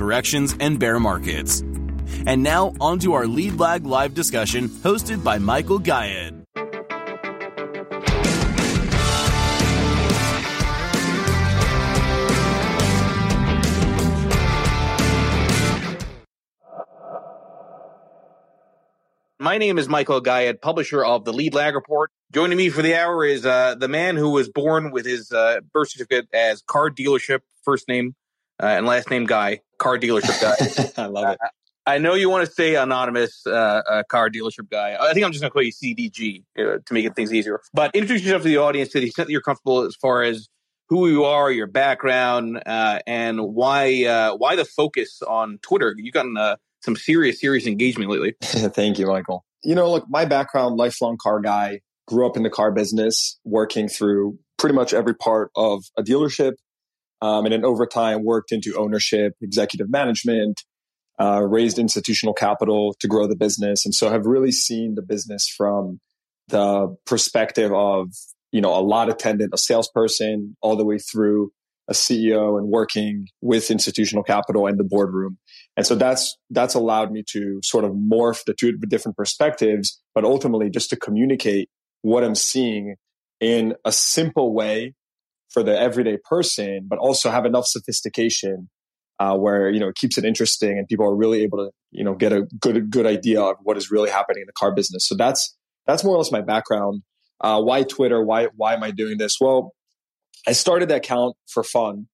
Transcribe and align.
corrections, 0.00 0.56
and 0.60 0.78
bear 0.78 0.98
markets. 0.98 1.60
And 2.24 2.42
now, 2.42 2.72
on 2.80 2.98
to 3.00 3.12
our 3.12 3.26
Lead 3.26 3.58
Lag 3.58 3.84
live 3.84 4.14
discussion 4.14 4.66
hosted 4.66 5.22
by 5.22 5.38
Michael 5.38 5.78
Gayed. 5.78 6.36
My 19.38 19.58
name 19.58 19.78
is 19.78 19.86
Michael 19.86 20.22
Gayed, 20.22 20.62
publisher 20.62 21.04
of 21.04 21.26
the 21.26 21.32
Lead 21.34 21.52
Lag 21.52 21.74
Report. 21.74 22.10
Joining 22.32 22.56
me 22.56 22.70
for 22.70 22.80
the 22.80 22.94
hour 22.94 23.24
is 23.26 23.44
uh, 23.44 23.74
the 23.74 23.88
man 23.88 24.16
who 24.16 24.30
was 24.30 24.48
born 24.48 24.92
with 24.92 25.04
his 25.04 25.30
uh, 25.30 25.60
birth 25.74 25.90
certificate 25.90 26.28
as 26.32 26.62
car 26.62 26.88
dealership, 26.88 27.40
first 27.64 27.86
name 27.86 28.14
uh, 28.62 28.66
and 28.66 28.86
last 28.86 29.10
name 29.10 29.26
Guy, 29.26 29.60
car 29.78 29.98
dealership 29.98 30.40
guy. 30.40 31.02
I 31.02 31.06
love 31.06 31.30
it. 31.30 31.38
I 31.86 31.98
know 31.98 32.14
you 32.14 32.28
want 32.28 32.46
to 32.46 32.52
say 32.52 32.76
anonymous 32.76 33.42
uh, 33.46 33.50
uh, 33.50 34.02
car 34.04 34.30
dealership 34.30 34.70
guy. 34.70 34.96
I 35.00 35.12
think 35.12 35.24
I'm 35.24 35.32
just 35.32 35.42
going 35.42 35.50
to 35.50 35.52
call 35.52 35.62
you 35.62 35.72
CDG 35.72 36.44
uh, 36.58 36.78
to 36.84 36.94
make 36.94 37.12
things 37.14 37.32
easier. 37.32 37.60
But 37.72 37.94
introduce 37.94 38.22
yourself 38.22 38.42
to 38.42 38.48
the 38.48 38.58
audience 38.58 38.90
to 38.90 39.00
the 39.00 39.06
extent 39.06 39.28
that 39.28 39.32
you're 39.32 39.40
comfortable 39.40 39.82
as 39.82 39.96
far 39.96 40.22
as 40.22 40.48
who 40.88 41.08
you 41.08 41.24
are, 41.24 41.50
your 41.50 41.66
background, 41.66 42.62
uh, 42.66 42.98
and 43.06 43.40
why 43.40 44.04
uh, 44.04 44.36
why 44.36 44.56
the 44.56 44.64
focus 44.64 45.22
on 45.26 45.58
Twitter. 45.62 45.94
You've 45.96 46.12
gotten 46.12 46.36
uh, 46.36 46.56
some 46.82 46.96
serious, 46.96 47.40
serious 47.40 47.66
engagement 47.66 48.10
lately. 48.10 48.34
Thank 48.42 48.98
you, 48.98 49.06
Michael. 49.06 49.44
You 49.62 49.74
know, 49.74 49.90
look, 49.90 50.04
my 50.08 50.24
background, 50.24 50.76
lifelong 50.76 51.16
car 51.20 51.40
guy, 51.40 51.80
grew 52.06 52.26
up 52.26 52.36
in 52.36 52.42
the 52.42 52.50
car 52.50 52.72
business, 52.72 53.38
working 53.44 53.88
through 53.88 54.38
pretty 54.58 54.74
much 54.74 54.92
every 54.92 55.14
part 55.14 55.50
of 55.56 55.84
a 55.96 56.02
dealership. 56.02 56.54
Um, 57.22 57.44
and 57.44 57.52
then 57.52 57.64
over 57.64 57.86
time, 57.86 58.24
worked 58.24 58.52
into 58.52 58.76
ownership, 58.78 59.34
executive 59.40 59.90
management, 59.90 60.62
uh, 61.20 61.42
raised 61.42 61.78
institutional 61.78 62.32
capital 62.32 62.94
to 63.00 63.06
grow 63.06 63.26
the 63.26 63.36
business. 63.36 63.84
And 63.84 63.94
so 63.94 64.10
have 64.10 64.24
really 64.24 64.52
seen 64.52 64.94
the 64.94 65.02
business 65.02 65.48
from 65.48 66.00
the 66.48 66.96
perspective 67.04 67.72
of, 67.72 68.08
you 68.52 68.60
know, 68.60 68.74
a 68.74 68.80
lot 68.80 69.10
attendant, 69.10 69.52
a 69.52 69.58
salesperson, 69.58 70.56
all 70.62 70.76
the 70.76 70.84
way 70.84 70.98
through 70.98 71.52
a 71.88 71.92
CEO 71.92 72.56
and 72.56 72.68
working 72.68 73.26
with 73.42 73.70
institutional 73.70 74.22
capital 74.22 74.66
and 74.66 74.78
the 74.78 74.84
boardroom. 74.84 75.38
And 75.76 75.86
so 75.86 75.94
that's, 75.94 76.38
that's 76.48 76.74
allowed 76.74 77.10
me 77.10 77.24
to 77.32 77.60
sort 77.62 77.84
of 77.84 77.92
morph 77.92 78.44
the 78.44 78.54
two 78.54 78.78
different 78.88 79.16
perspectives, 79.16 80.00
but 80.14 80.24
ultimately 80.24 80.70
just 80.70 80.88
to 80.90 80.96
communicate 80.96 81.68
what 82.02 82.24
I'm 82.24 82.34
seeing 82.34 82.94
in 83.40 83.74
a 83.84 83.92
simple 83.92 84.54
way 84.54 84.94
for 85.50 85.62
the 85.62 85.78
everyday 85.78 86.16
person, 86.16 86.86
but 86.88 86.98
also 86.98 87.30
have 87.30 87.44
enough 87.44 87.66
sophistication 87.66 88.68
uh, 89.20 89.36
where 89.36 89.70
you 89.70 89.78
know 89.78 89.88
it 89.88 89.96
keeps 89.96 90.16
it 90.16 90.24
interesting 90.24 90.78
and 90.78 90.88
people 90.88 91.04
are 91.04 91.14
really 91.14 91.42
able 91.42 91.58
to 91.58 91.70
you 91.92 92.02
know 92.02 92.14
get 92.14 92.32
a 92.32 92.42
good 92.60 92.90
good 92.90 93.06
idea 93.06 93.40
of 93.40 93.56
what 93.62 93.76
is 93.76 93.90
really 93.90 94.10
happening 94.10 94.42
in 94.42 94.46
the 94.46 94.52
car 94.52 94.74
business. 94.74 95.06
So 95.06 95.14
that's 95.14 95.56
that's 95.86 96.02
more 96.02 96.14
or 96.14 96.18
less 96.18 96.32
my 96.32 96.40
background. 96.40 97.02
Uh, 97.40 97.60
why 97.60 97.82
Twitter? 97.82 98.24
Why 98.24 98.48
why 98.56 98.74
am 98.74 98.82
I 98.82 98.90
doing 98.90 99.18
this? 99.18 99.36
Well, 99.40 99.74
I 100.46 100.52
started 100.52 100.88
that 100.88 100.98
account 100.98 101.36
for 101.46 101.62
fun. 101.62 102.06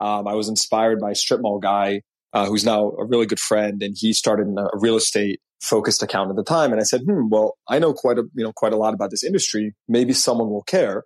Um, 0.00 0.26
I 0.26 0.34
was 0.34 0.48
inspired 0.48 1.00
by 1.00 1.12
a 1.12 1.14
Strip 1.14 1.40
Mall 1.40 1.58
guy 1.58 2.02
uh, 2.32 2.46
who's 2.46 2.64
now 2.64 2.92
a 2.98 3.04
really 3.04 3.26
good 3.26 3.40
friend, 3.40 3.82
and 3.82 3.94
he 3.98 4.12
started 4.12 4.46
a 4.56 4.68
real 4.74 4.96
estate 4.96 5.40
focused 5.62 6.02
account 6.02 6.30
at 6.30 6.36
the 6.36 6.42
time. 6.42 6.72
And 6.72 6.80
I 6.80 6.84
said, 6.84 7.02
hmm, 7.02 7.28
well, 7.28 7.56
I 7.68 7.78
know 7.78 7.92
quite 7.92 8.18
a 8.18 8.24
you 8.34 8.44
know 8.44 8.52
quite 8.52 8.72
a 8.72 8.76
lot 8.76 8.94
about 8.94 9.10
this 9.10 9.24
industry. 9.24 9.74
Maybe 9.88 10.12
someone 10.12 10.50
will 10.50 10.62
care. 10.62 11.04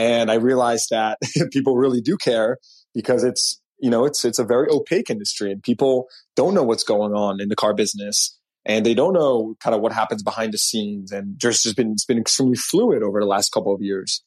And 0.00 0.30
I 0.30 0.36
realized 0.36 0.88
that 0.92 1.18
people 1.52 1.76
really 1.76 2.00
do 2.00 2.16
care 2.16 2.56
because 2.94 3.22
it's 3.22 3.60
you 3.78 3.90
know 3.90 4.06
it's 4.06 4.24
it's 4.24 4.38
a 4.38 4.44
very 4.44 4.66
opaque 4.70 5.10
industry, 5.10 5.52
and 5.52 5.62
people 5.62 6.06
don't 6.36 6.54
know 6.54 6.62
what's 6.62 6.84
going 6.84 7.12
on 7.12 7.38
in 7.38 7.50
the 7.50 7.56
car 7.56 7.74
business. 7.74 8.36
And 8.64 8.84
they 8.84 8.94
don't 8.94 9.12
know 9.12 9.56
kind 9.62 9.74
of 9.74 9.82
what 9.82 9.92
happens 9.92 10.22
behind 10.22 10.54
the 10.54 10.58
scenes, 10.58 11.12
and 11.12 11.38
just 11.38 11.64
has 11.64 11.74
been 11.74 11.92
it's 11.92 12.06
been 12.06 12.18
extremely 12.18 12.56
fluid 12.56 13.02
over 13.02 13.20
the 13.20 13.26
last 13.26 13.50
couple 13.50 13.74
of 13.74 13.82
years. 13.82 14.24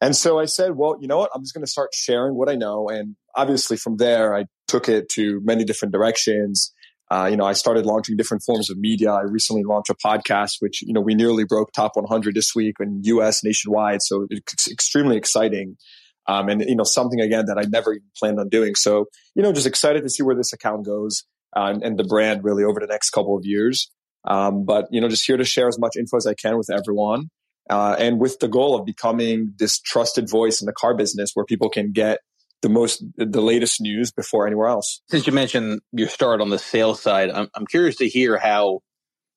And 0.00 0.14
so 0.14 0.40
I 0.40 0.46
said, 0.46 0.76
well, 0.76 0.96
you 1.00 1.06
know 1.06 1.18
what? 1.18 1.30
I'm 1.34 1.42
just 1.42 1.54
going 1.54 1.64
to 1.64 1.70
start 1.70 1.90
sharing 1.94 2.34
what 2.34 2.50
I 2.50 2.56
know. 2.56 2.88
And 2.88 3.16
obviously 3.34 3.76
from 3.76 3.96
there, 3.96 4.34
I 4.34 4.44
took 4.68 4.88
it 4.88 5.08
to 5.10 5.40
many 5.42 5.64
different 5.64 5.92
directions. 5.92 6.74
Uh, 7.10 7.28
you 7.30 7.36
know, 7.36 7.44
I 7.44 7.52
started 7.52 7.86
launching 7.86 8.16
different 8.16 8.42
forms 8.42 8.68
of 8.68 8.78
media. 8.78 9.12
I 9.12 9.22
recently 9.22 9.62
launched 9.62 9.90
a 9.90 9.94
podcast, 9.94 10.56
which, 10.58 10.82
you 10.82 10.92
know, 10.92 11.00
we 11.00 11.14
nearly 11.14 11.44
broke 11.44 11.72
top 11.72 11.92
100 11.94 12.34
this 12.34 12.54
week 12.54 12.76
in 12.80 13.00
US 13.04 13.44
nationwide. 13.44 14.02
So 14.02 14.26
it's 14.28 14.70
extremely 14.70 15.16
exciting. 15.16 15.76
Um, 16.26 16.48
and, 16.48 16.62
you 16.62 16.74
know, 16.74 16.84
something 16.84 17.20
again 17.20 17.46
that 17.46 17.58
I 17.58 17.62
never 17.62 17.92
even 17.92 18.08
planned 18.18 18.40
on 18.40 18.48
doing. 18.48 18.74
So, 18.74 19.06
you 19.36 19.42
know, 19.42 19.52
just 19.52 19.66
excited 19.66 20.02
to 20.02 20.10
see 20.10 20.24
where 20.24 20.34
this 20.34 20.52
account 20.52 20.84
goes 20.84 21.24
uh, 21.56 21.70
and, 21.72 21.84
and, 21.84 21.96
the 21.96 22.02
brand 22.02 22.42
really 22.42 22.64
over 22.64 22.80
the 22.80 22.88
next 22.88 23.10
couple 23.10 23.36
of 23.36 23.46
years. 23.46 23.88
Um, 24.24 24.64
but, 24.64 24.88
you 24.90 25.00
know, 25.00 25.08
just 25.08 25.24
here 25.24 25.36
to 25.36 25.44
share 25.44 25.68
as 25.68 25.78
much 25.78 25.94
info 25.96 26.16
as 26.16 26.26
I 26.26 26.34
can 26.34 26.58
with 26.58 26.68
everyone. 26.68 27.30
Uh, 27.70 27.94
and 27.98 28.20
with 28.20 28.40
the 28.40 28.48
goal 28.48 28.76
of 28.76 28.84
becoming 28.84 29.52
this 29.58 29.78
trusted 29.78 30.28
voice 30.28 30.60
in 30.60 30.66
the 30.66 30.72
car 30.72 30.94
business 30.94 31.30
where 31.34 31.44
people 31.44 31.68
can 31.68 31.92
get 31.92 32.18
the 32.62 32.68
most 32.68 33.04
the 33.16 33.40
latest 33.40 33.80
news 33.80 34.10
before 34.10 34.46
anywhere 34.46 34.68
else. 34.68 35.02
Since 35.08 35.26
you 35.26 35.32
mentioned 35.32 35.80
your 35.92 36.08
start 36.08 36.40
on 36.40 36.50
the 36.50 36.58
sales 36.58 37.00
side, 37.00 37.30
I'm, 37.30 37.48
I'm 37.54 37.66
curious 37.66 37.96
to 37.96 38.08
hear 38.08 38.38
how 38.38 38.80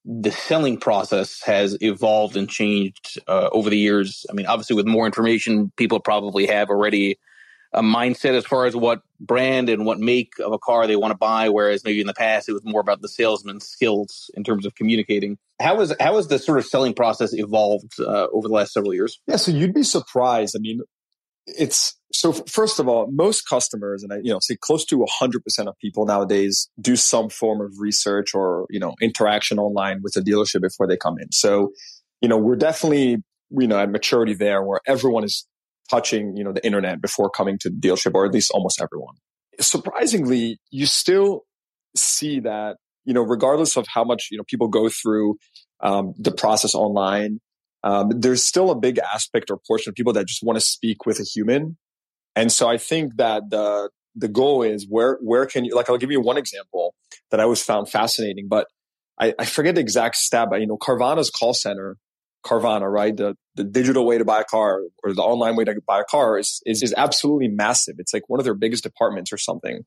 the 0.06 0.32
selling 0.32 0.80
process 0.80 1.42
has 1.44 1.78
evolved 1.82 2.38
and 2.38 2.50
changed 2.50 3.20
uh, 3.28 3.50
over 3.52 3.70
the 3.70 3.78
years. 3.78 4.26
I 4.30 4.34
mean, 4.34 4.46
obviously, 4.46 4.76
with 4.76 4.88
more 4.88 5.06
information, 5.06 5.72
people 5.76 6.00
probably 6.00 6.48
have 6.48 6.70
already 6.70 7.20
a 7.74 7.82
mindset 7.82 8.32
as 8.32 8.46
far 8.46 8.66
as 8.66 8.76
what 8.76 9.02
brand 9.20 9.70
and 9.70 9.86
what 9.86 10.00
make 10.00 10.34
of 10.40 10.52
a 10.52 10.58
car 10.58 10.88
they 10.88 10.96
want 10.96 11.12
to 11.12 11.18
buy, 11.18 11.50
whereas 11.50 11.84
maybe 11.84 12.02
in 12.02 12.08
the 12.08 12.14
past 12.14 12.50
it 12.50 12.54
was 12.54 12.66
more 12.66 12.82
about 12.82 13.02
the 13.02 13.10
salesman's 13.10 13.68
skills 13.68 14.32
in 14.34 14.44
terms 14.44 14.66
of 14.66 14.74
communicating. 14.74 15.38
How 15.62 15.80
is 15.82 15.94
how 16.00 16.16
has 16.16 16.28
the 16.28 16.40
sort 16.40 16.58
of 16.58 16.66
selling 16.66 16.94
process 16.94 17.34
evolved 17.34 18.00
uh, 18.00 18.28
over 18.34 18.48
the 18.48 18.54
last 18.54 18.74
several 18.74 18.94
years? 18.94 19.20
Yeah, 19.28 19.36
so 19.36 19.52
you'd 19.52 19.74
be 19.74 19.84
surprised. 19.84 20.56
I 20.56 20.60
mean, 20.60 20.82
it's 21.58 21.96
so 22.12 22.34
first 22.34 22.80
of 22.80 22.88
all, 22.88 23.10
most 23.12 23.48
customers, 23.48 24.04
and 24.04 24.12
I, 24.12 24.18
you 24.18 24.32
know, 24.32 24.40
say 24.42 24.56
close 24.60 24.84
to 24.86 25.06
100% 25.22 25.68
of 25.68 25.78
people 25.80 26.06
nowadays 26.06 26.70
do 26.82 26.96
some 26.96 27.30
form 27.30 27.62
of 27.62 27.74
research 27.80 28.34
or, 28.34 28.66
you 28.70 28.80
know, 28.80 28.96
interaction 29.02 29.60
online 29.60 30.02
with 30.02 30.16
a 30.16 30.22
dealership 30.22 30.62
before 30.62 30.88
they 30.88 30.98
come 30.98 31.18
in. 31.20 31.32
So, 31.32 31.72
you 32.22 32.28
know, 32.28 32.38
we're 32.38 32.56
definitely, 32.56 33.18
you 33.52 33.68
know, 33.68 33.80
at 33.80 33.92
maturity 33.92 34.34
there 34.34 34.64
where 34.64 34.82
everyone 34.88 35.24
is 35.24 35.46
touching, 35.90 36.36
you 36.36 36.44
know, 36.44 36.52
the 36.52 36.66
internet 36.66 37.02
before 37.02 37.30
coming 37.30 37.58
to 37.60 37.70
the 37.70 37.76
dealership, 37.76 38.14
or 38.14 38.26
at 38.26 38.32
least 38.32 38.52
almost 38.52 38.82
everyone. 38.82 39.16
Surprisingly, 39.60 40.60
you 40.72 40.86
still 40.86 41.44
see 41.96 42.40
that, 42.40 42.78
you 43.06 43.14
know, 43.14 43.22
regardless 43.22 43.78
of 43.78 43.86
how 43.88 44.04
much, 44.04 44.30
you 44.32 44.38
know, 44.38 44.44
people 44.48 44.68
go 44.68 44.90
through 44.90 45.38
um, 45.82 46.14
the 46.18 46.32
process 46.32 46.76
online, 46.76 47.40
um, 47.84 48.10
there's 48.10 48.44
still 48.44 48.72
a 48.72 48.76
big 48.76 49.00
aspect 49.00 49.50
or 49.50 49.58
portion 49.68 49.90
of 49.90 49.96
people 49.96 50.14
that 50.14 50.28
just 50.28 50.44
want 50.44 50.58
to 50.58 50.66
speak 50.66 51.06
with 51.06 51.20
a 51.20 51.24
human. 51.24 51.78
And 52.36 52.52
so 52.52 52.68
I 52.68 52.78
think 52.78 53.16
that 53.18 53.50
the 53.50 53.90
the 54.16 54.28
goal 54.28 54.64
is 54.64 54.86
where 54.90 55.18
where 55.22 55.46
can 55.46 55.66
you 55.66 55.76
like 55.76 55.90
I'll 55.90 55.98
give 55.98 56.12
you 56.12 56.22
one 56.22 56.38
example 56.38 56.94
that 57.32 57.40
I 57.40 57.46
was 57.46 57.62
found 57.64 57.90
fascinating, 57.90 58.48
but 58.48 58.68
I, 59.20 59.34
I 59.38 59.46
forget 59.46 59.76
the 59.76 59.82
exact 59.82 60.16
stat, 60.16 60.48
but 60.50 60.62
you 60.62 60.68
know, 60.68 60.78
Carvana's 60.78 61.30
call 61.30 61.54
center, 61.54 61.98
Carvana, 62.46 62.90
right? 62.92 63.16
The 63.16 63.36
the 63.56 63.64
digital 63.64 64.06
way 64.06 64.18
to 64.18 64.26
buy 64.26 64.42
a 64.42 64.46
car 64.46 64.82
or 65.04 65.14
the 65.14 65.22
online 65.22 65.56
way 65.56 65.66
to 65.66 65.76
buy 65.86 66.00
a 66.00 66.06
car 66.06 66.38
is, 66.38 66.62
is 66.66 66.82
is 66.82 66.94
absolutely 66.98 67.50
massive. 67.50 67.96
It's 67.98 68.14
like 68.14 68.24
one 68.28 68.40
of 68.40 68.46
their 68.46 68.54
biggest 68.54 68.84
departments 68.84 69.34
or 69.34 69.38
something. 69.38 69.84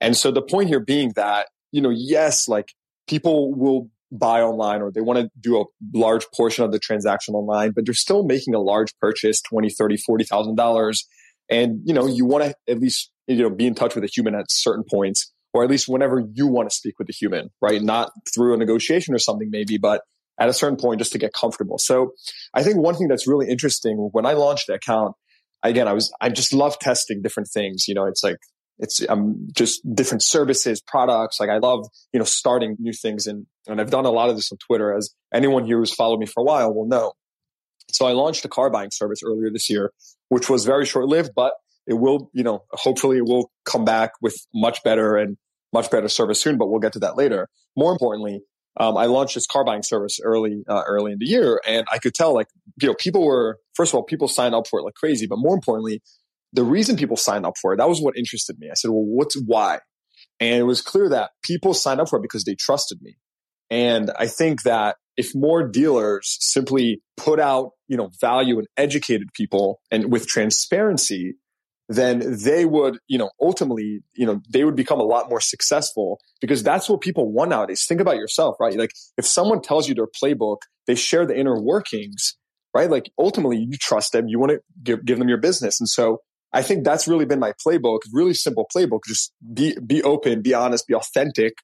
And 0.00 0.16
so 0.16 0.30
the 0.30 0.42
point 0.42 0.68
here 0.68 0.80
being 0.80 1.12
that, 1.16 1.48
you 1.72 1.82
know, 1.82 1.90
yes, 1.90 2.48
like 2.48 2.72
people 3.06 3.52
will 3.54 3.90
buy 4.12 4.40
online 4.42 4.82
or 4.82 4.90
they 4.90 5.00
want 5.00 5.18
to 5.18 5.30
do 5.40 5.60
a 5.60 5.64
large 5.92 6.26
portion 6.34 6.64
of 6.64 6.72
the 6.72 6.78
transaction 6.78 7.34
online, 7.34 7.72
but 7.72 7.84
they're 7.84 7.94
still 7.94 8.24
making 8.24 8.54
a 8.54 8.58
large 8.58 8.96
purchase, 8.98 9.40
20, 9.42 9.70
30, 9.70 9.96
$40,000. 9.96 11.04
And, 11.48 11.80
you 11.84 11.94
know, 11.94 12.06
you 12.06 12.24
want 12.24 12.44
to 12.44 12.54
at 12.68 12.80
least, 12.80 13.10
you 13.26 13.36
know, 13.36 13.50
be 13.50 13.66
in 13.66 13.74
touch 13.74 13.94
with 13.94 14.04
a 14.04 14.08
human 14.08 14.34
at 14.34 14.50
certain 14.50 14.84
points, 14.88 15.32
or 15.52 15.64
at 15.64 15.70
least 15.70 15.88
whenever 15.88 16.22
you 16.32 16.46
want 16.46 16.70
to 16.70 16.74
speak 16.74 16.98
with 16.98 17.08
a 17.08 17.12
human, 17.12 17.50
right? 17.60 17.82
Not 17.82 18.10
through 18.32 18.54
a 18.54 18.56
negotiation 18.56 19.14
or 19.14 19.18
something 19.18 19.50
maybe, 19.50 19.78
but 19.78 20.02
at 20.38 20.48
a 20.48 20.52
certain 20.52 20.76
point 20.76 21.00
just 21.00 21.12
to 21.12 21.18
get 21.18 21.32
comfortable. 21.32 21.78
So 21.78 22.12
I 22.54 22.62
think 22.62 22.76
one 22.78 22.94
thing 22.94 23.08
that's 23.08 23.26
really 23.26 23.48
interesting 23.48 23.96
when 24.12 24.26
I 24.26 24.32
launched 24.32 24.68
the 24.68 24.74
account, 24.74 25.14
again, 25.62 25.86
I 25.86 25.92
was, 25.92 26.12
I 26.20 26.30
just 26.30 26.52
love 26.52 26.78
testing 26.78 27.20
different 27.22 27.48
things. 27.52 27.86
You 27.88 27.94
know, 27.94 28.06
it's 28.06 28.24
like, 28.24 28.38
it's 28.80 29.06
um, 29.08 29.48
just 29.52 29.82
different 29.94 30.22
services, 30.22 30.80
products. 30.80 31.38
Like 31.38 31.50
I 31.50 31.58
love, 31.58 31.86
you 32.12 32.18
know, 32.18 32.24
starting 32.24 32.76
new 32.80 32.92
things. 32.92 33.26
And, 33.26 33.46
and 33.68 33.80
I've 33.80 33.90
done 33.90 34.06
a 34.06 34.10
lot 34.10 34.30
of 34.30 34.36
this 34.36 34.50
on 34.50 34.58
Twitter 34.58 34.92
as 34.94 35.14
anyone 35.32 35.64
here 35.66 35.78
who's 35.78 35.94
followed 35.94 36.18
me 36.18 36.26
for 36.26 36.40
a 36.40 36.44
while 36.44 36.74
will 36.74 36.88
know. 36.88 37.12
So 37.92 38.06
I 38.06 38.12
launched 38.12 38.44
a 38.44 38.48
car 38.48 38.70
buying 38.70 38.90
service 38.90 39.20
earlier 39.24 39.50
this 39.50 39.68
year, 39.68 39.92
which 40.28 40.48
was 40.48 40.64
very 40.64 40.86
short 40.86 41.06
lived, 41.06 41.32
but 41.36 41.52
it 41.86 41.94
will, 41.94 42.30
you 42.32 42.42
know, 42.42 42.64
hopefully 42.70 43.18
it 43.18 43.26
will 43.26 43.50
come 43.64 43.84
back 43.84 44.12
with 44.22 44.36
much 44.54 44.82
better 44.82 45.16
and 45.16 45.36
much 45.72 45.90
better 45.90 46.08
service 46.08 46.40
soon, 46.40 46.56
but 46.56 46.68
we'll 46.70 46.80
get 46.80 46.94
to 46.94 47.00
that 47.00 47.16
later. 47.16 47.48
More 47.76 47.92
importantly, 47.92 48.40
um, 48.76 48.96
I 48.96 49.06
launched 49.06 49.34
this 49.34 49.46
car 49.46 49.64
buying 49.64 49.82
service 49.82 50.20
early, 50.22 50.62
uh, 50.68 50.82
early 50.86 51.12
in 51.12 51.18
the 51.18 51.26
year, 51.26 51.60
and 51.66 51.84
I 51.92 51.98
could 51.98 52.14
tell, 52.14 52.32
like, 52.32 52.46
you 52.80 52.88
know, 52.88 52.94
people 52.94 53.24
were 53.24 53.58
first 53.74 53.92
of 53.92 53.96
all, 53.96 54.02
people 54.02 54.28
signed 54.28 54.54
up 54.54 54.66
for 54.66 54.78
it 54.78 54.82
like 54.82 54.94
crazy, 54.94 55.26
but 55.26 55.38
more 55.38 55.54
importantly, 55.54 56.02
the 56.52 56.64
reason 56.64 56.96
people 56.96 57.16
signed 57.16 57.46
up 57.46 57.54
for 57.60 57.72
it 57.72 57.76
that 57.78 57.88
was 57.88 58.00
what 58.00 58.16
interested 58.16 58.58
me. 58.58 58.68
I 58.70 58.74
said, 58.74 58.90
well, 58.90 59.04
what's 59.04 59.40
why? 59.40 59.80
And 60.38 60.58
it 60.58 60.64
was 60.64 60.82
clear 60.82 61.08
that 61.10 61.30
people 61.42 61.74
signed 61.74 62.00
up 62.00 62.08
for 62.08 62.18
it 62.18 62.22
because 62.22 62.44
they 62.44 62.54
trusted 62.54 63.00
me, 63.02 63.16
and 63.70 64.10
I 64.18 64.26
think 64.26 64.62
that 64.62 64.96
if 65.16 65.34
more 65.34 65.66
dealers 65.66 66.38
simply 66.40 67.02
put 67.16 67.38
out, 67.38 67.72
you 67.88 67.96
know, 67.96 68.10
value 68.20 68.58
and 68.58 68.66
educated 68.76 69.28
people 69.34 69.80
and 69.90 70.10
with 70.10 70.26
transparency, 70.26 71.34
then 71.90 72.22
they 72.42 72.64
would, 72.64 72.98
you 73.08 73.18
know, 73.18 73.30
ultimately, 73.40 74.00
you 74.14 74.24
know, 74.24 74.40
they 74.48 74.64
would 74.64 74.76
become 74.76 75.00
a 75.00 75.04
lot 75.04 75.28
more 75.28 75.40
successful 75.40 76.20
because 76.40 76.62
that's 76.62 76.88
what 76.88 77.00
people 77.00 77.30
want 77.30 77.50
nowadays. 77.50 77.84
Think 77.86 78.00
about 78.00 78.16
yourself, 78.16 78.56
right? 78.60 78.76
Like 78.76 78.92
if 79.18 79.26
someone 79.26 79.60
tells 79.60 79.88
you 79.88 79.94
their 79.94 80.06
playbook, 80.06 80.58
they 80.86 80.94
share 80.94 81.26
the 81.26 81.36
inner 81.36 81.60
workings, 81.60 82.36
right? 82.74 82.88
Like 82.88 83.10
ultimately 83.18 83.58
you 83.58 83.76
trust 83.76 84.12
them, 84.12 84.28
you 84.28 84.38
want 84.38 84.52
to 84.52 84.60
give, 84.82 85.04
give 85.04 85.18
them 85.18 85.28
your 85.28 85.38
business. 85.38 85.80
And 85.80 85.88
so 85.88 86.20
I 86.52 86.62
think 86.62 86.84
that's 86.84 87.06
really 87.06 87.24
been 87.24 87.38
my 87.38 87.52
playbook, 87.64 88.00
really 88.12 88.34
simple 88.34 88.66
playbook. 88.74 89.00
Just 89.06 89.32
be, 89.54 89.76
be 89.86 90.02
open, 90.02 90.42
be 90.42 90.54
honest, 90.54 90.86
be 90.86 90.94
authentic. 90.94 91.54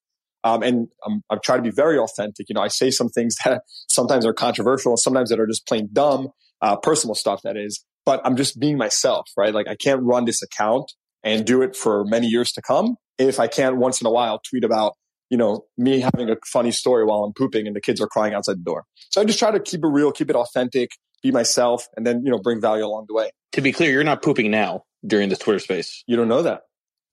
Um, 0.44 0.62
and 0.62 0.88
I'm, 1.04 1.22
I'm 1.28 1.40
trying 1.44 1.58
to 1.58 1.62
be 1.64 1.74
very 1.74 1.98
authentic. 1.98 2.48
You 2.48 2.54
know, 2.54 2.60
I 2.60 2.68
say 2.68 2.90
some 2.90 3.08
things 3.08 3.36
that 3.44 3.62
sometimes 3.90 4.24
are 4.24 4.34
controversial, 4.34 4.92
and 4.92 4.98
sometimes 4.98 5.30
that 5.30 5.40
are 5.40 5.46
just 5.46 5.66
plain 5.66 5.88
dumb, 5.92 6.28
uh, 6.62 6.76
personal 6.76 7.14
stuff 7.14 7.42
that 7.42 7.56
is 7.56 7.84
but 8.06 8.20
I'm 8.24 8.36
just 8.36 8.58
being 8.58 8.78
myself, 8.78 9.28
right? 9.36 9.52
Like 9.52 9.68
I 9.68 9.74
can't 9.74 10.02
run 10.02 10.24
this 10.24 10.40
account 10.40 10.92
and 11.22 11.44
do 11.44 11.60
it 11.60 11.76
for 11.76 12.04
many 12.04 12.28
years 12.28 12.52
to 12.52 12.62
come 12.62 12.96
if 13.18 13.38
I 13.40 13.48
can't 13.48 13.76
once 13.76 14.00
in 14.00 14.06
a 14.06 14.10
while 14.10 14.40
tweet 14.48 14.64
about, 14.64 14.94
you 15.28 15.36
know, 15.36 15.64
me 15.76 16.00
having 16.00 16.30
a 16.30 16.36
funny 16.46 16.70
story 16.70 17.04
while 17.04 17.24
I'm 17.24 17.32
pooping 17.34 17.66
and 17.66 17.74
the 17.74 17.80
kids 17.80 18.00
are 18.00 18.06
crying 18.06 18.32
outside 18.32 18.58
the 18.58 18.62
door. 18.62 18.84
So 19.10 19.20
I 19.20 19.24
just 19.24 19.40
try 19.40 19.50
to 19.50 19.60
keep 19.60 19.80
it 19.82 19.88
real, 19.88 20.12
keep 20.12 20.30
it 20.30 20.36
authentic, 20.36 20.90
be 21.26 21.32
myself, 21.32 21.88
and 21.96 22.06
then, 22.06 22.25
you 22.25 22.31
know, 22.31 22.38
bring 22.38 22.61
value 22.61 22.84
along 22.84 23.06
the 23.08 23.14
way. 23.14 23.31
To 23.52 23.61
be 23.61 23.73
clear, 23.73 23.90
you're 23.90 24.05
not 24.05 24.23
pooping 24.23 24.50
now 24.50 24.84
during 25.06 25.28
this 25.28 25.38
Twitter 25.38 25.58
space. 25.58 26.02
You 26.06 26.17
don't 26.17 26.28
know 26.28 26.43
that. 26.43 26.62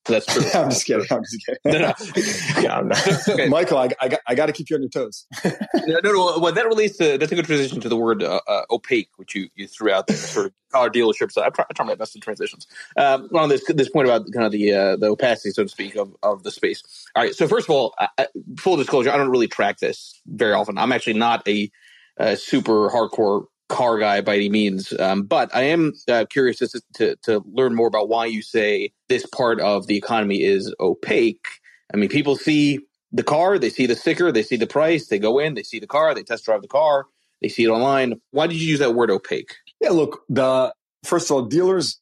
That's 0.06 0.26
true. 0.26 0.44
I'm 0.54 0.70
just 0.70 0.86
kidding. 0.86 1.06
I'm 1.10 1.24
just 1.24 1.46
kidding. 1.46 1.60
No, 1.66 1.80
no. 1.80 1.94
yeah, 2.62 2.78
I'm 2.78 2.90
not. 2.90 3.30
Okay. 3.30 3.48
Michael, 3.48 3.78
I, 3.78 3.90
I, 4.02 4.10
got, 4.10 4.20
I 4.28 4.36
got 4.36 4.48
to 4.48 4.52
keep 4.52 4.70
you 4.70 4.76
on 4.76 4.82
your 4.82 4.90
toes. 4.90 5.26
no, 5.46 6.00
no, 6.04 6.12
no. 6.12 6.40
Well, 6.40 6.52
that 6.52 6.66
relates 6.66 6.98
to, 6.98 7.18
that's 7.18 7.32
a 7.32 7.36
good 7.36 7.46
transition 7.46 7.80
to 7.82 7.90
the 7.90 7.96
word 7.96 8.22
uh, 8.22 8.42
uh, 8.48 8.64
opaque, 8.70 9.10
which 9.16 9.34
you, 9.34 9.48
you 9.56 9.68
threw 9.68 9.92
out 9.92 10.08
there, 10.08 10.18
for 10.18 10.52
car 10.72 10.90
dealerships. 10.90 11.38
I 11.38 11.50
try, 11.50 11.66
I 11.70 11.74
try 11.74 11.86
my 11.86 11.96
best 11.96 12.16
in 12.16 12.22
transitions. 12.22 12.68
Um, 12.98 13.30
on 13.34 13.48
this, 13.48 13.64
this 13.70 13.90
point 13.90 14.08
about 14.08 14.26
kind 14.34 14.46
of 14.46 14.52
the, 14.52 14.74
uh, 14.74 14.96
the 14.98 15.08
opacity, 15.08 15.52
so 15.52 15.64
to 15.64 15.70
speak, 15.70 15.96
of, 15.96 16.14
of 16.22 16.44
the 16.44 16.52
space. 16.52 16.84
All 17.16 17.24
right. 17.24 17.34
So 17.34 17.48
first 17.48 17.68
of 17.68 17.72
all, 17.72 17.96
I, 17.98 18.28
full 18.58 18.76
disclosure, 18.76 19.12
I 19.12 19.18
don't 19.18 19.30
really 19.30 19.48
track 19.48 19.80
this 19.80 20.22
very 20.26 20.54
often. 20.54 20.78
I'm 20.78 20.92
actually 20.92 21.14
not 21.14 21.48
a, 21.48 21.72
a 22.18 22.36
super 22.36 22.90
hardcore 22.90 23.46
car 23.74 23.98
guy 23.98 24.22
by 24.22 24.36
any 24.36 24.50
means, 24.50 24.94
um, 25.00 25.24
but 25.24 25.54
I 25.56 25.64
am 25.64 25.94
uh, 26.08 26.26
curious 26.30 26.58
to, 26.58 26.82
to, 26.96 27.16
to 27.24 27.44
learn 27.52 27.74
more 27.76 27.88
about 27.88 28.08
why 28.08 28.28
you 28.28 28.42
say 28.42 28.92
this 29.10 29.26
part 29.26 29.60
of 29.60 29.88
the 29.88 29.98
economy 29.98 30.44
is 30.44 30.74
opaque. 30.80 31.46
I 31.94 31.98
mean, 31.98 32.10
people 32.10 32.36
see 32.36 32.80
the 33.12 33.24
car, 33.24 33.58
they 33.60 33.70
see 33.70 33.86
the 33.86 33.96
sticker, 33.96 34.32
they 34.32 34.44
see 34.44 34.56
the 34.58 34.68
price, 34.68 35.08
they 35.08 35.20
go 35.20 35.40
in, 35.40 35.56
they 35.56 35.64
see 35.64 35.80
the 35.80 35.88
car, 35.88 36.14
they 36.14 36.24
test 36.24 36.46
drive 36.46 36.62
the 36.62 36.68
car, 36.68 37.06
they 37.42 37.50
see 37.50 37.64
it 37.64 37.70
online. 37.70 38.22
Why 38.32 38.48
did 38.48 38.60
you 38.60 38.68
use 38.68 38.80
that 38.80 38.96
word 38.96 39.12
opaque? 39.12 39.56
Yeah, 39.82 39.90
look, 39.90 40.24
the 40.30 40.74
first 41.04 41.30
of 41.30 41.36
all, 41.36 41.44
dealers 41.44 42.00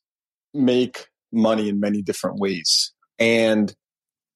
make 0.53 1.07
money 1.31 1.69
in 1.69 1.79
many 1.79 2.01
different 2.01 2.39
ways, 2.39 2.93
and 3.19 3.73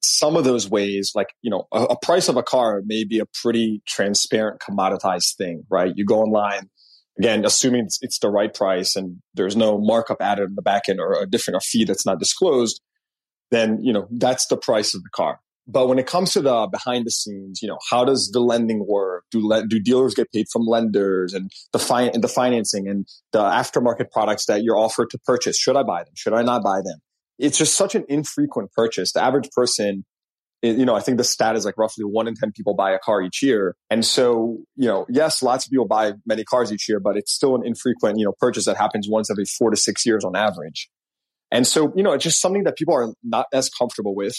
some 0.01 0.35
of 0.35 0.43
those 0.43 0.69
ways, 0.69 1.13
like 1.15 1.33
you 1.41 1.49
know, 1.49 1.67
a, 1.71 1.83
a 1.83 1.99
price 1.99 2.29
of 2.29 2.38
a 2.38 2.43
car 2.43 2.81
may 2.85 3.03
be 3.03 3.19
a 3.19 3.25
pretty 3.25 3.81
transparent, 3.85 4.61
commoditized 4.61 5.35
thing, 5.35 5.63
right? 5.69 5.93
You 5.95 6.05
go 6.05 6.21
online, 6.21 6.69
again, 7.17 7.45
assuming 7.45 7.85
it's, 7.85 8.00
it's, 8.01 8.19
the 8.19 8.29
right 8.29 8.53
price 8.53 8.95
and 8.95 9.21
there's 9.33 9.56
no 9.56 9.77
markup 9.77 10.21
added 10.21 10.50
in 10.50 10.56
the 10.56 10.62
back 10.62 10.83
end 10.89 11.00
or 11.00 11.21
a 11.21 11.25
different 11.25 11.57
a 11.57 11.59
fee 11.62 11.85
that's 11.85 12.06
not 12.06 12.19
disclosed, 12.19 12.81
then, 13.51 13.79
you 13.81 13.94
know, 13.94 14.07
that's 14.12 14.47
the 14.47 14.57
price 14.57 14.94
of 14.94 15.03
the 15.03 15.09
car. 15.09 15.39
But 15.67 15.88
when 15.88 15.97
it 15.97 16.06
comes 16.06 16.33
to 16.33 16.41
the 16.41 16.67
behind 16.71 17.06
the 17.06 17.12
scenes, 17.12 17.59
you 17.62 17.67
know, 17.67 17.79
how 17.89 18.06
does 18.06 18.29
the 18.31 18.39
lending 18.39 18.85
work? 18.88 19.23
Do 19.31 19.45
le- 19.45 19.65
do 19.65 19.79
dealers 19.79 20.13
get 20.13 20.31
paid 20.31 20.45
from 20.51 20.67
lenders 20.67 21.33
and 21.33 21.50
the 21.73 21.79
fi- 21.79 22.03
and 22.03 22.23
the 22.23 22.27
financing 22.27 22.88
and 22.88 23.07
the 23.31 23.39
aftermarket 23.39 24.12
products 24.12 24.45
that 24.45 24.63
you're 24.63 24.77
offered 24.77 25.09
to 25.12 25.17
purchase? 25.25 25.57
Should 25.57 25.75
I 25.75 25.81
buy 25.81 26.03
them? 26.03 26.13
Should 26.15 26.33
I 26.33 26.44
not 26.44 26.63
buy 26.63 26.81
them? 26.83 27.00
It's 27.39 27.57
just 27.57 27.75
such 27.75 27.95
an 27.95 28.06
infrequent 28.07 28.73
purchase. 28.73 29.13
The 29.13 29.23
average 29.23 29.50
person 29.56 30.06
you 30.65 30.85
know, 30.85 30.95
I 30.95 31.00
think 31.00 31.17
the 31.17 31.23
stat 31.23 31.56
is 31.56 31.65
like 31.65 31.77
roughly 31.77 32.03
one 32.03 32.27
in 32.27 32.35
10 32.35 32.51
people 32.51 32.73
buy 32.73 32.91
a 32.91 33.00
car 33.00 33.21
each 33.21 33.41
year. 33.44 33.75
And 33.89 34.06
so, 34.06 34.59
you 34.75 34.88
know, 34.88 35.06
yes, 35.09 35.41
lots 35.44 35.65
of 35.65 35.71
people 35.71 35.88
buy 35.88 36.13
many 36.25 36.44
cars 36.44 36.71
each 36.71 36.88
year, 36.88 37.00
but 37.00 37.17
it's 37.17 37.31
still 37.31 37.56
an 37.56 37.65
infrequent, 37.65 38.19
you 38.19 38.25
know, 38.25 38.33
purchase 38.39 38.65
that 38.65 38.77
happens 38.77 39.07
once 39.09 39.29
every 39.29 39.45
four 39.45 39.69
to 39.69 39.77
six 39.77 40.06
years 40.06 40.23
on 40.23 40.35
average. 40.35 40.89
And 41.51 41.65
so, 41.65 41.94
you 41.95 42.03
know, 42.03 42.13
it's 42.13 42.23
just 42.23 42.41
something 42.41 42.63
that 42.63 42.75
people 42.75 42.94
are 42.94 43.13
not 43.23 43.47
as 43.53 43.69
comfortable 43.69 44.15
with. 44.15 44.38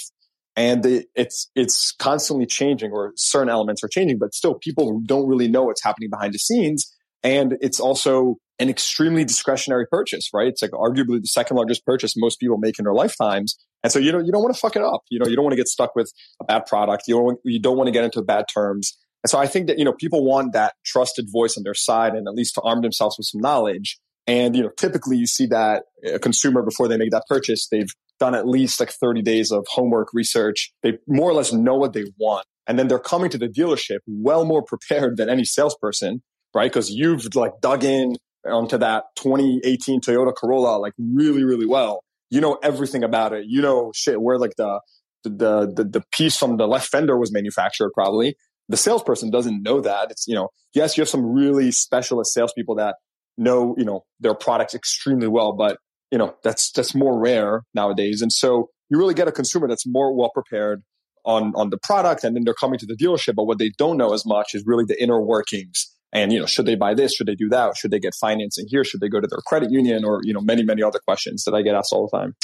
And 0.57 1.05
it's, 1.15 1.51
it's 1.55 1.93
constantly 1.93 2.47
changing 2.47 2.91
or 2.91 3.13
certain 3.17 3.51
elements 3.51 3.85
are 3.85 3.89
changing, 3.89 4.19
but 4.19 4.35
still 4.35 4.55
people 4.55 5.01
don't 5.05 5.29
really 5.29 5.49
know 5.49 5.65
what's 5.65 5.83
happening 5.83 6.09
behind 6.11 6.33
the 6.33 6.39
scenes. 6.39 6.93
And 7.23 7.59
it's 7.61 7.79
also 7.79 8.37
an 8.59 8.71
extremely 8.71 9.25
discretionary 9.25 9.87
purchase, 9.87 10.31
right? 10.33 10.49
It's 10.49 10.63
like 10.63 10.71
arguably 10.71 11.21
the 11.21 11.27
second 11.27 11.57
largest 11.57 11.85
purchase 11.85 12.15
most 12.17 12.41
people 12.41 12.57
make 12.57 12.79
in 12.79 12.85
their 12.85 12.95
lifetimes. 12.95 13.59
And 13.83 13.93
so 13.93 13.99
you 13.99 14.13
know 14.13 14.19
you 14.19 14.33
don't 14.33 14.43
want 14.43 14.55
to 14.55 14.61
fuck 14.61 14.77
it 14.77 14.83
up. 14.83 15.03
You 15.11 15.19
know 15.19 15.27
you 15.27 15.37
don't 15.37 15.45
want 15.45 15.53
to 15.53 15.57
get 15.57 15.69
stuck 15.69 15.95
with 15.95 16.13
a 16.41 16.45
bad 16.45 16.67
product. 16.67 17.05
You 17.07 17.15
don't 17.15 17.39
you 17.45 17.61
don't 17.61 17.77
want 17.77 17.89
to 17.89 17.93
get 17.93 18.05
into 18.05 18.23
bad 18.23 18.47
terms. 18.53 18.97
And 19.23 19.31
so 19.31 19.39
I 19.39 19.47
think 19.47 19.69
that 19.69 19.79
you 19.79 19.85
know 19.85 19.93
people 19.93 20.25
want 20.25 20.53
that 20.53 20.75
trusted 20.85 21.27
voice 21.31 21.57
on 21.57 21.63
their 21.63 21.75
side 21.75 22.15
and 22.15 22.27
at 22.29 22.35
least 22.35 22.55
to 22.55 22.61
arm 22.63 22.83
themselves 22.83 23.17
with 23.19 23.27
some 23.27 23.41
knowledge. 23.41 23.99
And 24.27 24.57
you 24.57 24.63
know 24.63 24.71
typically 24.77 25.17
you 25.17 25.27
see 25.27 25.47
that 25.47 25.85
a 26.05 26.19
consumer 26.19 26.63
before 26.63 26.89
they 26.89 26.97
make 26.97 27.11
that 27.11 27.25
purchase 27.29 27.69
they've 27.69 27.91
done 28.19 28.35
at 28.35 28.49
least 28.49 28.81
like 28.81 28.91
30 28.91 29.23
days 29.23 29.53
of 29.53 29.67
homework 29.69 30.09
research. 30.13 30.73
They 30.83 30.99
more 31.07 31.31
or 31.31 31.35
less 31.35 31.53
know 31.53 31.77
what 31.77 31.93
they 31.93 32.05
want. 32.19 32.47
And 32.67 32.79
then 32.79 32.89
they're 32.89 32.99
coming 32.99 33.31
to 33.31 33.39
the 33.39 33.49
dealership 33.49 33.99
well 34.07 34.45
more 34.45 34.63
prepared 34.63 35.17
than 35.19 35.29
any 35.29 35.45
salesperson, 35.45 36.23
right? 36.55 36.71
Because 36.71 36.91
you've 36.91 37.35
like 37.35 37.53
dug 37.61 37.85
in 37.85 38.17
onto 38.45 38.79
that 38.79 39.05
2018 39.17 40.01
Toyota 40.01 40.35
Corolla 40.35 40.79
like 40.79 40.95
really, 40.99 41.45
really 41.45 41.67
well 41.67 42.03
you 42.31 42.41
know 42.41 42.59
everything 42.63 43.05
about 43.05 43.33
it. 43.33 43.47
You 43.47 43.63
know 43.63 43.93
shit 43.95 44.21
where 44.21 44.39
like 44.39 44.57
the 44.57 44.81
the 45.25 45.73
the 45.75 45.85
the 45.85 46.03
piece 46.13 46.37
from 46.37 46.57
the 46.57 46.67
left 46.67 46.89
fender 46.89 47.19
was 47.19 47.33
manufactured 47.33 47.91
probably. 47.95 48.37
The 48.69 48.77
salesperson 48.77 49.31
doesn't 49.31 49.63
know 49.63 49.81
that. 49.81 50.11
It's 50.11 50.27
you 50.27 50.35
know 50.35 50.49
yes 50.75 50.97
you 50.97 51.03
have 51.03 51.09
some 51.09 51.25
really 51.25 51.71
specialist 51.73 52.33
salespeople 52.33 52.77
that 52.77 52.97
know 53.37 53.75
you 53.79 53.85
know 53.85 54.05
their 54.21 54.35
products 54.35 54.75
extremely 54.75 55.29
well, 55.29 55.53
but 55.53 55.79
you 56.11 56.19
know 56.19 56.35
that's 56.43 56.71
that's 56.73 56.95
more 56.95 57.19
rare 57.19 57.63
nowadays. 57.75 58.23
And 58.23 58.33
so 58.33 58.71
you 58.89 58.99
really 58.99 59.15
get 59.15 59.29
a 59.29 59.33
consumer 59.33 59.69
that's 59.69 59.87
more 59.87 60.15
well 60.15 60.31
prepared 60.33 60.83
on 61.25 61.53
on 61.55 61.71
the 61.71 61.79
product, 61.79 62.25
and 62.25 62.37
then 62.37 62.45
they're 62.45 62.55
coming 62.55 62.79
to 62.79 62.87
the 62.87 62.97
dealership. 62.97 63.35
But 63.35 63.45
what 63.45 63.59
they 63.59 63.71
don't 63.77 63.97
know 63.97 64.13
as 64.13 64.25
much 64.27 64.55
is 64.55 64.65
really 64.67 64.85
the 64.85 65.01
inner 65.01 65.21
workings 65.21 65.93
and 66.13 66.33
you 66.33 66.41
know 66.41 66.47
should 66.47 66.67
they 66.67 66.75
buy 66.75 66.95
this? 66.95 67.15
Should 67.15 67.27
they 67.27 67.35
do 67.35 67.49
that? 67.51 67.77
Should 67.77 67.91
they 67.91 67.99
get 67.99 68.15
financing 68.15 68.67
here? 68.69 68.85
Should 68.85 69.01
they 69.01 69.09
go 69.09 69.21
to 69.21 69.27
their 69.27 69.41
credit 69.47 69.71
union? 69.71 70.05
Or 70.05 70.21
you 70.23 70.33
know 70.33 70.41
many 70.41 70.63
many 70.63 70.83
other 70.83 71.01
questions 71.07 71.45
that 71.45 71.55
i 71.55 71.63
get 71.63 71.75
asked 71.75 71.93
all 71.93 72.09
the 72.11 72.19
time. 72.19 72.35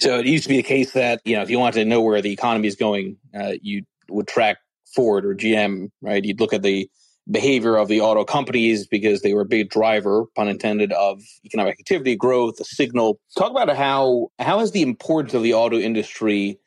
So 0.00 0.18
it 0.18 0.26
used 0.26 0.44
to 0.44 0.48
be 0.48 0.56
the 0.56 0.62
case 0.62 0.92
that 0.92 1.20
you 1.24 1.36
know 1.36 1.42
if 1.42 1.50
you 1.50 1.58
wanted 1.58 1.80
to 1.80 1.84
know 1.84 2.00
where 2.00 2.20
the 2.22 2.32
economy 2.32 2.68
is 2.68 2.76
going 2.76 3.16
uh, 3.38 3.52
you 3.60 3.84
would 4.08 4.26
track 4.26 4.58
ford 4.94 5.24
or 5.24 5.34
gm 5.34 5.90
right? 6.02 6.24
You'd 6.24 6.40
look 6.40 6.52
at 6.52 6.62
the 6.62 6.88
behavior 7.30 7.76
of 7.76 7.88
the 7.88 8.00
auto 8.00 8.24
companies 8.24 8.86
because 8.86 9.22
they 9.22 9.34
were 9.34 9.42
a 9.42 9.46
big 9.46 9.70
driver 9.70 10.24
pun 10.34 10.48
intended 10.48 10.92
of 10.92 11.22
economic 11.44 11.78
activity 11.78 12.16
growth 12.16 12.58
a 12.60 12.64
signal. 12.64 13.20
Talk 13.38 13.50
about 13.50 13.74
how 13.76 14.28
how 14.38 14.58
has 14.60 14.72
the 14.72 14.82
importance 14.82 15.34
of 15.34 15.42
the 15.42 15.54
auto 15.54 15.78
industry 15.78 16.58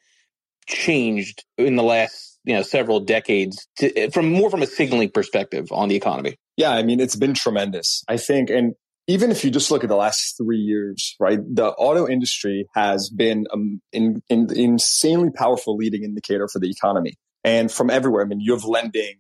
changed 0.66 1.44
in 1.58 1.76
the 1.76 1.84
last 1.84 2.40
you 2.46 2.54
know 2.54 2.62
several 2.62 3.00
decades 3.00 3.68
to, 3.78 4.10
from 4.12 4.32
more 4.32 4.50
from 4.50 4.62
a 4.62 4.68
signaling 4.68 5.10
perspective 5.10 5.68
on 5.72 5.90
the 5.90 5.96
economy? 5.96 6.38
Yeah, 6.58 6.72
I 6.72 6.84
mean 6.84 7.00
it's 7.00 7.16
been 7.16 7.34
tremendous. 7.34 8.04
I 8.08 8.18
think, 8.18 8.50
and 8.50 8.76
even 9.08 9.32
if 9.32 9.44
you 9.44 9.52
just 9.52 9.70
look 9.72 9.84
at 9.84 9.90
the 9.90 9.96
last 9.96 10.38
three 10.38 10.60
years, 10.60 11.16
right, 11.20 11.40
the 11.54 11.68
auto 11.68 12.08
industry 12.08 12.68
has 12.74 13.10
been 13.10 13.46
um, 13.52 13.82
in, 13.92 14.22
in, 14.30 14.48
insanely 14.56 15.30
powerful 15.36 15.76
leading 15.76 16.04
indicator 16.04 16.48
for 16.48 16.60
the 16.60 16.70
economy, 16.70 17.16
and 17.44 17.72
from 17.72 17.90
everywhere. 17.90 18.24
I 18.24 18.28
mean, 18.28 18.40
you 18.40 18.54
have 18.54 18.64
lending, 18.64 19.16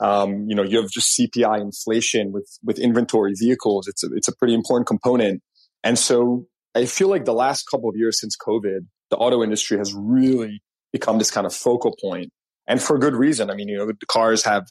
um, 0.00 0.46
you 0.48 0.54
know, 0.54 0.62
you 0.62 0.80
have 0.80 0.90
just 0.90 1.18
CPI 1.18 1.60
inflation 1.60 2.32
with 2.32 2.48
with 2.62 2.78
inventory 2.78 3.34
vehicles. 3.38 3.88
It's 3.88 4.04
a, 4.04 4.08
it's 4.14 4.28
a 4.28 4.36
pretty 4.36 4.54
important 4.54 4.86
component, 4.86 5.42
and 5.82 5.98
so 5.98 6.46
I 6.74 6.86
feel 6.86 7.08
like 7.08 7.24
the 7.24 7.34
last 7.34 7.64
couple 7.70 7.88
of 7.88 7.96
years 7.96 8.20
since 8.20 8.36
COVID, 8.36 8.80
the 9.10 9.16
auto 9.16 9.42
industry 9.42 9.78
has 9.78 9.94
really 9.94 10.60
become 10.92 11.18
this 11.18 11.30
kind 11.30 11.46
of 11.46 11.54
focal 11.54 11.96
point, 12.02 12.30
and 12.66 12.82
for 12.82 12.98
good 12.98 13.14
reason. 13.14 13.48
I 13.48 13.54
mean, 13.54 13.68
you 13.68 13.78
know, 13.78 13.86
the 13.86 14.06
cars 14.06 14.44
have 14.44 14.66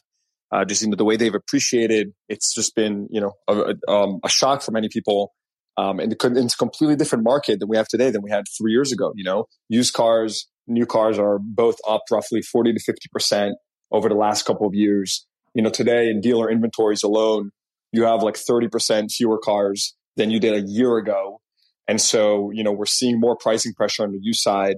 uh, 0.54 0.64
just 0.64 0.82
you 0.82 0.88
know 0.88 0.94
the 0.94 1.04
way 1.04 1.16
they've 1.16 1.34
appreciated. 1.34 2.12
It's 2.28 2.54
just 2.54 2.76
been 2.76 3.08
you 3.10 3.20
know 3.20 3.32
a, 3.48 3.74
um, 3.90 4.20
a 4.24 4.28
shock 4.28 4.62
for 4.62 4.70
many 4.70 4.88
people, 4.88 5.32
um, 5.76 5.98
and 5.98 6.12
it's 6.12 6.54
a 6.54 6.56
completely 6.56 6.94
different 6.94 7.24
market 7.24 7.58
than 7.58 7.68
we 7.68 7.76
have 7.76 7.88
today 7.88 8.10
than 8.10 8.22
we 8.22 8.30
had 8.30 8.44
three 8.56 8.70
years 8.70 8.92
ago. 8.92 9.12
You 9.16 9.24
know, 9.24 9.46
used 9.68 9.94
cars, 9.94 10.48
new 10.68 10.86
cars 10.86 11.18
are 11.18 11.38
both 11.40 11.76
up 11.88 12.02
roughly 12.10 12.40
forty 12.40 12.72
to 12.72 12.78
fifty 12.78 13.08
percent 13.12 13.56
over 13.90 14.08
the 14.08 14.14
last 14.14 14.44
couple 14.44 14.66
of 14.66 14.74
years. 14.74 15.26
You 15.54 15.62
know, 15.62 15.70
today 15.70 16.08
in 16.08 16.20
dealer 16.20 16.48
inventories 16.48 17.02
alone, 17.02 17.50
you 17.92 18.04
have 18.04 18.22
like 18.22 18.36
thirty 18.36 18.68
percent 18.68 19.10
fewer 19.10 19.38
cars 19.38 19.96
than 20.16 20.30
you 20.30 20.38
did 20.38 20.54
a 20.54 20.64
year 20.68 20.96
ago, 20.98 21.40
and 21.88 22.00
so 22.00 22.52
you 22.52 22.62
know 22.62 22.70
we're 22.70 22.86
seeing 22.86 23.18
more 23.18 23.36
pricing 23.36 23.74
pressure 23.74 24.04
on 24.04 24.12
the 24.12 24.20
used 24.22 24.40
side. 24.40 24.76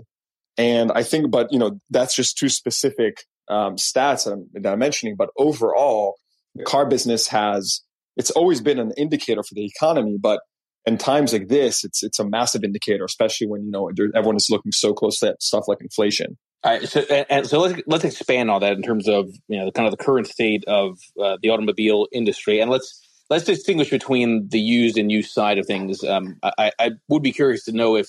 And 0.59 0.91
I 0.91 1.03
think, 1.03 1.31
but 1.31 1.53
you 1.53 1.59
know, 1.59 1.79
that's 1.91 2.17
just 2.17 2.39
too 2.39 2.49
specific 2.49 3.19
um, 3.49 3.77
stats 3.77 4.25
that 4.25 4.33
I'm, 4.33 4.49
that 4.55 4.73
I'm 4.73 4.79
mentioning, 4.79 5.17
but 5.17 5.31
overall, 5.37 6.17
the 6.55 6.65
car 6.65 6.87
business 6.87 7.29
has 7.29 7.83
it's 8.17 8.31
always 8.31 8.61
been 8.61 8.79
an 8.79 8.93
indicator 8.97 9.43
for 9.43 9.55
the 9.55 9.65
economy, 9.65 10.17
but 10.21 10.41
in 10.87 10.97
times 10.97 11.33
like 11.33 11.49
this, 11.49 11.85
it's 11.85 12.03
it's 12.03 12.19
a 12.19 12.25
massive 12.25 12.65
indicator, 12.65 13.05
especially 13.05 13.47
when 13.47 13.65
you 13.65 13.71
know 13.71 13.91
everyone 14.15 14.37
is 14.37 14.49
looking 14.51 14.73
so 14.73 14.95
close 14.95 15.23
at 15.23 15.43
stuff 15.43 15.65
like 15.69 15.79
inflation. 15.81 16.39
All 16.65 16.73
right, 16.73 16.89
so 16.89 17.01
and 17.03 17.47
so 17.47 17.61
let's 17.61 17.81
let's 17.87 18.05
expand 18.05 18.51
on 18.51 18.61
that 18.61 18.73
in 18.73 18.83
terms 18.83 19.09
of 19.09 19.29
you 19.49 19.59
know 19.59 19.71
kind 19.71 19.87
of 19.87 19.97
the 19.97 20.03
current 20.03 20.27
state 20.27 20.65
of 20.67 20.99
uh, 21.23 21.37
the 21.43 21.51
automobile 21.51 22.07
industry, 22.13 22.61
and 22.61 22.71
let's 22.71 23.01
let's 23.29 23.45
distinguish 23.45 23.91
between 23.91 24.49
the 24.49 24.61
used 24.61 24.97
and 24.97 25.11
used 25.11 25.33
side 25.33 25.59
of 25.59 25.67
things. 25.67 26.03
Um, 26.05 26.39
I, 26.43 26.73
I 26.79 26.91
would 27.09 27.23
be 27.23 27.33
curious 27.33 27.65
to 27.65 27.73
know 27.73 27.97
if 27.97 28.09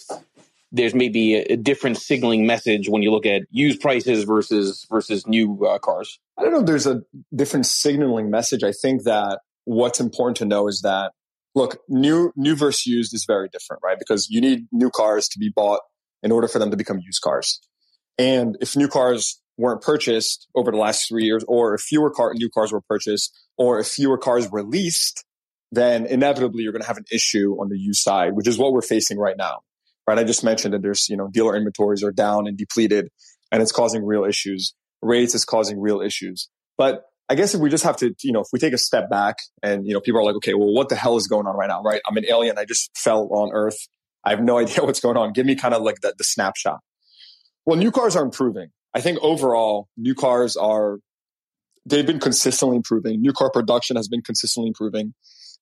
there's 0.71 0.93
maybe 0.93 1.36
a, 1.36 1.53
a, 1.53 1.57
different 1.57 1.97
signaling 1.97 2.45
message 2.45 2.89
when 2.89 3.01
you 3.01 3.12
look 3.12 3.25
at 3.25 3.43
used 3.50 3.79
prices 3.79 4.24
versus 4.24 4.86
versus 4.89 5.25
new 5.25 5.65
uh, 5.65 5.79
cars. 5.79 6.19
I 6.38 6.43
don't 6.43 6.51
know 6.51 6.59
if 6.59 6.65
there's 6.65 6.88
a 6.88 7.01
different 7.33 7.65
signaling 7.65 8.29
message. 8.29 8.63
I 8.63 8.71
think 8.71 9.03
that 9.03 9.39
what's 9.65 10.00
important 10.00 10.38
to 10.38 10.45
know 10.45 10.67
is 10.67 10.81
that 10.81 11.13
look, 11.55 11.79
new 11.88 12.31
new 12.36 12.55
versus 12.55 12.86
used 12.86 13.13
is 13.13 13.25
very 13.25 13.50
different, 13.50 13.81
right? 13.83 13.97
Because 13.97 14.29
you 14.29 14.41
need 14.41 14.67
new 14.71 14.89
cars 14.89 15.29
to 15.29 15.39
be 15.39 15.50
bought 15.50 15.81
in 16.21 16.31
order 16.31 16.47
for 16.47 16.59
them 16.59 16.71
to 16.71 16.77
become 16.77 17.00
used 17.00 17.21
cars. 17.21 17.59
And 18.17 18.57
if 18.59 18.75
new 18.75 18.88
cars 18.88 19.41
weren't 19.57 19.81
purchased 19.81 20.47
over 20.55 20.71
the 20.71 20.77
last 20.77 21.07
three 21.07 21.24
years, 21.24 21.43
or 21.47 21.75
if 21.75 21.81
fewer 21.81 22.12
car, 22.12 22.33
new 22.33 22.50
cars 22.50 22.71
were 22.71 22.81
purchased, 22.81 23.36
or 23.57 23.79
if 23.79 23.88
fewer 23.88 24.17
cars 24.17 24.50
were 24.50 24.63
leased, 24.63 25.24
then 25.71 26.05
inevitably 26.05 26.63
you're 26.63 26.71
going 26.71 26.81
to 26.81 26.88
have 26.88 26.97
an 26.97 27.05
issue 27.12 27.55
on 27.59 27.69
the 27.69 27.77
used 27.77 28.01
side, 28.01 28.33
which 28.33 28.47
is 28.47 28.57
what 28.57 28.74
we're 28.74 28.81
facing 28.81 29.17
right 29.17 29.38
now 29.38 29.62
right? 30.08 30.18
I 30.18 30.24
just 30.24 30.44
mentioned 30.44 30.74
that 30.74 30.82
there's, 30.82 31.10
you 31.10 31.18
know, 31.18 31.28
dealer 31.28 31.56
inventories 31.56 32.04
are 32.04 32.12
down 32.12 32.48
and 32.48 32.58
depleted 32.58 33.10
and 33.52 33.62
it's 33.62 33.72
causing 33.72 34.06
real 34.06 34.24
issues. 34.24 34.74
Rates 35.02 35.36
is 35.36 35.46
causing 35.46 35.80
real 35.80 36.02
issues. 36.02 36.50
But 36.78 37.04
I 37.30 37.36
guess 37.36 37.54
if 37.54 37.62
we 37.62 37.70
just 37.70 37.84
have 37.84 37.98
to, 37.98 38.16
you 38.24 38.32
know, 38.32 38.40
if 38.40 38.48
we 38.54 38.60
take 38.60 38.74
a 38.74 38.78
step 38.78 39.10
back 39.10 39.36
and, 39.62 39.86
you 39.86 39.94
know, 39.94 40.00
people 40.00 40.22
are 40.22 40.24
like, 40.24 40.36
okay, 40.38 40.54
well, 40.54 40.74
what 40.74 40.90
the 40.90 40.96
hell 40.96 41.18
is 41.18 41.28
going 41.28 41.46
on 41.46 41.56
right 41.58 41.68
now, 41.68 41.82
right? 41.84 42.02
I'm 42.08 42.16
an 42.16 42.26
alien. 42.26 42.58
I 42.58 42.66
just 42.66 42.90
fell 42.98 43.28
on 43.32 43.52
earth. 43.54 43.78
I 44.24 44.30
have 44.30 44.42
no 44.42 44.58
idea 44.60 44.84
what's 44.84 45.02
going 45.02 45.18
on. 45.18 45.34
Give 45.34 45.46
me 45.46 45.56
kind 45.56 45.74
of 45.74 45.82
like 45.82 46.02
the, 46.02 46.14
the 46.18 46.24
snapshot. 46.24 46.80
Well, 47.66 47.78
new 47.78 47.92
cars 47.92 48.16
are 48.16 48.24
improving. 48.24 48.70
I 48.94 49.02
think 49.02 49.20
overall, 49.22 49.90
new 49.98 50.16
cars 50.16 50.56
are, 50.56 51.00
they've 51.86 52.06
been 52.06 52.20
consistently 52.20 52.78
improving. 52.78 53.22
New 53.22 53.34
car 53.34 53.52
production 53.52 53.98
has 53.98 54.08
been 54.08 54.22
consistently 54.22 54.70
improving. 54.70 55.14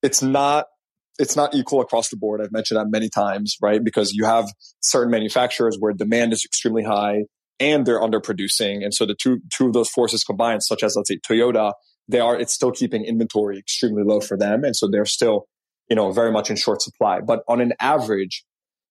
It's 0.03 0.21
not 0.21 0.67
it's 1.17 1.35
not 1.35 1.53
equal 1.55 1.81
across 1.81 2.09
the 2.09 2.17
board. 2.17 2.41
I've 2.41 2.51
mentioned 2.51 2.79
that 2.79 2.89
many 2.89 3.09
times, 3.09 3.57
right? 3.61 3.83
Because 3.83 4.13
you 4.13 4.25
have 4.25 4.49
certain 4.81 5.11
manufacturers 5.11 5.77
where 5.79 5.93
demand 5.93 6.33
is 6.33 6.43
extremely 6.43 6.83
high 6.83 7.23
and 7.59 7.85
they're 7.85 8.01
underproducing. 8.01 8.83
And 8.83 8.93
so 8.93 9.05
the 9.05 9.15
two, 9.15 9.39
two 9.49 9.67
of 9.67 9.73
those 9.73 9.89
forces 9.89 10.23
combined, 10.23 10.63
such 10.63 10.83
as 10.83 10.95
let's 10.95 11.09
say 11.09 11.19
Toyota, 11.19 11.73
they 12.07 12.19
are, 12.19 12.37
it's 12.37 12.53
still 12.53 12.71
keeping 12.71 13.05
inventory 13.05 13.57
extremely 13.57 14.03
low 14.03 14.19
for 14.19 14.37
them. 14.37 14.63
And 14.63 14.75
so 14.75 14.87
they're 14.87 15.05
still, 15.05 15.47
you 15.89 15.95
know, 15.95 16.11
very 16.11 16.31
much 16.31 16.49
in 16.49 16.55
short 16.55 16.81
supply. 16.81 17.21
But 17.21 17.43
on 17.47 17.61
an 17.61 17.73
average, 17.79 18.43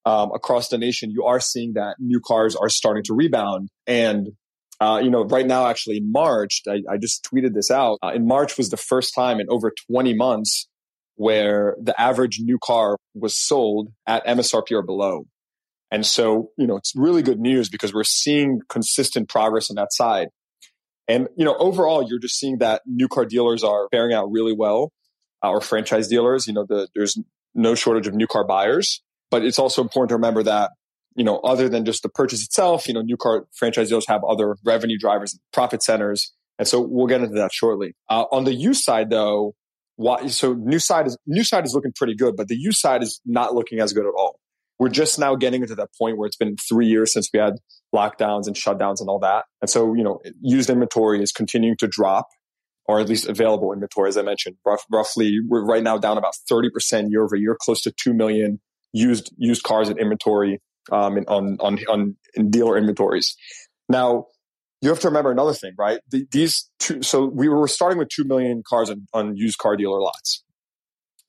um, 0.06 0.32
across 0.34 0.68
the 0.68 0.78
nation, 0.78 1.10
you 1.10 1.24
are 1.24 1.40
seeing 1.40 1.74
that 1.74 1.96
new 1.98 2.20
cars 2.20 2.56
are 2.56 2.68
starting 2.68 3.04
to 3.04 3.14
rebound. 3.14 3.68
And, 3.86 4.28
uh, 4.80 5.00
you 5.02 5.10
know, 5.10 5.24
right 5.24 5.46
now, 5.46 5.66
actually 5.66 6.00
March, 6.00 6.62
I, 6.68 6.82
I 6.90 6.96
just 6.98 7.24
tweeted 7.24 7.54
this 7.54 7.70
out. 7.70 7.98
Uh, 8.02 8.12
in 8.14 8.26
March 8.26 8.56
was 8.58 8.70
the 8.70 8.76
first 8.76 9.14
time 9.14 9.40
in 9.40 9.46
over 9.48 9.72
20 9.90 10.14
months 10.14 10.68
where 11.16 11.76
the 11.80 11.98
average 12.00 12.40
new 12.40 12.58
car 12.62 12.98
was 13.14 13.38
sold 13.40 13.88
at 14.06 14.26
MSRP 14.26 14.72
or 14.72 14.82
below. 14.82 15.26
And 15.90 16.04
so, 16.04 16.50
you 16.58 16.66
know, 16.66 16.76
it's 16.76 16.92
really 16.96 17.22
good 17.22 17.38
news 17.38 17.68
because 17.68 17.94
we're 17.94 18.04
seeing 18.04 18.60
consistent 18.68 19.28
progress 19.28 19.70
on 19.70 19.76
that 19.76 19.92
side. 19.92 20.28
And, 21.06 21.28
you 21.36 21.44
know, 21.44 21.56
overall, 21.58 22.06
you're 22.08 22.18
just 22.18 22.38
seeing 22.38 22.58
that 22.58 22.82
new 22.86 23.08
car 23.08 23.24
dealers 23.24 23.62
are 23.62 23.88
bearing 23.92 24.14
out 24.14 24.30
really 24.30 24.54
well. 24.54 24.90
Our 25.42 25.60
franchise 25.60 26.08
dealers, 26.08 26.46
you 26.46 26.54
know, 26.54 26.64
the, 26.66 26.88
there's 26.94 27.18
no 27.54 27.74
shortage 27.74 28.06
of 28.06 28.14
new 28.14 28.26
car 28.26 28.44
buyers, 28.44 29.02
but 29.30 29.44
it's 29.44 29.58
also 29.58 29.82
important 29.82 30.08
to 30.08 30.14
remember 30.14 30.42
that, 30.42 30.72
you 31.14 31.22
know, 31.22 31.38
other 31.40 31.68
than 31.68 31.84
just 31.84 32.02
the 32.02 32.08
purchase 32.08 32.42
itself, 32.42 32.88
you 32.88 32.94
know, 32.94 33.02
new 33.02 33.16
car 33.16 33.46
franchise 33.52 33.88
dealers 33.88 34.08
have 34.08 34.24
other 34.24 34.56
revenue 34.64 34.98
drivers, 34.98 35.38
profit 35.52 35.82
centers. 35.82 36.32
And 36.58 36.66
so 36.66 36.80
we'll 36.80 37.06
get 37.06 37.20
into 37.20 37.36
that 37.36 37.52
shortly. 37.52 37.94
Uh, 38.08 38.24
on 38.32 38.44
the 38.44 38.54
used 38.54 38.82
side, 38.82 39.10
though, 39.10 39.54
why, 39.96 40.26
so 40.26 40.54
new 40.54 40.78
side 40.78 41.06
is 41.06 41.16
new 41.26 41.44
side 41.44 41.64
is 41.64 41.74
looking 41.74 41.92
pretty 41.94 42.14
good, 42.14 42.36
but 42.36 42.48
the 42.48 42.56
used 42.56 42.78
side 42.78 43.02
is 43.02 43.20
not 43.24 43.54
looking 43.54 43.80
as 43.80 43.92
good 43.92 44.06
at 44.06 44.12
all. 44.16 44.40
We're 44.78 44.88
just 44.88 45.18
now 45.18 45.36
getting 45.36 45.62
into 45.62 45.76
that 45.76 45.90
point 45.96 46.18
where 46.18 46.26
it's 46.26 46.36
been 46.36 46.56
three 46.56 46.86
years 46.86 47.12
since 47.12 47.30
we 47.32 47.38
had 47.38 47.54
lockdowns 47.94 48.46
and 48.46 48.56
shutdowns 48.56 49.00
and 49.00 49.08
all 49.08 49.20
that. 49.20 49.44
And 49.60 49.70
so, 49.70 49.94
you 49.94 50.02
know, 50.02 50.20
used 50.40 50.68
inventory 50.68 51.22
is 51.22 51.30
continuing 51.30 51.76
to 51.76 51.86
drop, 51.86 52.26
or 52.86 52.98
at 52.98 53.08
least 53.08 53.28
available 53.28 53.72
inventory, 53.72 54.08
as 54.08 54.16
I 54.16 54.22
mentioned. 54.22 54.56
Rough, 54.66 54.84
roughly, 54.90 55.38
we're 55.46 55.64
right 55.64 55.82
now 55.82 55.96
down 55.96 56.18
about 56.18 56.34
30% 56.50 57.10
year 57.10 57.22
over 57.22 57.36
year, 57.36 57.56
close 57.58 57.82
to 57.82 57.92
2 57.92 58.12
million 58.12 58.60
used, 58.92 59.32
used 59.38 59.62
cars 59.62 59.88
in 59.88 59.98
inventory, 59.98 60.60
um, 60.90 61.18
on, 61.28 61.56
on, 61.60 61.78
on 61.88 62.16
in 62.34 62.50
dealer 62.50 62.76
inventories. 62.76 63.36
Now, 63.88 64.26
you 64.84 64.90
have 64.90 65.00
to 65.00 65.08
remember 65.08 65.30
another 65.30 65.54
thing, 65.54 65.72
right? 65.78 66.00
The, 66.10 66.26
these 66.30 66.68
two, 66.78 67.02
so 67.02 67.24
we 67.24 67.48
were 67.48 67.66
starting 67.66 67.98
with 67.98 68.10
2 68.10 68.24
million 68.24 68.62
cars 68.68 68.90
on, 68.90 69.06
on 69.14 69.34
used 69.34 69.56
car 69.56 69.76
dealer 69.76 69.98
lots. 69.98 70.44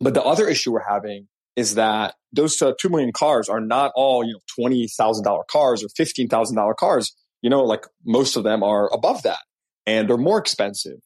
But 0.01 0.13
the 0.13 0.23
other 0.23 0.47
issue 0.47 0.73
we're 0.73 0.83
having 0.85 1.29
is 1.55 1.75
that 1.75 2.15
those 2.33 2.61
uh, 2.61 2.73
2 2.77 2.89
million 2.89 3.13
cars 3.13 3.47
are 3.47 3.61
not 3.61 3.93
all, 3.95 4.25
you 4.25 4.33
know, 4.33 4.67
$20,000 4.67 5.47
cars 5.47 5.83
or 5.83 5.87
$15,000 5.87 6.75
cars. 6.75 7.15
You 7.41 7.49
know, 7.49 7.63
like 7.63 7.85
most 8.05 8.35
of 8.35 8.43
them 8.43 8.61
are 8.61 8.93
above 8.93 9.23
that 9.23 9.39
and 9.85 10.09
they're 10.09 10.17
more 10.17 10.37
expensive. 10.37 10.97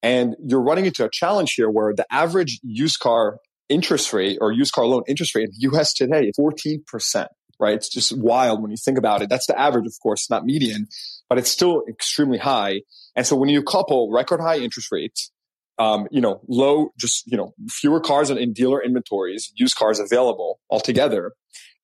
And 0.00 0.36
you're 0.46 0.62
running 0.62 0.86
into 0.86 1.04
a 1.04 1.10
challenge 1.12 1.54
here 1.54 1.68
where 1.68 1.92
the 1.92 2.06
average 2.12 2.60
used 2.62 3.00
car 3.00 3.38
interest 3.68 4.12
rate 4.12 4.38
or 4.40 4.52
used 4.52 4.72
car 4.72 4.86
loan 4.86 5.02
interest 5.08 5.34
rate 5.34 5.46
in 5.46 5.50
the 5.50 5.76
US 5.76 5.92
today 5.92 6.28
is 6.28 6.36
14% 6.38 7.26
right? 7.60 7.74
It's 7.74 7.88
just 7.88 8.16
wild 8.16 8.62
when 8.62 8.70
you 8.70 8.76
think 8.76 8.98
about 8.98 9.22
it. 9.22 9.28
That's 9.28 9.46
the 9.46 9.58
average, 9.58 9.86
of 9.86 9.94
course, 10.02 10.30
not 10.30 10.44
median, 10.44 10.86
but 11.28 11.38
it's 11.38 11.50
still 11.50 11.82
extremely 11.88 12.38
high. 12.38 12.82
And 13.16 13.26
so 13.26 13.36
when 13.36 13.48
you 13.48 13.62
couple 13.62 14.10
record 14.10 14.40
high 14.40 14.58
interest 14.58 14.90
rates, 14.92 15.30
um, 15.78 16.08
you 16.10 16.20
know, 16.20 16.40
low, 16.48 16.90
just, 16.98 17.26
you 17.26 17.36
know, 17.36 17.54
fewer 17.70 18.00
cars 18.00 18.30
in 18.30 18.52
dealer 18.52 18.82
inventories, 18.82 19.52
used 19.54 19.76
cars 19.76 20.00
available 20.00 20.60
altogether. 20.70 21.32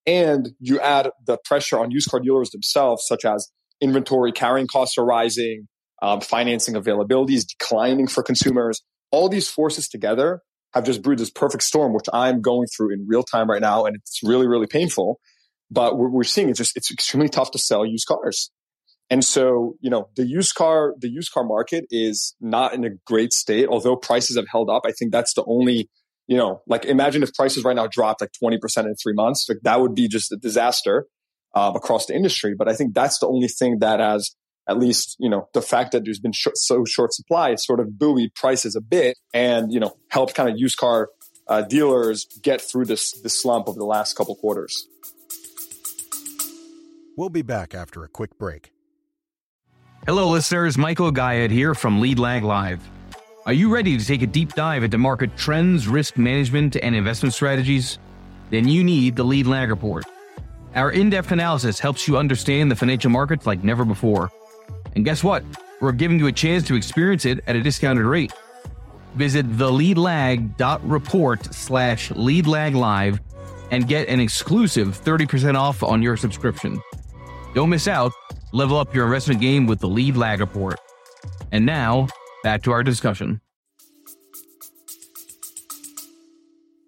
And 0.05 0.49
you 0.59 0.79
add 0.79 1.09
the 1.25 1.37
pressure 1.45 1.79
on 1.79 1.91
used 1.91 2.09
car 2.09 2.19
dealers 2.19 2.51
themselves, 2.51 3.05
such 3.07 3.25
as 3.25 3.49
inventory 3.81 4.31
carrying 4.31 4.67
costs 4.67 4.97
are 4.97 5.05
rising, 5.05 5.67
um, 6.01 6.21
financing 6.21 6.75
availability 6.75 7.35
is 7.35 7.45
declining 7.45 8.07
for 8.07 8.21
consumers. 8.21 8.81
All 9.11 9.29
these 9.29 9.49
forces 9.49 9.87
together 9.87 10.41
have 10.73 10.83
just 10.83 11.01
brewed 11.01 11.19
this 11.19 11.31
perfect 11.31 11.63
storm, 11.63 11.93
which 11.93 12.05
I'm 12.11 12.41
going 12.41 12.67
through 12.67 12.93
in 12.93 13.05
real 13.07 13.23
time 13.23 13.49
right 13.49 13.61
now. 13.61 13.85
And 13.85 13.95
it's 13.95 14.19
really, 14.23 14.45
really 14.45 14.67
painful. 14.67 15.19
But 15.71 15.97
we're, 15.97 16.09
we're 16.09 16.23
seeing 16.23 16.49
it's 16.49 16.59
just, 16.59 16.77
it's 16.77 16.91
extremely 16.91 17.29
tough 17.29 17.51
to 17.51 17.59
sell 17.59 17.85
used 17.85 18.07
cars. 18.07 18.51
And 19.09 19.23
so, 19.23 19.75
you 19.81 19.89
know, 19.89 20.09
the 20.15 20.25
used 20.25 20.55
car, 20.55 20.95
the 20.97 21.09
used 21.09 21.31
car 21.31 21.43
market 21.43 21.85
is 21.91 22.35
not 22.41 22.73
in 22.73 22.83
a 22.83 22.89
great 23.05 23.33
state, 23.33 23.67
although 23.67 23.95
prices 23.95 24.35
have 24.35 24.47
held 24.51 24.69
up. 24.69 24.83
I 24.85 24.91
think 24.91 25.11
that's 25.11 25.33
the 25.33 25.43
only, 25.45 25.89
you 26.27 26.37
know, 26.37 26.61
like 26.67 26.85
imagine 26.85 27.21
if 27.21 27.33
prices 27.33 27.63
right 27.63 27.75
now 27.75 27.87
dropped 27.87 28.21
like 28.21 28.31
20% 28.43 28.57
in 28.85 28.95
three 28.95 29.13
months, 29.13 29.45
like 29.47 29.59
that 29.63 29.79
would 29.79 29.93
be 29.93 30.07
just 30.07 30.31
a 30.31 30.37
disaster 30.37 31.05
um, 31.53 31.75
across 31.75 32.07
the 32.07 32.15
industry. 32.15 32.55
But 32.57 32.67
I 32.67 32.73
think 32.73 32.95
that's 32.95 33.19
the 33.19 33.27
only 33.27 33.47
thing 33.47 33.79
that 33.79 33.99
has 33.99 34.35
at 34.67 34.79
least, 34.79 35.15
you 35.19 35.29
know, 35.29 35.47
the 35.53 35.61
fact 35.61 35.91
that 35.91 36.03
there's 36.05 36.19
been 36.19 36.31
sh- 36.31 36.47
so 36.55 36.83
short 36.85 37.13
supply, 37.13 37.51
it's 37.51 37.65
sort 37.65 37.79
of 37.79 37.99
buoyed 37.99 38.33
prices 38.35 38.75
a 38.75 38.81
bit 38.81 39.17
and, 39.33 39.71
you 39.71 39.79
know, 39.79 39.95
helped 40.09 40.33
kind 40.33 40.49
of 40.49 40.57
used 40.57 40.77
car 40.77 41.09
uh, 41.47 41.61
dealers 41.61 42.25
get 42.41 42.59
through 42.59 42.85
this, 42.85 43.11
this 43.21 43.39
slump 43.39 43.67
over 43.67 43.77
the 43.77 43.85
last 43.85 44.15
couple 44.15 44.35
quarters. 44.35 44.87
We'll 47.17 47.29
be 47.29 47.43
back 47.43 47.73
after 47.73 48.03
a 48.03 48.09
quick 48.09 48.37
break. 48.37 48.73
Hello, 50.05 50.29
listeners. 50.29 50.77
Michael 50.77 51.11
Gayed 51.11 51.49
here 51.49 51.73
from 51.73 52.01
Lead 52.01 52.19
Lag 52.19 52.43
Live. 52.43 52.81
Are 53.45 53.53
you 53.53 53.73
ready 53.73 53.97
to 53.97 54.05
take 54.05 54.21
a 54.21 54.27
deep 54.27 54.53
dive 54.53 54.83
into 54.83 54.97
market 54.97 55.37
trends, 55.37 55.87
risk 55.87 56.17
management, 56.17 56.75
and 56.75 56.93
investment 56.93 57.33
strategies? 57.33 57.99
Then 58.49 58.67
you 58.67 58.83
need 58.83 59.15
the 59.15 59.23
Lead 59.23 59.47
Lag 59.47 59.69
Report. 59.69 60.03
Our 60.75 60.91
in 60.91 61.09
depth 61.09 61.31
analysis 61.31 61.79
helps 61.79 62.05
you 62.07 62.17
understand 62.17 62.69
the 62.69 62.75
financial 62.75 63.09
markets 63.09 63.47
like 63.47 63.63
never 63.63 63.85
before. 63.85 64.29
And 64.95 65.05
guess 65.05 65.23
what? 65.23 65.45
We're 65.79 65.93
giving 65.93 66.19
you 66.19 66.27
a 66.27 66.33
chance 66.33 66.67
to 66.67 66.75
experience 66.75 67.23
it 67.25 67.39
at 67.47 67.55
a 67.55 67.61
discounted 67.61 68.05
rate. 68.05 68.33
Visit 69.15 69.49
theleadlag.report 69.53 71.53
slash 71.53 72.09
leadlaglive 72.09 73.19
and 73.71 73.87
get 73.87 74.09
an 74.09 74.19
exclusive 74.19 75.01
30% 75.01 75.55
off 75.55 75.81
on 75.81 76.01
your 76.01 76.17
subscription. 76.17 76.81
Don't 77.55 77.69
miss 77.69 77.87
out. 77.87 78.11
Level 78.51 78.77
up 78.77 78.93
your 78.93 79.05
investment 79.05 79.39
game 79.39 79.65
with 79.65 79.79
the 79.79 79.87
Lead 79.87 80.17
Lag 80.17 80.41
Report. 80.41 80.77
And 81.53 81.65
now, 81.65 82.09
back 82.43 82.63
to 82.63 82.71
our 82.73 82.83
discussion. 82.83 83.39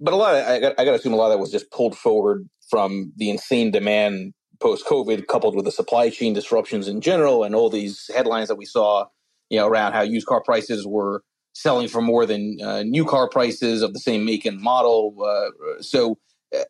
But 0.02 0.14
a 0.14 0.18
lot, 0.18 0.36
of, 0.36 0.46
I 0.46 0.60
got, 0.60 0.74
I 0.78 0.84
got 0.84 0.92
to 0.92 0.98
assume 0.98 1.14
a 1.14 1.16
lot 1.16 1.28
of 1.28 1.32
that 1.32 1.38
was 1.38 1.52
just 1.52 1.72
pulled 1.72 1.98
forward 1.98 2.50
from 2.70 3.14
the 3.16 3.30
insane 3.30 3.72
demand 3.72 4.34
post 4.60 4.86
COVID, 4.86 5.28
coupled 5.28 5.56
with 5.56 5.64
the 5.64 5.72
supply 5.72 6.10
chain 6.10 6.34
disruptions 6.34 6.90
in 6.90 7.00
general, 7.00 7.46
and 7.46 7.56
all 7.56 7.70
these 7.70 8.12
headlines 8.14 8.50
that 8.50 8.56
we 8.56 8.66
saw, 8.66 9.06
you 9.50 9.58
know, 9.58 9.68
around 9.68 9.94
how 9.94 10.02
used 10.02 10.28
car 10.28 10.44
prices 10.44 10.86
were 10.86 11.24
selling 11.54 11.88
for 11.88 12.02
more 12.02 12.26
than 12.26 12.58
uh, 12.62 12.84
new 12.84 13.06
car 13.06 13.30
prices 13.30 13.82
of 13.82 13.94
the 13.94 14.00
same 14.00 14.26
make 14.26 14.44
and 14.44 14.60
model. 14.60 15.16
Uh, 15.26 15.82
so, 15.82 16.18
uh, 16.54 16.64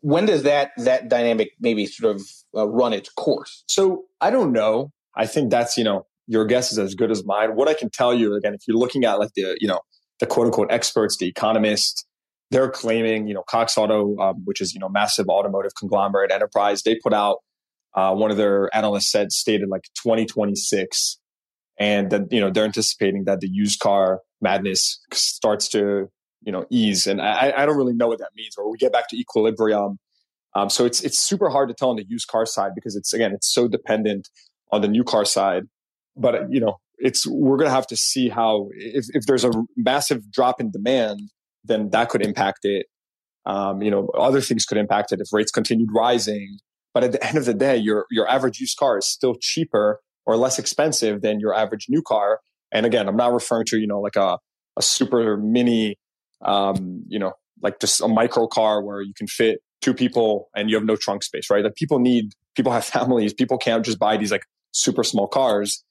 when 0.00 0.26
does 0.26 0.42
that 0.44 0.70
that 0.78 1.08
dynamic 1.08 1.52
maybe 1.60 1.86
sort 1.86 2.14
of 2.14 2.22
uh, 2.56 2.66
run 2.68 2.92
its 2.92 3.10
course? 3.10 3.64
So, 3.66 4.04
I 4.20 4.30
don't 4.30 4.52
know. 4.52 4.90
I 5.16 5.26
think 5.26 5.50
that's 5.50 5.76
you 5.76 5.84
know 5.84 6.06
your 6.26 6.44
guess 6.44 6.72
is 6.72 6.78
as 6.78 6.94
good 6.94 7.10
as 7.10 7.24
mine. 7.24 7.56
What 7.56 7.68
I 7.68 7.74
can 7.74 7.90
tell 7.90 8.14
you 8.14 8.34
again, 8.34 8.54
if 8.54 8.62
you're 8.66 8.76
looking 8.76 9.04
at 9.04 9.18
like 9.18 9.30
the 9.34 9.56
you 9.60 9.68
know 9.68 9.80
the 10.20 10.26
quote 10.26 10.46
unquote 10.46 10.70
experts, 10.70 11.16
the 11.18 11.26
economists, 11.26 12.04
they're 12.50 12.70
claiming, 12.70 13.26
you 13.26 13.34
know, 13.34 13.42
Cox 13.42 13.76
Auto, 13.76 14.16
um, 14.18 14.42
which 14.44 14.60
is, 14.60 14.72
you 14.72 14.80
know, 14.80 14.88
massive 14.88 15.28
automotive 15.28 15.72
conglomerate 15.78 16.30
enterprise, 16.30 16.82
they 16.82 16.94
put 16.94 17.12
out 17.12 17.38
uh, 17.94 18.14
one 18.14 18.30
of 18.30 18.36
their 18.36 18.74
analysts 18.76 19.10
said 19.10 19.32
stated 19.32 19.68
like 19.68 19.82
2026. 20.02 21.18
And 21.78 22.10
that, 22.10 22.32
you 22.32 22.40
know, 22.40 22.50
they're 22.50 22.64
anticipating 22.64 23.24
that 23.24 23.40
the 23.40 23.48
used 23.48 23.80
car 23.80 24.20
madness 24.40 25.00
starts 25.12 25.68
to, 25.68 26.08
you 26.42 26.52
know, 26.52 26.64
ease. 26.70 27.06
And 27.06 27.20
I, 27.20 27.52
I 27.56 27.66
don't 27.66 27.76
really 27.76 27.92
know 27.92 28.06
what 28.06 28.18
that 28.20 28.30
means, 28.34 28.54
or 28.56 28.70
we 28.70 28.78
get 28.78 28.92
back 28.92 29.08
to 29.08 29.16
equilibrium. 29.16 29.98
Um, 30.56 30.70
so 30.70 30.86
it's, 30.86 31.02
it's 31.02 31.18
super 31.18 31.50
hard 31.50 31.68
to 31.68 31.74
tell 31.74 31.90
on 31.90 31.96
the 31.96 32.06
used 32.08 32.28
car 32.28 32.46
side 32.46 32.72
because 32.74 32.96
it's, 32.96 33.12
again, 33.12 33.32
it's 33.32 33.52
so 33.52 33.68
dependent 33.68 34.30
on 34.72 34.80
the 34.80 34.88
new 34.88 35.04
car 35.04 35.26
side. 35.26 35.64
But, 36.16 36.50
you 36.50 36.60
know, 36.60 36.78
it's, 36.96 37.26
we're 37.26 37.58
going 37.58 37.68
to 37.68 37.74
have 37.74 37.86
to 37.88 37.96
see 37.96 38.30
how, 38.30 38.70
if, 38.72 39.04
if 39.14 39.26
there's 39.26 39.44
a 39.44 39.52
massive 39.76 40.30
drop 40.32 40.58
in 40.58 40.70
demand, 40.70 41.20
then 41.62 41.90
that 41.90 42.08
could 42.08 42.24
impact 42.24 42.60
it. 42.64 42.86
Um, 43.44 43.82
you 43.82 43.90
know, 43.90 44.08
other 44.16 44.40
things 44.40 44.64
could 44.64 44.78
impact 44.78 45.12
it 45.12 45.20
if 45.20 45.30
rates 45.30 45.50
continued 45.52 45.90
rising. 45.94 46.58
But 46.94 47.04
at 47.04 47.12
the 47.12 47.22
end 47.26 47.36
of 47.36 47.44
the 47.44 47.52
day, 47.52 47.76
your 47.76 48.06
your 48.10 48.26
average 48.26 48.58
used 48.58 48.78
car 48.78 48.96
is 48.96 49.06
still 49.06 49.34
cheaper 49.38 50.00
or 50.24 50.38
less 50.38 50.58
expensive 50.58 51.20
than 51.20 51.38
your 51.38 51.52
average 51.54 51.86
new 51.90 52.00
car. 52.00 52.40
And 52.72 52.86
again, 52.86 53.06
I'm 53.06 53.16
not 53.16 53.34
referring 53.34 53.66
to 53.66 53.78
you 53.78 53.86
know 53.86 54.00
like 54.00 54.16
a 54.16 54.38
a 54.78 54.82
super 54.82 55.36
mini, 55.36 55.96
um, 56.42 57.04
you 57.06 57.18
know, 57.18 57.34
like 57.62 57.80
just 57.80 58.00
a 58.00 58.08
micro 58.08 58.46
car 58.46 58.82
where 58.82 59.02
you 59.02 59.12
can 59.14 59.26
fit 59.26 59.60
two 59.86 59.94
people 59.94 60.48
and 60.56 60.68
you 60.68 60.74
have 60.74 60.84
no 60.84 60.96
trunk 60.96 61.22
space, 61.22 61.48
right? 61.48 61.62
Like 61.62 61.76
people 61.76 62.00
need 62.00 62.32
people 62.56 62.72
have 62.72 62.84
families. 62.96 63.32
People 63.32 63.56
can't 63.56 63.84
just 63.84 63.98
buy 63.98 64.16
these 64.16 64.32
like 64.32 64.42
super 64.72 65.04
small 65.04 65.28
cars. 65.28 65.84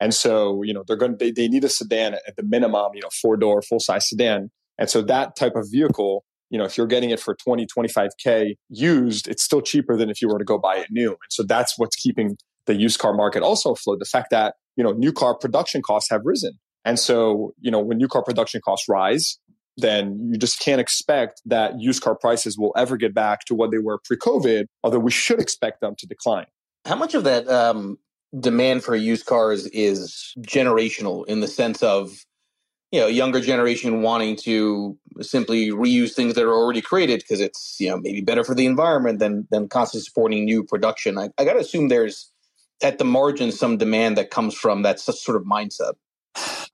And 0.00 0.14
so, 0.14 0.62
you 0.62 0.72
know, 0.72 0.82
they're 0.86 0.96
going 0.96 1.12
to, 1.12 1.18
they, 1.18 1.30
they 1.30 1.48
need 1.48 1.62
a 1.62 1.68
sedan 1.68 2.14
at 2.14 2.34
the 2.36 2.42
minimum, 2.42 2.92
you 2.94 3.02
know, 3.02 3.10
four 3.20 3.36
door, 3.36 3.62
full 3.62 3.78
size 3.78 4.08
sedan. 4.08 4.50
And 4.78 4.88
so 4.88 5.02
that 5.02 5.36
type 5.36 5.54
of 5.54 5.68
vehicle, 5.70 6.24
you 6.50 6.58
know, 6.58 6.64
if 6.64 6.76
you're 6.76 6.88
getting 6.88 7.10
it 7.10 7.20
for 7.20 7.36
20, 7.36 7.66
25K 7.66 8.54
used, 8.68 9.28
it's 9.28 9.42
still 9.42 9.60
cheaper 9.60 9.96
than 9.96 10.10
if 10.10 10.20
you 10.20 10.28
were 10.28 10.38
to 10.38 10.44
go 10.44 10.58
buy 10.58 10.76
it 10.76 10.88
new. 10.90 11.10
And 11.10 11.30
so 11.30 11.42
that's 11.42 11.78
what's 11.78 11.94
keeping 11.94 12.36
the 12.66 12.74
used 12.74 12.98
car 12.98 13.12
market 13.12 13.42
also 13.42 13.72
afloat. 13.72 13.98
The 13.98 14.06
fact 14.06 14.28
that, 14.30 14.54
you 14.76 14.82
know, 14.82 14.92
new 14.92 15.12
car 15.12 15.36
production 15.36 15.82
costs 15.82 16.10
have 16.10 16.22
risen. 16.24 16.54
And 16.84 16.98
so, 16.98 17.52
you 17.60 17.70
know, 17.70 17.80
when 17.80 17.98
new 17.98 18.08
car 18.08 18.24
production 18.24 18.60
costs 18.64 18.88
rise, 18.88 19.38
then 19.76 20.18
you 20.30 20.38
just 20.38 20.60
can't 20.60 20.80
expect 20.80 21.40
that 21.46 21.80
used 21.80 22.02
car 22.02 22.14
prices 22.14 22.58
will 22.58 22.72
ever 22.76 22.96
get 22.96 23.14
back 23.14 23.44
to 23.46 23.54
what 23.54 23.70
they 23.70 23.78
were 23.78 23.98
pre 24.04 24.16
COVID, 24.16 24.66
although 24.82 24.98
we 24.98 25.10
should 25.10 25.40
expect 25.40 25.80
them 25.80 25.94
to 25.98 26.06
decline. 26.06 26.46
How 26.84 26.96
much 26.96 27.14
of 27.14 27.24
that 27.24 27.48
um, 27.48 27.98
demand 28.38 28.82
for 28.84 28.96
used 28.96 29.26
cars 29.26 29.66
is 29.68 30.34
generational 30.40 31.26
in 31.26 31.40
the 31.40 31.48
sense 31.48 31.82
of 31.82 32.24
you 32.90 33.00
know 33.00 33.06
younger 33.06 33.40
generation 33.40 34.02
wanting 34.02 34.36
to 34.36 34.98
simply 35.20 35.70
reuse 35.70 36.12
things 36.12 36.34
that 36.34 36.44
are 36.44 36.52
already 36.52 36.82
created 36.82 37.20
because 37.20 37.40
it's 37.40 37.76
you 37.80 37.88
know 37.88 37.96
maybe 37.98 38.20
better 38.20 38.44
for 38.44 38.54
the 38.54 38.66
environment 38.66 39.18
than 39.18 39.48
than 39.50 39.68
constantly 39.68 40.04
supporting 40.04 40.44
new 40.44 40.62
production. 40.62 41.18
I, 41.18 41.30
I 41.38 41.44
got 41.44 41.54
to 41.54 41.60
assume 41.60 41.88
there's 41.88 42.30
at 42.82 42.98
the 42.98 43.04
margin 43.04 43.52
some 43.52 43.78
demand 43.78 44.18
that 44.18 44.30
comes 44.30 44.54
from 44.54 44.82
that 44.82 45.00
sort 45.00 45.36
of 45.36 45.44
mindset. 45.44 45.94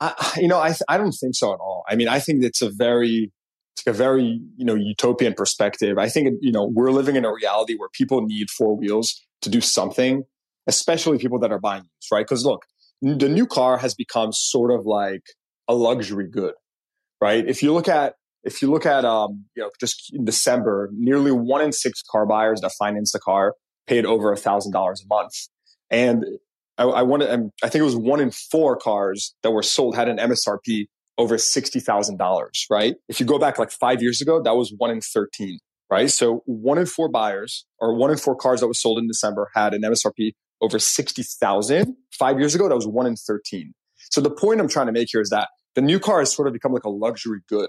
I, 0.00 0.32
you 0.36 0.48
know, 0.48 0.58
I 0.58 0.74
I 0.88 0.96
don't 0.96 1.12
think 1.12 1.34
so 1.34 1.52
at 1.52 1.60
all. 1.60 1.84
I 1.88 1.96
mean, 1.96 2.08
I 2.08 2.20
think 2.20 2.44
it's 2.44 2.62
a 2.62 2.70
very 2.70 3.32
it's 3.76 3.86
a 3.86 3.92
very 3.92 4.40
you 4.56 4.64
know 4.64 4.74
utopian 4.74 5.34
perspective. 5.34 5.98
I 5.98 6.08
think 6.08 6.38
you 6.40 6.52
know 6.52 6.64
we're 6.64 6.90
living 6.90 7.16
in 7.16 7.24
a 7.24 7.32
reality 7.32 7.74
where 7.76 7.88
people 7.92 8.22
need 8.22 8.50
four 8.50 8.76
wheels 8.76 9.24
to 9.42 9.50
do 9.50 9.60
something, 9.60 10.24
especially 10.66 11.18
people 11.18 11.38
that 11.40 11.52
are 11.52 11.60
buying 11.60 11.82
used, 11.82 12.12
right? 12.12 12.26
Because 12.26 12.44
look, 12.44 12.64
the 13.02 13.28
new 13.28 13.46
car 13.46 13.78
has 13.78 13.94
become 13.94 14.32
sort 14.32 14.70
of 14.70 14.86
like 14.86 15.22
a 15.68 15.74
luxury 15.74 16.28
good, 16.28 16.54
right? 17.20 17.46
If 17.46 17.62
you 17.62 17.72
look 17.72 17.88
at 17.88 18.14
if 18.44 18.62
you 18.62 18.70
look 18.70 18.86
at 18.86 19.04
um, 19.04 19.44
you 19.56 19.62
know 19.62 19.70
just 19.80 20.10
in 20.12 20.24
December, 20.24 20.90
nearly 20.92 21.32
one 21.32 21.62
in 21.62 21.72
six 21.72 22.02
car 22.02 22.26
buyers 22.26 22.60
that 22.60 22.72
finance 22.78 23.12
the 23.12 23.20
car 23.20 23.54
paid 23.86 24.04
over 24.04 24.32
a 24.32 24.36
thousand 24.36 24.72
dollars 24.72 25.04
a 25.04 25.06
month, 25.12 25.34
and 25.90 26.24
I, 26.78 26.84
I 26.84 27.02
wanted 27.02 27.30
um, 27.30 27.50
I 27.62 27.68
think 27.68 27.80
it 27.80 27.84
was 27.84 27.96
one 27.96 28.20
in 28.20 28.30
four 28.30 28.76
cars 28.76 29.34
that 29.42 29.50
were 29.50 29.62
sold 29.62 29.96
had 29.96 30.08
an 30.08 30.16
MSRP 30.18 30.86
over 31.18 31.36
sixty 31.36 31.80
thousand 31.80 32.18
dollars, 32.18 32.66
right? 32.70 32.94
If 33.08 33.20
you 33.20 33.26
go 33.26 33.38
back 33.38 33.58
like 33.58 33.70
five 33.70 34.02
years 34.02 34.20
ago, 34.20 34.42
that 34.42 34.56
was 34.56 34.72
one 34.76 34.90
in 34.90 35.00
thirteen, 35.00 35.58
right? 35.90 36.10
So 36.10 36.42
one 36.46 36.78
in 36.78 36.86
four 36.86 37.08
buyers 37.08 37.66
or 37.78 37.94
one 37.94 38.10
in 38.10 38.16
four 38.16 38.36
cars 38.36 38.60
that 38.60 38.68
was 38.68 38.80
sold 38.80 38.98
in 38.98 39.06
December 39.06 39.50
had 39.54 39.74
an 39.74 39.82
MSRP 39.82 40.32
over 40.60 40.78
sixty 40.78 41.22
thousand. 41.22 41.96
Five 42.12 42.38
years 42.38 42.54
ago, 42.54 42.68
that 42.68 42.74
was 42.74 42.86
one 42.86 43.06
in 43.06 43.16
thirteen. 43.16 43.74
So 44.10 44.20
the 44.20 44.30
point 44.30 44.60
I'm 44.60 44.68
trying 44.68 44.86
to 44.86 44.92
make 44.92 45.08
here 45.10 45.20
is 45.20 45.30
that 45.30 45.48
the 45.74 45.82
new 45.82 46.00
car 46.00 46.20
has 46.20 46.32
sort 46.32 46.48
of 46.48 46.52
become 46.52 46.72
like 46.72 46.84
a 46.84 46.90
luxury 46.90 47.40
good, 47.48 47.68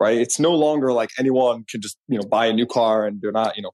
right? 0.00 0.18
It's 0.18 0.38
no 0.38 0.54
longer 0.54 0.92
like 0.92 1.10
anyone 1.18 1.64
can 1.70 1.80
just, 1.80 1.96
you 2.08 2.18
know, 2.18 2.26
buy 2.26 2.46
a 2.46 2.52
new 2.52 2.66
car 2.66 3.06
and 3.06 3.20
they're 3.20 3.32
not, 3.32 3.56
you 3.56 3.62
know, 3.62 3.70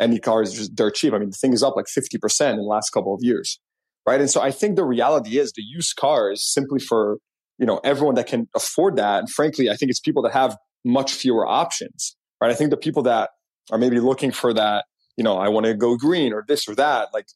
any 0.00 0.18
car 0.18 0.42
is 0.42 0.54
just 0.54 0.74
dirt 0.74 0.94
cheap. 0.94 1.12
I 1.12 1.18
mean, 1.18 1.30
the 1.30 1.36
thing 1.36 1.52
is 1.52 1.62
up 1.62 1.76
like 1.76 1.86
50% 1.86 2.50
in 2.50 2.56
the 2.56 2.62
last 2.62 2.90
couple 2.90 3.14
of 3.14 3.20
years, 3.22 3.58
right? 4.06 4.20
And 4.20 4.30
so 4.30 4.40
I 4.40 4.50
think 4.50 4.76
the 4.76 4.84
reality 4.84 5.38
is 5.38 5.52
the 5.52 5.62
used 5.62 5.96
car 5.96 6.30
is 6.30 6.46
simply 6.52 6.78
for, 6.78 7.18
you 7.58 7.66
know, 7.66 7.80
everyone 7.84 8.14
that 8.14 8.26
can 8.26 8.48
afford 8.54 8.96
that. 8.96 9.20
And 9.20 9.30
frankly, 9.30 9.70
I 9.70 9.76
think 9.76 9.90
it's 9.90 10.00
people 10.00 10.22
that 10.22 10.32
have 10.32 10.56
much 10.84 11.12
fewer 11.12 11.46
options, 11.46 12.16
right? 12.40 12.50
I 12.50 12.54
think 12.54 12.70
the 12.70 12.76
people 12.76 13.02
that 13.04 13.30
are 13.70 13.78
maybe 13.78 13.98
looking 13.98 14.30
for 14.30 14.54
that, 14.54 14.84
you 15.16 15.24
know, 15.24 15.36
I 15.36 15.48
want 15.48 15.66
to 15.66 15.74
go 15.74 15.96
green 15.96 16.32
or 16.32 16.44
this 16.46 16.68
or 16.68 16.74
that, 16.76 17.08
like 17.12 17.26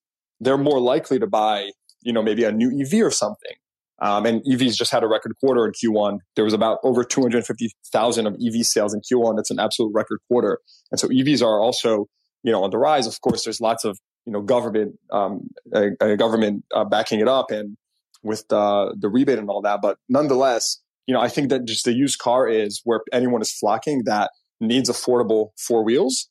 they're 0.41 0.59
more 0.59 0.81
likely 0.81 1.19
to 1.19 1.27
buy, 1.27 1.71
you 2.03 2.13
know, 2.13 2.23
maybe 2.23 2.45
a 2.45 2.53
new 2.53 2.71
EV 2.81 3.05
or 3.05 3.11
something, 3.11 3.57
um, 4.01 4.25
and 4.25 4.43
EVs 4.45 4.77
just 4.77 4.91
had 4.91 5.03
a 5.03 5.09
record 5.09 5.33
quarter 5.41 5.67
in 5.67 5.73
Q1. 5.73 6.19
There 6.35 6.45
was 6.45 6.55
about 6.55 6.79
over 6.83 7.05
250,000 7.05 8.27
of 8.27 8.35
EV 8.35 8.65
sales 8.65 8.95
in 8.95 9.01
Q1. 9.01 9.37
That's 9.37 9.51
an 9.51 9.59
absolute 9.59 9.93
record 9.95 10.21
quarter. 10.29 10.59
And 10.91 10.99
so 10.99 11.09
EVs 11.09 11.43
are 11.43 11.61
also, 11.61 12.07
you 12.43 12.51
know, 12.51 12.65
on 12.65 12.71
the 12.71 12.79
rise. 12.79 13.07
Of 13.07 13.21
course, 13.21 13.45
there's 13.45 13.61
lots 13.61 13.85
of, 13.85 13.99
you 14.27 14.33
know, 14.33 14.43
government, 14.43 14.97
um, 15.13 15.49
a, 15.73 15.91
a 16.01 16.17
government 16.17 16.65
uh, 16.75 16.85
backing 16.85 17.21
it 17.21 17.29
up 17.29 17.51
and 17.51 17.77
with 18.23 18.47
the, 18.49 18.95
the 18.99 19.09
rebate 19.09 19.39
and 19.39 19.49
all 19.49 19.63
that. 19.63 19.81
But 19.83 19.99
nonetheless, 20.09 20.81
you 21.07 21.15
know, 21.15 21.21
I 21.21 21.29
think 21.29 21.49
that 21.51 21.65
just 21.65 21.85
the 21.85 21.93
used 21.93 22.19
car 22.19 22.49
is 22.49 22.81
where 22.85 23.01
anyone 23.13 23.41
is 23.41 23.53
flocking 23.53 24.03
that 24.05 24.31
needs 24.61 24.91
affordable 24.91 25.49
four 25.59 25.83
wheels. 25.85 26.29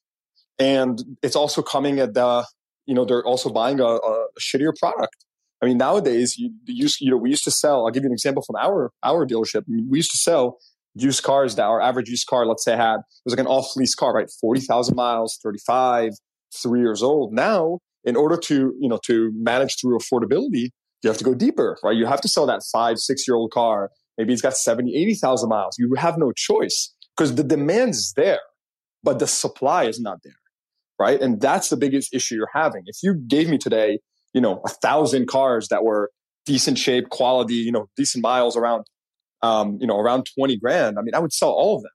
And 0.60 1.02
it's 1.23 1.36
also 1.36 1.62
coming 1.62 1.99
at 1.99 2.13
the, 2.13 2.45
you 2.86 2.93
know, 2.93 3.06
they're 3.06 3.25
also 3.25 3.49
buying 3.49 3.80
a, 3.80 3.86
a 3.86 4.28
shittier 4.39 4.73
product. 4.78 5.15
I 5.62 5.65
mean, 5.65 5.78
nowadays, 5.78 6.38
you, 6.38 6.54
used, 6.65 7.02
you 7.02 7.12
know, 7.12 7.17
we 7.17 7.30
used 7.30 7.43
to 7.43 7.52
sell. 7.52 7.86
I'll 7.86 7.91
give 7.91 8.04
you 8.04 8.10
an 8.10 8.13
example 8.13 8.43
from 8.43 8.56
our 8.56 8.91
our 9.04 9.25
dealership. 9.25 9.63
we 9.67 9.97
used 9.97 10.12
to 10.12 10.17
sell 10.17 10.58
used 10.95 11.23
cars 11.23 11.56
that 11.56 11.63
our 11.63 11.82
average 11.82 12.10
used 12.10 12.28
car, 12.28 12.45
let's 12.45 12.63
say, 12.63 12.75
had 12.75 12.95
it 12.95 13.25
was 13.25 13.34
like 13.34 13.39
an 13.39 13.47
off 13.47 13.75
lease 13.75 13.95
car, 13.95 14.13
right? 14.13 14.30
Forty 14.39 14.62
thousand 14.62 14.95
miles, 14.95 15.38
thirty 15.43 15.60
five, 15.65 16.12
three 16.53 16.81
years 16.81 17.03
old. 17.03 17.33
Now, 17.33 17.79
in 18.03 18.15
order 18.15 18.38
to 18.38 18.73
you 18.79 18.89
know 18.89 18.99
to 19.05 19.31
manage 19.35 19.77
through 19.79 19.97
affordability, 19.97 20.69
you 21.03 21.09
have 21.09 21.17
to 21.17 21.23
go 21.23 21.33
deeper, 21.33 21.77
right? 21.83 21.95
You 21.95 22.05
have 22.05 22.21
to 22.21 22.27
sell 22.27 22.45
that 22.47 22.63
five, 22.71 22.99
six 22.99 23.27
year 23.27 23.35
old 23.35 23.51
car. 23.51 23.91
Maybe 24.17 24.33
it's 24.33 24.41
got 24.41 24.57
70, 24.57 24.95
80,000 24.95 25.47
miles. 25.47 25.77
You 25.79 25.93
have 25.97 26.17
no 26.17 26.33
choice 26.33 26.93
because 27.15 27.35
the 27.35 27.43
demand 27.43 27.91
is 27.91 28.13
there, 28.17 28.41
but 29.01 29.19
the 29.19 29.27
supply 29.27 29.85
is 29.85 30.01
not 30.01 30.19
there, 30.25 30.33
right? 30.99 31.21
And 31.21 31.39
that's 31.39 31.69
the 31.69 31.77
biggest 31.77 32.13
issue 32.13 32.35
you're 32.35 32.49
having. 32.53 32.83
If 32.85 32.97
you 33.01 33.13
gave 33.13 33.47
me 33.47 33.57
today, 33.57 33.99
you 34.33 34.41
know, 34.41 34.62
a 34.65 34.69
thousand 34.69 35.27
cars 35.27 35.69
that 35.69 35.83
were 35.83 36.12
decent 36.45 36.77
shape, 36.77 37.09
quality, 37.09 37.55
you 37.55 37.71
know, 37.71 37.88
decent 37.95 38.21
miles 38.21 38.57
around, 38.57 38.85
um, 39.41 39.77
you 39.79 39.88
know, 39.88 39.97
around 39.97 40.27
20 40.35 40.57
grand, 40.57 40.99
I 40.99 41.01
mean, 41.01 41.15
I 41.15 41.19
would 41.19 41.33
sell 41.33 41.51
all 41.51 41.77
of 41.77 41.83
them, 41.83 41.91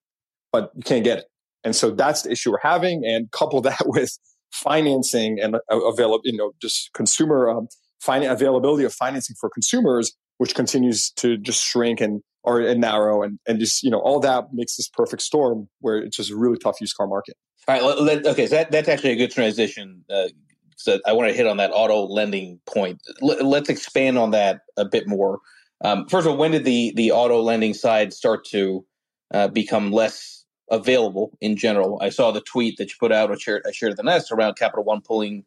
but 0.51 0.71
you 0.75 0.83
can't 0.83 1.05
get 1.05 1.19
it. 1.19 1.25
And 1.63 1.75
so 1.77 1.91
that's 1.91 2.23
the 2.23 2.31
issue 2.31 2.53
we're 2.53 2.59
having. 2.63 3.05
And 3.05 3.31
couple 3.33 3.61
that 3.63 3.83
with 3.85 4.17
financing 4.55 5.41
and 5.41 5.57
uh, 5.57 5.59
available, 5.71 6.21
you 6.25 6.37
know, 6.37 6.53
just 6.63 6.93
consumer 6.95 7.51
um, 7.51 7.69
fin- 8.01 8.23
availability 8.23 8.85
of 8.85 8.95
financing 8.95 9.37
for 9.39 9.51
consumers, 9.51 10.13
which 10.39 10.55
continues 10.55 11.11
to 11.11 11.37
just 11.37 11.63
shrink 11.63 12.01
and 12.01 12.23
or 12.45 12.61
and 12.61 12.81
narrow 12.81 13.23
and 13.23 13.39
and 13.47 13.59
just 13.59 13.83
you 13.83 13.91
know 13.91 14.01
all 14.01 14.21
that 14.21 14.53
makes 14.53 14.77
this 14.77 14.89
perfect 14.89 15.23
storm 15.23 15.69
where 15.81 15.99
it's 15.99 16.17
just 16.17 16.31
a 16.31 16.37
really 16.37 16.59
tough 16.59 16.81
used 16.81 16.97
car 16.97 17.07
market. 17.07 17.35
All 17.67 17.75
right, 17.75 18.01
let, 18.01 18.27
okay, 18.27 18.47
so 18.47 18.57
that, 18.57 18.71
that's 18.71 18.89
actually 18.89 19.13
a 19.13 19.17
good 19.17 19.31
transition. 19.31 20.05
Uh, 20.11 20.29
so 20.77 21.01
I 21.07 21.13
want 21.15 21.31
to 21.31 21.35
hit 21.35 21.47
on 21.47 21.57
that 21.57 21.71
auto 21.73 22.07
lending 22.07 22.61
point. 22.67 23.01
Let, 23.23 23.41
us 23.41 23.69
expand 23.71 24.19
on 24.19 24.33
that 24.33 24.61
a 24.77 24.85
bit 24.85 25.09
more. 25.09 25.39
Um, 25.83 26.07
first 26.09 26.27
of 26.27 26.33
all, 26.33 26.39
when 26.39 26.51
did 26.51 26.65
the 26.65 26.93
the 26.95 27.13
auto 27.13 27.41
lending 27.41 27.75
side 27.75 28.13
start 28.13 28.45
to 28.47 28.85
uh, 29.33 29.49
become 29.49 29.91
less 29.93 30.34
available 30.71 31.37
in 31.41 31.57
general? 31.57 31.99
I 32.03 32.09
saw 32.11 32.31
the 32.31 32.41
tweet 32.41 32.79
that 32.79 32.91
you 32.91 32.95
put 32.99 33.13
out. 33.13 33.31
I 33.31 33.37
shared, 33.37 33.63
I 33.67 33.73
shared 33.73 33.97
the 33.97 34.03
nest 34.03 34.33
around 34.33 34.55
Capital 34.57 34.85
One 34.85 35.01
pulling 35.01 35.45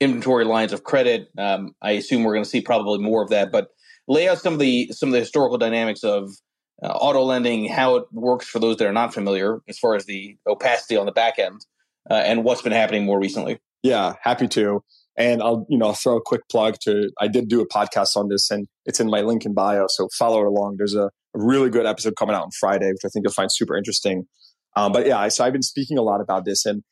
inventory 0.00 0.44
lines 0.44 0.72
of 0.72 0.84
credit. 0.84 1.28
Um, 1.36 1.74
I 1.82 1.92
assume 1.92 2.24
we're 2.24 2.34
going 2.34 2.44
to 2.44 2.50
see 2.50 2.60
probably 2.60 2.98
more 2.98 3.22
of 3.22 3.30
that. 3.30 3.52
But 3.52 3.68
lay 4.08 4.28
out 4.28 4.38
some 4.38 4.54
of 4.54 4.58
the 4.58 4.90
some 4.92 5.10
of 5.10 5.12
the 5.12 5.20
historical 5.20 5.58
dynamics 5.58 6.02
of 6.02 6.30
uh, 6.82 6.88
auto 6.88 7.22
lending, 7.22 7.68
how 7.68 7.96
it 7.96 8.04
works 8.12 8.46
for 8.46 8.58
those 8.58 8.76
that 8.78 8.86
are 8.86 8.92
not 8.92 9.12
familiar, 9.12 9.60
as 9.68 9.78
far 9.78 9.94
as 9.94 10.06
the 10.06 10.36
opacity 10.46 10.96
on 10.96 11.06
the 11.06 11.12
back 11.12 11.38
end, 11.38 11.66
uh, 12.10 12.14
and 12.14 12.44
what's 12.44 12.62
been 12.62 12.72
happening 12.72 13.04
more 13.04 13.20
recently. 13.20 13.60
Yeah, 13.82 14.14
happy 14.22 14.48
to. 14.48 14.82
And 15.16 15.42
I'll, 15.42 15.66
you 15.68 15.76
know, 15.76 15.88
I'll 15.88 15.94
throw 15.94 16.16
a 16.16 16.22
quick 16.22 16.42
plug 16.50 16.76
to, 16.82 17.10
I 17.20 17.28
did 17.28 17.48
do 17.48 17.60
a 17.60 17.68
podcast 17.68 18.16
on 18.16 18.28
this 18.28 18.50
and 18.50 18.68
it's 18.86 19.00
in 19.00 19.10
my 19.10 19.20
link 19.20 19.44
in 19.44 19.52
bio. 19.52 19.86
So 19.88 20.08
follow 20.16 20.40
it 20.40 20.46
along. 20.46 20.76
There's 20.78 20.94
a 20.94 21.10
really 21.34 21.68
good 21.68 21.84
episode 21.84 22.16
coming 22.16 22.34
out 22.34 22.44
on 22.44 22.50
Friday, 22.58 22.90
which 22.90 23.04
I 23.04 23.08
think 23.08 23.24
you'll 23.24 23.32
find 23.32 23.52
super 23.52 23.76
interesting. 23.76 24.26
Um, 24.76 24.92
but 24.92 25.06
yeah, 25.06 25.26
so 25.28 25.44
I've 25.44 25.52
been 25.52 25.62
speaking 25.62 25.98
a 25.98 26.02
lot 26.02 26.20
about 26.20 26.44
this 26.44 26.64
and 26.66 26.82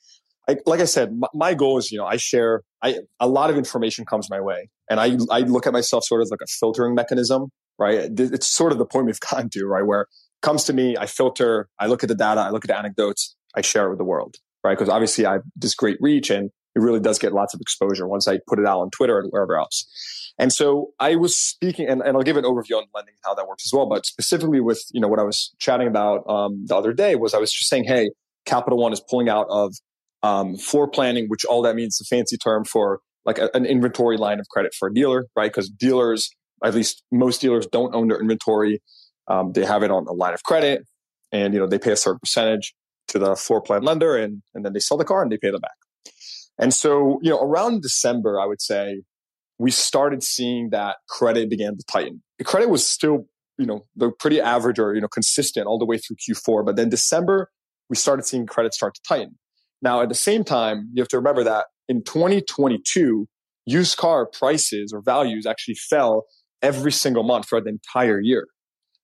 I, 0.48 0.56
like 0.64 0.80
I 0.80 0.86
said, 0.86 1.14
my, 1.16 1.28
my, 1.34 1.54
goal 1.54 1.76
is, 1.76 1.92
you 1.92 1.98
know, 1.98 2.06
I 2.06 2.16
share, 2.16 2.62
I, 2.82 3.00
a 3.20 3.28
lot 3.28 3.50
of 3.50 3.58
information 3.58 4.06
comes 4.06 4.30
my 4.30 4.40
way 4.40 4.70
and 4.88 4.98
I, 4.98 5.16
I 5.30 5.40
look 5.40 5.66
at 5.66 5.74
myself 5.74 6.04
sort 6.04 6.22
of 6.22 6.28
like 6.30 6.40
a 6.42 6.46
filtering 6.46 6.94
mechanism, 6.94 7.50
right? 7.78 8.10
It's 8.18 8.46
sort 8.46 8.72
of 8.72 8.78
the 8.78 8.86
point 8.86 9.06
we've 9.06 9.20
gotten 9.20 9.50
to, 9.50 9.66
right? 9.66 9.84
Where 9.84 10.06
comes 10.40 10.64
to 10.64 10.72
me, 10.72 10.96
I 10.96 11.06
filter, 11.06 11.68
I 11.78 11.86
look 11.86 12.02
at 12.02 12.08
the 12.08 12.14
data, 12.14 12.40
I 12.40 12.50
look 12.50 12.64
at 12.64 12.68
the 12.68 12.78
anecdotes, 12.78 13.36
I 13.54 13.60
share 13.60 13.86
it 13.86 13.90
with 13.90 13.98
the 13.98 14.04
world, 14.04 14.36
right? 14.64 14.76
Because 14.76 14.88
obviously 14.88 15.26
I 15.26 15.34
have 15.34 15.42
this 15.54 15.74
great 15.74 15.98
reach 16.00 16.30
and 16.30 16.50
it 16.74 16.80
really 16.80 17.00
does 17.00 17.18
get 17.18 17.32
lots 17.32 17.54
of 17.54 17.60
exposure 17.60 18.08
once 18.08 18.26
I 18.26 18.38
put 18.46 18.58
it 18.58 18.66
out 18.66 18.80
on 18.80 18.90
Twitter 18.90 19.18
and 19.18 19.28
wherever 19.30 19.58
else. 19.58 19.86
And 20.38 20.52
so 20.52 20.92
I 21.00 21.16
was 21.16 21.36
speaking, 21.36 21.88
and, 21.88 22.00
and 22.00 22.16
I'll 22.16 22.22
give 22.22 22.36
an 22.36 22.44
overview 22.44 22.76
on 22.76 22.84
lending 22.94 23.14
how 23.24 23.34
that 23.34 23.48
works 23.48 23.66
as 23.66 23.72
well. 23.72 23.86
But 23.86 24.06
specifically 24.06 24.60
with 24.60 24.84
you 24.92 25.00
know 25.00 25.08
what 25.08 25.18
I 25.18 25.24
was 25.24 25.52
chatting 25.58 25.88
about 25.88 26.28
um, 26.28 26.64
the 26.66 26.76
other 26.76 26.92
day 26.92 27.16
was 27.16 27.34
I 27.34 27.38
was 27.38 27.52
just 27.52 27.68
saying, 27.68 27.84
hey, 27.84 28.10
Capital 28.46 28.78
One 28.78 28.92
is 28.92 29.00
pulling 29.00 29.28
out 29.28 29.46
of 29.50 29.74
um, 30.22 30.56
floor 30.56 30.88
planning, 30.88 31.26
which 31.28 31.44
all 31.44 31.62
that 31.62 31.74
means 31.74 31.94
is 32.00 32.06
a 32.06 32.14
fancy 32.14 32.36
term 32.36 32.64
for 32.64 33.00
like 33.24 33.38
a, 33.38 33.50
an 33.54 33.66
inventory 33.66 34.16
line 34.16 34.38
of 34.38 34.48
credit 34.48 34.74
for 34.74 34.88
a 34.88 34.94
dealer, 34.94 35.26
right? 35.34 35.50
Because 35.50 35.68
dealers, 35.68 36.30
at 36.64 36.74
least 36.74 37.02
most 37.10 37.40
dealers, 37.40 37.66
don't 37.66 37.94
own 37.94 38.08
their 38.08 38.20
inventory; 38.20 38.80
um, 39.26 39.52
they 39.52 39.64
have 39.64 39.82
it 39.82 39.90
on 39.90 40.06
a 40.06 40.12
line 40.12 40.34
of 40.34 40.44
credit, 40.44 40.86
and 41.32 41.52
you 41.52 41.58
know 41.58 41.66
they 41.66 41.78
pay 41.78 41.92
a 41.92 41.96
certain 41.96 42.20
percentage 42.20 42.74
to 43.08 43.18
the 43.18 43.34
floor 43.34 43.60
plan 43.60 43.82
lender, 43.82 44.16
and 44.16 44.42
and 44.54 44.64
then 44.64 44.72
they 44.72 44.80
sell 44.80 44.96
the 44.96 45.04
car 45.04 45.22
and 45.22 45.32
they 45.32 45.38
pay 45.38 45.50
them 45.50 45.60
back. 45.60 45.72
And 46.58 46.74
so, 46.74 47.20
you 47.22 47.30
know, 47.30 47.40
around 47.40 47.82
December, 47.82 48.40
I 48.40 48.46
would 48.46 48.60
say 48.60 49.02
we 49.58 49.70
started 49.70 50.22
seeing 50.22 50.70
that 50.70 50.96
credit 51.08 51.50
began 51.50 51.76
to 51.76 51.84
tighten. 51.90 52.22
The 52.38 52.44
credit 52.44 52.70
was 52.70 52.86
still, 52.86 53.26
you 53.58 53.66
know, 53.66 53.86
the 53.96 54.10
pretty 54.10 54.40
average 54.40 54.78
or, 54.78 54.94
you 54.94 55.00
know, 55.00 55.08
consistent 55.08 55.66
all 55.66 55.78
the 55.78 55.84
way 55.84 55.98
through 55.98 56.16
Q4. 56.16 56.64
But 56.64 56.76
then 56.76 56.88
December, 56.88 57.50
we 57.90 57.96
started 57.96 58.24
seeing 58.24 58.46
credit 58.46 58.74
start 58.74 58.94
to 58.94 59.00
tighten. 59.06 59.36
Now, 59.82 60.00
at 60.02 60.08
the 60.08 60.14
same 60.14 60.44
time, 60.44 60.90
you 60.92 61.02
have 61.02 61.08
to 61.08 61.16
remember 61.16 61.44
that 61.44 61.66
in 61.88 62.02
2022, 62.04 63.26
used 63.66 63.96
car 63.96 64.26
prices 64.26 64.92
or 64.92 65.02
values 65.02 65.46
actually 65.46 65.74
fell 65.74 66.26
every 66.62 66.92
single 66.92 67.22
month 67.22 67.46
for 67.46 67.60
the 67.60 67.68
entire 67.68 68.20
year 68.20 68.46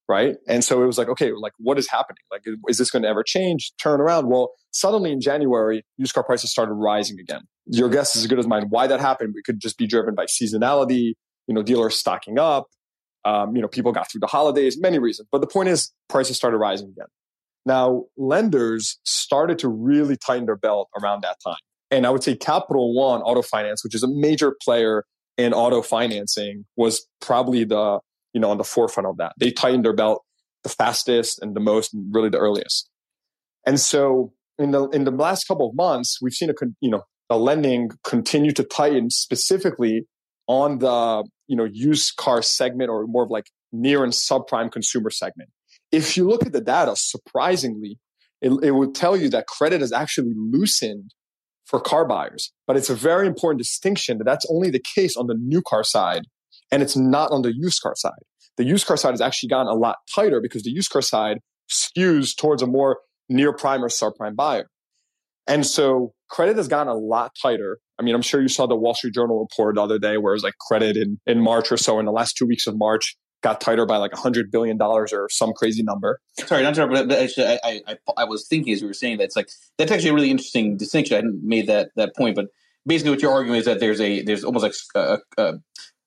right? 0.09 0.37
And 0.49 0.63
so 0.63 0.83
it 0.83 0.87
was 0.87 0.99
like, 0.99 1.09
okay, 1.09 1.33
like 1.33 1.53
what 1.59 1.79
is 1.79 1.89
happening? 1.89 2.23
Like, 2.31 2.43
is 2.69 2.79
this 2.79 2.91
going 2.91 3.03
to 3.03 3.09
ever 3.09 3.23
change, 3.23 3.73
turn 3.81 4.01
around? 4.01 4.29
Well, 4.29 4.53
suddenly 4.71 5.13
in 5.13 5.21
January, 5.21 5.83
used 5.97 6.15
car 6.15 6.25
prices 6.25 6.51
started 6.51 6.75
rising 6.75 7.19
again. 7.19 7.43
Your 7.67 7.89
guess 7.89 8.15
is 8.17 8.23
as 8.23 8.29
good 8.29 8.39
as 8.39 8.47
mine. 8.47 8.67
Why 8.69 8.87
that 8.87 9.01
happened? 9.01 9.35
It 9.37 9.45
could 9.45 9.61
just 9.61 9.79
be 9.79 9.87
driven 9.87 10.15
by 10.15 10.27
seasonality, 10.27 11.15
you 11.47 11.55
know, 11.55 11.63
dealers 11.63 11.97
stocking 11.97 12.39
up, 12.39 12.67
um, 13.25 13.57
you 13.57 13.63
know, 13.63 13.69
people 13.69 13.93
got 13.93 14.11
through 14.11 14.21
the 14.21 14.27
holidays, 14.27 14.79
many 14.79 14.99
reasons. 14.99 15.29
But 15.33 15.41
the 15.41 15.47
point 15.47 15.69
is, 15.69 15.93
prices 16.09 16.37
started 16.37 16.59
rising 16.59 16.89
again. 16.89 17.07
Now, 17.67 18.05
lenders 18.19 18.99
started 19.05 19.59
to 19.61 19.69
really 19.69 20.17
tighten 20.17 20.45
their 20.45 20.57
belt 20.57 20.91
around 21.01 21.23
that 21.23 21.39
time. 21.43 21.57
And 21.91 22.07
I 22.07 22.11
would 22.11 22.23
say 22.23 22.37
Capital 22.37 22.95
One 22.95 23.23
Auto 23.23 23.41
Finance, 23.41 23.83
which 23.85 23.95
is 23.95 24.03
a 24.03 24.09
major 24.09 24.55
player 24.63 25.05
in 25.39 25.55
auto 25.55 25.81
financing, 25.81 26.67
was 26.77 27.07
probably 27.21 27.65
the 27.65 28.01
you 28.35 28.41
know, 28.41 28.51
on 28.51 28.59
the 28.59 28.65
forefront 28.65 29.07
of 29.07 29.17
that. 29.17 29.33
They 29.39 29.51
tightened 29.51 29.85
their 29.85 29.95
belt 29.95 30.23
the 30.65 30.69
fastest 30.69 31.41
and 31.41 31.55
the 31.55 31.61
most, 31.61 31.95
and 31.95 32.13
really 32.13 32.29
the 32.29 32.39
earliest. 32.39 32.91
And 33.67 33.79
so 33.79 34.33
in 34.59 34.73
the 34.73 34.89
in 34.89 35.05
the 35.05 35.11
last 35.11 35.47
couple 35.47 35.69
of 35.69 35.75
months, 35.75 36.19
we've 36.21 36.35
seen 36.35 36.51
a 36.51 36.55
you 36.81 36.91
know 36.91 37.03
the 37.31 37.39
lending 37.39 37.91
continue 38.03 38.53
to 38.53 38.65
tighten 38.65 39.11
specifically 39.11 40.07
on 40.47 40.79
the 40.79 41.25
you 41.47 41.57
know 41.57 41.65
used 41.65 42.17
car 42.17 42.43
segment 42.43 42.91
or 42.91 43.07
more 43.07 43.25
of 43.25 43.31
like 43.31 43.47
near 43.73 44.05
and 44.05 44.13
subprime 44.13 44.71
consumer 44.71 45.11
segment. 45.11 45.51
If 45.93 46.17
you 46.17 46.29
look 46.29 46.45
at 46.45 46.53
the 46.53 46.61
data, 46.61 46.95
surprisingly, 46.97 47.99
it, 48.41 48.53
it 48.63 48.73
would 48.73 48.95
tell 48.95 49.17
you 49.17 49.29
that 49.31 49.47
credit 49.47 49.81
has 49.81 49.93
actually 49.93 50.33
loosened 50.35 51.15
for 51.65 51.81
car 51.81 52.05
buyers. 52.05 52.53
But 52.67 52.77
it's 52.77 52.91
a 52.91 52.95
very 52.95 53.27
important 53.27 53.59
distinction 53.59 54.19
that 54.19 54.25
that's 54.25 54.47
only 54.51 54.71
the 54.71 54.83
case 54.95 55.17
on 55.17 55.29
the 55.29 55.35
new 55.35 55.63
car 55.63 55.85
side 55.85 56.27
and 56.75 56.83
it's 56.83 56.97
not 56.97 57.31
on 57.31 57.43
the 57.43 57.55
used 57.55 57.81
car 57.81 57.95
side. 57.95 58.25
The 58.57 58.65
used 58.65 58.85
car 58.85 58.97
side 58.97 59.13
has 59.13 59.21
actually 59.21 59.49
gotten 59.49 59.69
a 59.69 59.75
lot 59.75 59.99
tighter 60.13 60.41
because 60.41 60.65
the 60.65 60.73
used 60.73 60.91
car 60.91 61.03
side 61.03 61.39
skews 61.71 62.37
towards 62.37 62.63
a 62.63 62.67
more 62.67 62.99
near 63.29 63.53
prime 63.53 63.85
or 63.85 63.89
subprime 63.89 64.35
buyer. 64.35 64.67
And 65.47 65.65
so 65.65 66.15
credit 66.29 66.57
has 66.57 66.67
gotten 66.67 66.89
a 66.89 66.97
lot 66.97 67.31
tighter. 67.41 67.79
I 67.97 68.03
mean, 68.03 68.17
I'm 68.17 68.23
sure 68.23 68.43
you 68.43 68.49
saw 68.49 68.67
the 68.67 68.75
Wall 68.75 68.93
Street 68.95 69.15
Journal 69.15 69.39
report 69.39 69.77
the 69.77 69.83
other 69.83 70.01
day 70.01 70.17
where 70.17 70.33
it 70.33 70.37
was 70.37 70.43
like 70.43 70.59
credit 70.59 70.97
in, 70.97 71.21
in 71.27 71.41
March 71.41 71.71
or 71.71 71.77
so 71.77 72.01
in 72.01 72.07
the 72.07 72.13
last 72.13 72.37
two 72.37 72.47
weeks 72.47 72.67
of 72.67 72.77
March 72.77 73.17
got 73.41 73.61
tighter 73.61 73.87
by 73.87 73.99
like 73.99 74.13
a 74.13 74.17
hundred 74.17 74.51
billion 74.51 74.77
dollars 74.77 75.13
or 75.13 75.29
some 75.31 75.53
crazy 75.53 75.85
number. 75.85 76.19
Sorry, 76.41 76.65
not 76.65 76.75
to 76.75 76.89
but 76.89 77.13
actually, 77.13 77.47
I, 77.47 77.83
I, 77.87 77.97
I 78.17 78.25
was 78.25 78.49
thinking 78.49 78.73
as 78.73 78.81
we 78.81 78.89
were 78.89 78.95
saying 78.95 79.19
that 79.19 79.25
it's 79.25 79.37
like 79.37 79.49
that's 79.79 79.93
actually 79.93 80.11
a 80.11 80.15
really 80.15 80.31
interesting 80.31 80.77
distinction. 80.77 81.15
I 81.15 81.19
hadn't 81.19 81.41
made 81.45 81.69
that 81.69 81.91
that 81.95 82.17
point, 82.17 82.35
but 82.35 82.47
basically 82.87 83.11
what 83.11 83.23
you're 83.23 83.33
arguing 83.33 83.59
is 83.59 83.67
that 83.67 83.81
there's 83.81 84.01
a 84.01 84.23
there's 84.23 84.45
almost 84.45 84.63
like 84.63 84.73
a, 84.95 84.99
a, 84.99 85.03
uh, 85.03 85.19
uh, 85.37 85.53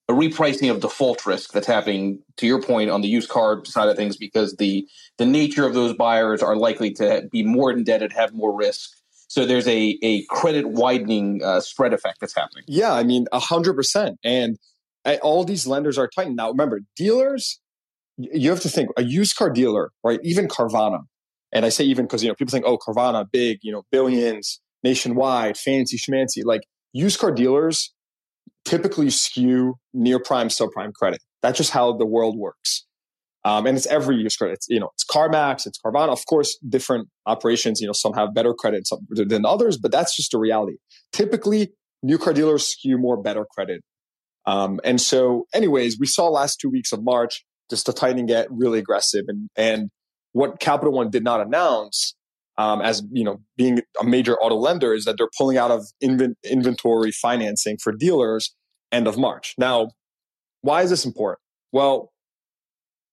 a 0.10 0.13
repricing 0.13 0.72
of 0.72 0.80
default 0.80 1.26
risk 1.26 1.52
that's 1.52 1.67
happening 1.67 2.20
to 2.38 2.48
your 2.48 2.62
point 2.62 2.89
on 2.89 3.02
the 3.02 3.08
used 3.08 3.30
car 3.30 3.63
side 3.65 3.89
of 3.89 3.98
things 3.98 4.15
because 4.15 4.56
the 4.56 4.88
the 5.17 5.26
nature 5.26 5.65
of 5.65 5.74
those 5.74 5.93
buyers 5.93 6.41
are 6.41 6.56
likely 6.56 6.91
to 6.93 7.28
be 7.32 7.43
more 7.43 7.72
indebted 7.72 8.13
have 8.13 8.34
more 8.34 8.56
risk. 8.56 8.91
So 9.28 9.46
there's 9.46 9.67
a 9.67 9.98
a 10.02 10.24
credit 10.26 10.70
widening 10.70 11.43
uh, 11.43 11.60
spread 11.60 11.93
effect 11.93 12.20
that's 12.22 12.36
happening. 12.36 12.63
Yeah 12.67 12.93
i 12.93 13.04
mean 13.04 13.28
100% 13.34 14.15
and 14.24 14.58
all 15.22 15.43
these 15.43 15.65
lenders 15.65 15.98
are 15.98 16.08
tightened 16.08 16.36
now 16.36 16.50
remember 16.50 16.82
dealers 16.96 17.60
you 18.17 18.50
have 18.50 18.60
to 18.62 18.70
think 18.70 18.89
a 18.98 19.04
used 19.04 19.36
car 19.36 19.50
dealer 19.50 19.91
right 20.04 20.20
even 20.24 20.48
carvana 20.48 21.02
and 21.54 21.65
i 21.65 21.70
say 21.70 21.84
even 21.86 22.06
because 22.06 22.24
you 22.24 22.30
know 22.30 22.36
people 22.36 22.52
think 22.52 22.65
oh 22.65 22.78
carvana 22.78 23.26
big 23.32 23.60
you 23.62 23.72
know 23.72 23.84
billions 23.91 24.60
nationwide 24.84 25.58
fancy 25.58 25.98
schmancy 25.98 26.43
like 26.43 26.62
used 26.93 27.20
car 27.20 27.32
dealers 27.32 27.93
typically 28.68 29.10
skew 29.10 29.76
near 29.94 30.20
prime, 30.20 30.50
subprime 30.50 30.94
credit. 30.94 31.22
That's 31.42 31.58
just 31.58 31.72
how 31.72 31.96
the 31.96 32.06
world 32.06 32.38
works. 32.38 32.86
Um, 33.46 33.66
and 33.66 33.78
it's 33.78 33.88
every 33.88 34.18
use 34.18 34.36
credit. 34.36 34.56
It's, 34.56 34.68
you 34.68 34.80
know, 34.80 34.90
it's 34.94 35.06
CarMax, 35.06 35.66
it's 35.66 35.80
Carvana. 35.80 36.10
Of 36.10 36.26
course, 36.26 36.58
different 36.68 37.08
operations, 37.26 37.80
you 37.80 37.88
know, 37.88 37.94
some 37.94 38.14
have 38.14 38.34
better 38.34 38.54
credit 38.54 38.86
than 39.10 39.46
others, 39.46 39.78
but 39.78 39.92
that's 39.92 40.16
just 40.16 40.34
a 40.34 40.38
reality. 40.38 40.78
Typically, 41.14 41.72
new 42.04 42.18
car 42.18 42.34
dealers 42.34 42.68
skew 42.68 42.98
more 42.98 43.16
better 43.16 43.46
credit. 43.56 43.84
Um, 44.46 44.82
and 44.84 45.00
so, 45.00 45.46
anyways, 45.54 45.98
we 45.98 46.08
saw 46.08 46.28
last 46.28 46.60
two 46.60 46.70
weeks 46.70 46.92
of 46.92 47.04
March 47.04 47.46
just 47.70 47.86
the 47.86 47.94
tightening 47.94 48.26
get 48.26 48.48
really 48.52 48.80
aggressive. 48.80 49.26
And, 49.30 49.50
and 49.56 49.90
what 50.34 50.60
Capital 50.60 50.94
One 50.94 51.10
did 51.10 51.24
not 51.24 51.40
announce 51.40 52.16
um, 52.58 52.82
as 52.82 53.04
you 53.12 53.24
know 53.24 53.40
being 53.56 53.82
a 54.00 54.04
major 54.04 54.36
auto 54.38 54.56
lender 54.56 54.94
is 54.94 55.06
that 55.06 55.18
they're 55.18 55.30
pulling 55.38 55.58
out 55.58 55.72
of 55.72 55.86
inventory 56.02 57.12
financing 57.12 57.78
for 57.82 57.92
dealers 57.92 58.56
end 58.91 59.08
of 59.08 59.17
March. 59.17 59.56
Now, 59.58 59.91
why 60.62 60.82
is 60.82 60.89
this 60.89 61.06
important? 61.06 61.39
Well, 61.71 62.12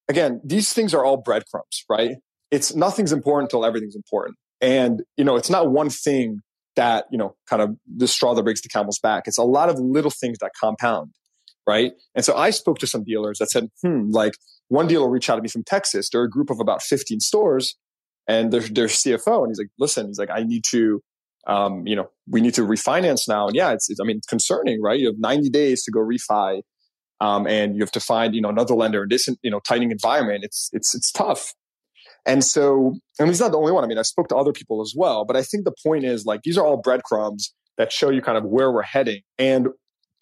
again, 0.08 0.40
these 0.44 0.72
things 0.72 0.94
are 0.94 1.04
all 1.04 1.16
breadcrumbs, 1.16 1.84
right? 1.88 2.16
It's 2.50 2.74
nothing's 2.74 3.12
important 3.12 3.52
until 3.52 3.64
everything's 3.64 3.96
important. 3.96 4.36
And, 4.60 5.02
you 5.16 5.24
know, 5.24 5.36
it's 5.36 5.50
not 5.50 5.70
one 5.70 5.90
thing 5.90 6.40
that, 6.76 7.06
you 7.10 7.18
know, 7.18 7.36
kind 7.48 7.62
of 7.62 7.76
the 7.96 8.08
straw 8.08 8.34
that 8.34 8.42
breaks 8.42 8.62
the 8.62 8.68
camel's 8.68 8.98
back. 8.98 9.24
It's 9.26 9.38
a 9.38 9.42
lot 9.42 9.68
of 9.68 9.78
little 9.78 10.10
things 10.10 10.38
that 10.38 10.52
compound, 10.58 11.12
right? 11.66 11.92
And 12.14 12.24
so 12.24 12.36
I 12.36 12.50
spoke 12.50 12.78
to 12.78 12.86
some 12.86 13.04
dealers 13.04 13.38
that 13.38 13.50
said, 13.50 13.68
hmm, 13.82 14.10
like 14.10 14.34
one 14.68 14.86
dealer 14.86 15.08
reached 15.08 15.30
out 15.30 15.36
to 15.36 15.42
me 15.42 15.48
from 15.48 15.64
Texas. 15.64 16.08
They're 16.10 16.24
a 16.24 16.30
group 16.30 16.50
of 16.50 16.60
about 16.60 16.82
15 16.82 17.20
stores 17.20 17.76
and 18.26 18.52
their, 18.52 18.60
their 18.60 18.86
CFO. 18.86 19.42
And 19.42 19.50
he's 19.50 19.58
like, 19.58 19.68
listen, 19.78 20.06
he's 20.06 20.18
like, 20.18 20.30
I 20.30 20.42
need 20.42 20.64
to, 20.70 21.02
um, 21.46 21.86
you 21.86 21.94
know, 21.96 22.10
we 22.28 22.40
need 22.40 22.54
to 22.54 22.62
refinance 22.62 23.28
now. 23.28 23.46
And 23.46 23.56
yeah, 23.56 23.72
it's, 23.72 23.90
it's, 23.90 24.00
I 24.00 24.04
mean, 24.04 24.18
it's 24.18 24.26
concerning, 24.26 24.80
right? 24.82 24.98
You 24.98 25.06
have 25.06 25.18
90 25.18 25.50
days 25.50 25.84
to 25.84 25.90
go 25.90 26.00
refi. 26.00 26.62
Um, 27.20 27.46
and 27.46 27.76
you 27.76 27.82
have 27.82 27.92
to 27.92 28.00
find, 28.00 28.34
you 28.34 28.40
know, 28.40 28.48
another 28.48 28.74
lender 28.74 29.04
in 29.04 29.08
this, 29.08 29.28
you 29.42 29.50
know, 29.50 29.60
tightening 29.60 29.92
environment. 29.92 30.44
It's, 30.44 30.68
it's, 30.72 30.94
it's 30.94 31.12
tough. 31.12 31.54
And 32.26 32.42
so, 32.42 32.94
and 33.18 33.28
he's 33.28 33.40
not 33.40 33.52
the 33.52 33.58
only 33.58 33.72
one. 33.72 33.84
I 33.84 33.86
mean, 33.86 33.98
I 33.98 34.02
spoke 34.02 34.28
to 34.28 34.36
other 34.36 34.52
people 34.52 34.82
as 34.82 34.94
well, 34.96 35.24
but 35.24 35.36
I 35.36 35.42
think 35.42 35.64
the 35.64 35.74
point 35.84 36.04
is 36.04 36.24
like, 36.24 36.42
these 36.42 36.58
are 36.58 36.64
all 36.64 36.78
breadcrumbs 36.78 37.54
that 37.78 37.92
show 37.92 38.10
you 38.10 38.22
kind 38.22 38.38
of 38.38 38.44
where 38.44 38.72
we're 38.72 38.82
heading. 38.82 39.20
And 39.38 39.68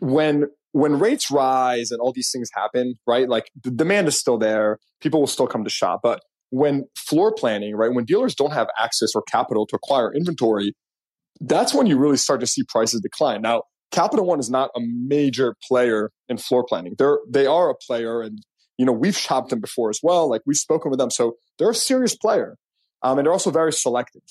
when, 0.00 0.46
when 0.72 0.98
rates 0.98 1.30
rise 1.30 1.90
and 1.90 2.00
all 2.00 2.12
these 2.12 2.30
things 2.30 2.50
happen, 2.54 2.94
right? 3.06 3.28
Like 3.28 3.50
the 3.62 3.70
demand 3.70 4.08
is 4.08 4.18
still 4.18 4.38
there. 4.38 4.78
People 5.00 5.20
will 5.20 5.26
still 5.26 5.46
come 5.46 5.64
to 5.64 5.70
shop. 5.70 6.00
But 6.02 6.20
when 6.50 6.86
floor 6.96 7.32
planning, 7.32 7.76
right? 7.76 7.92
When 7.92 8.04
dealers 8.04 8.34
don't 8.34 8.52
have 8.52 8.68
access 8.78 9.14
or 9.14 9.22
capital 9.22 9.66
to 9.66 9.76
acquire 9.76 10.12
inventory, 10.12 10.74
that's 11.42 11.74
when 11.74 11.86
you 11.86 11.98
really 11.98 12.16
start 12.16 12.40
to 12.40 12.46
see 12.46 12.62
prices 12.68 13.00
decline. 13.00 13.42
Now, 13.42 13.64
Capital 13.90 14.24
One 14.24 14.40
is 14.40 14.50
not 14.50 14.70
a 14.74 14.80
major 14.80 15.54
player 15.68 16.10
in 16.28 16.38
floor 16.38 16.64
planning. 16.64 16.94
They're 16.98 17.18
they 17.28 17.46
are 17.46 17.70
a 17.70 17.74
player, 17.74 18.22
and 18.22 18.38
you 18.78 18.86
know 18.86 18.92
we've 18.92 19.16
shopped 19.16 19.50
them 19.50 19.60
before 19.60 19.90
as 19.90 20.00
well. 20.02 20.30
Like 20.30 20.42
we've 20.46 20.56
spoken 20.56 20.90
with 20.90 20.98
them, 20.98 21.10
so 21.10 21.36
they're 21.58 21.70
a 21.70 21.74
serious 21.74 22.16
player, 22.16 22.56
um, 23.02 23.18
and 23.18 23.26
they're 23.26 23.32
also 23.32 23.50
very 23.50 23.72
selective. 23.72 24.22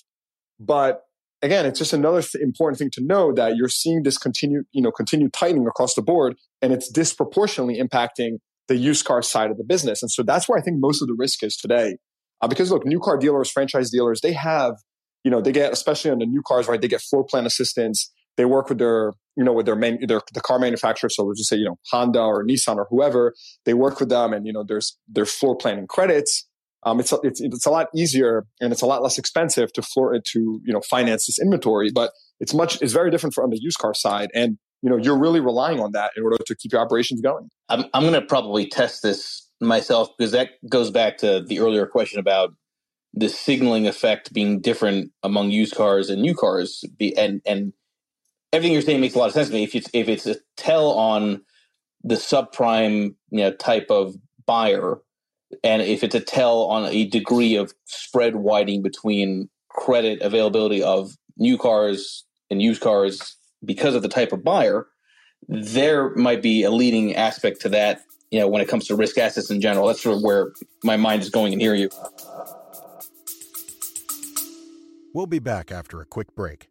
But 0.60 1.04
again, 1.42 1.66
it's 1.66 1.80
just 1.80 1.94
another 1.94 2.22
th- 2.22 2.42
important 2.42 2.80
thing 2.80 2.90
to 2.94 3.04
know 3.04 3.34
that 3.34 3.56
you're 3.56 3.70
seeing 3.70 4.04
this 4.04 4.18
continue, 4.18 4.64
you 4.72 4.82
know, 4.82 4.92
continue 4.92 5.30
tightening 5.30 5.68
across 5.68 5.94
the 5.94 6.02
board, 6.02 6.36
and 6.62 6.74
it's 6.74 6.90
disproportionately 6.90 7.80
impacting 7.80 8.38
the 8.68 8.78
used 8.78 9.06
car 9.06 9.22
side 9.22 9.52
of 9.52 9.58
the 9.58 9.64
business. 9.64 10.02
And 10.02 10.10
so 10.10 10.24
that's 10.24 10.48
where 10.48 10.58
I 10.58 10.62
think 10.62 10.78
most 10.80 11.02
of 11.02 11.08
the 11.08 11.16
risk 11.18 11.44
is 11.44 11.58
today. 11.58 11.98
Uh, 12.42 12.48
because 12.48 12.72
look, 12.72 12.86
new 12.86 13.00
car 13.00 13.18
dealers, 13.18 13.52
franchise 13.52 13.92
dealers, 13.92 14.22
they 14.22 14.34
have, 14.34 14.76
you 15.24 15.32
know, 15.32 15.42
they 15.42 15.52
get 15.52 15.72
especially 15.72 16.12
on 16.12 16.20
the 16.20 16.26
new 16.26 16.42
cars, 16.42 16.68
right? 16.68 16.82
They 16.82 16.88
get 16.88 17.02
floor 17.02 17.24
plan 17.24 17.46
assistance. 17.46 18.12
They 18.38 18.46
work 18.46 18.70
with 18.70 18.78
their 18.80 19.14
you 19.36 19.44
know, 19.44 19.54
with 19.54 19.66
their 19.66 19.76
main, 19.76 20.06
their, 20.06 20.22
the 20.34 20.42
car 20.42 20.60
manufacturer. 20.60 21.10
So 21.10 21.24
let's 21.24 21.40
just 21.40 21.50
say, 21.50 21.58
you 21.58 21.66
know, 21.66 21.78
Honda 21.90 22.22
or 22.22 22.44
Nissan 22.46 22.78
or 22.78 22.88
whoever, 22.90 23.34
they 23.66 23.74
work 23.74 24.00
with 24.00 24.10
them 24.10 24.34
and, 24.34 24.46
you 24.46 24.54
know, 24.54 24.64
there's, 24.64 24.98
there's 25.08 25.32
floor 25.32 25.56
planning 25.56 25.88
credits. 25.88 26.48
Um, 26.84 27.00
it's, 27.00 27.14
it's, 27.24 27.40
it's 27.40 27.66
a 27.66 27.70
lot 27.70 27.88
easier 27.96 28.46
and 28.60 28.74
it's 28.74 28.82
a 28.82 28.86
lot 28.86 29.04
less 29.04 29.18
expensive 29.18 29.72
to 29.74 29.82
floor, 29.82 30.14
it 30.14 30.26
to, 30.26 30.62
you 30.66 30.74
know, 30.74 30.82
finance 30.82 31.28
this 31.28 31.40
inventory, 31.40 31.92
but 31.94 32.12
it's 32.40 32.54
much, 32.54 32.82
it's 32.82 32.92
very 32.92 33.12
different 33.12 33.34
from 33.34 33.52
the 33.52 33.60
used 33.62 33.78
car 33.78 33.94
side. 33.94 34.30
And, 34.34 34.58
you 34.82 34.90
know, 34.90 34.98
you're 34.98 35.18
really 35.18 35.40
relying 35.40 35.80
on 35.80 35.92
that 35.94 36.12
in 36.18 36.24
order 36.24 36.38
to 36.44 36.56
keep 36.56 36.72
your 36.72 36.82
operations 36.82 37.22
going. 37.22 37.50
I'm, 37.70 37.86
I'm 37.94 38.02
going 38.02 38.20
to 38.20 38.22
probably 38.22 38.68
test 38.68 39.04
this 39.04 39.48
myself 39.62 40.10
because 40.18 40.32
that 40.32 40.50
goes 40.68 40.90
back 40.90 41.20
to 41.20 41.42
the 41.42 41.60
earlier 41.60 41.86
question 41.86 42.20
about 42.20 42.54
the 43.14 43.30
signaling 43.30 43.88
effect 43.88 44.34
being 44.34 44.62
different 44.62 45.12
among 45.24 45.52
used 45.52 45.76
cars 45.76 46.10
and 46.10 46.22
new 46.22 46.36
cars 46.36 46.84
be, 46.98 47.16
and, 47.18 47.42
and 47.46 47.74
everything 48.54 48.74
you're 48.74 48.82
saying 48.82 49.02
makes 49.02 49.16
a 49.16 49.20
lot 49.20 49.28
of 49.28 49.34
sense 49.34 49.48
to 49.50 49.54
me. 49.54 49.64
If 49.64 49.76
it's 49.76 49.90
if 49.94 50.08
it's 50.08 50.26
a 50.26 50.38
tell 50.58 50.92
on 50.92 51.42
the 52.04 52.16
subprime 52.16 53.16
you 53.30 53.40
know 53.40 53.52
type 53.52 53.88
of 53.90 54.16
buyer, 54.46 55.00
and 55.64 55.82
if 55.82 56.04
it's 56.04 56.16
a 56.16 56.20
tell 56.20 56.64
on 56.64 56.86
a 56.86 57.06
degree 57.06 57.56
of 57.56 57.74
spread 57.86 58.36
widening 58.36 58.82
between 58.82 59.50
credit 59.70 60.22
availability 60.22 60.84
of 60.84 61.12
new 61.38 61.58
cars 61.58 62.26
and 62.50 62.62
used 62.62 62.82
cars 62.82 63.36
because 63.64 63.96
of 63.96 64.02
the 64.02 64.10
type 64.10 64.32
of 64.32 64.44
buyer, 64.44 64.88
there 65.48 66.14
might 66.16 66.42
be 66.42 66.64
a 66.64 66.72
leading 66.72 67.16
aspect 67.16 67.62
to 67.62 67.70
that. 67.70 68.02
You 68.32 68.40
know, 68.40 68.48
when 68.48 68.62
it 68.62 68.70
comes 68.70 68.88
to 68.88 68.96
risk 68.96 69.18
assets 69.18 69.52
in 69.52 69.60
general, 69.60 69.88
that's 69.88 70.02
sort 70.02 70.16
of 70.16 70.24
where 70.24 70.54
my 70.84 70.96
mind 70.96 71.22
is 71.22 71.30
going 71.30 71.52
and 71.52 71.62
hear 71.62 71.76
you. 71.76 71.90
We'll 75.14 75.28
be 75.28 75.40
back 75.40 75.74
after 75.74 76.00
a 76.00 76.06
quick 76.06 76.36
break. 76.36 76.71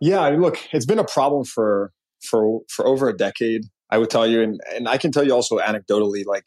Yeah, 0.00 0.28
look, 0.28 0.58
it's 0.72 0.86
been 0.86 0.98
a 0.98 1.04
problem 1.04 1.44
for 1.44 1.92
for 2.22 2.60
for 2.68 2.86
over 2.86 3.08
a 3.08 3.16
decade. 3.16 3.62
I 3.90 3.98
would 3.98 4.10
tell 4.10 4.26
you, 4.26 4.42
and 4.42 4.60
and 4.74 4.88
I 4.88 4.98
can 4.98 5.12
tell 5.12 5.24
you 5.24 5.32
also 5.32 5.58
anecdotally, 5.58 6.24
like 6.26 6.44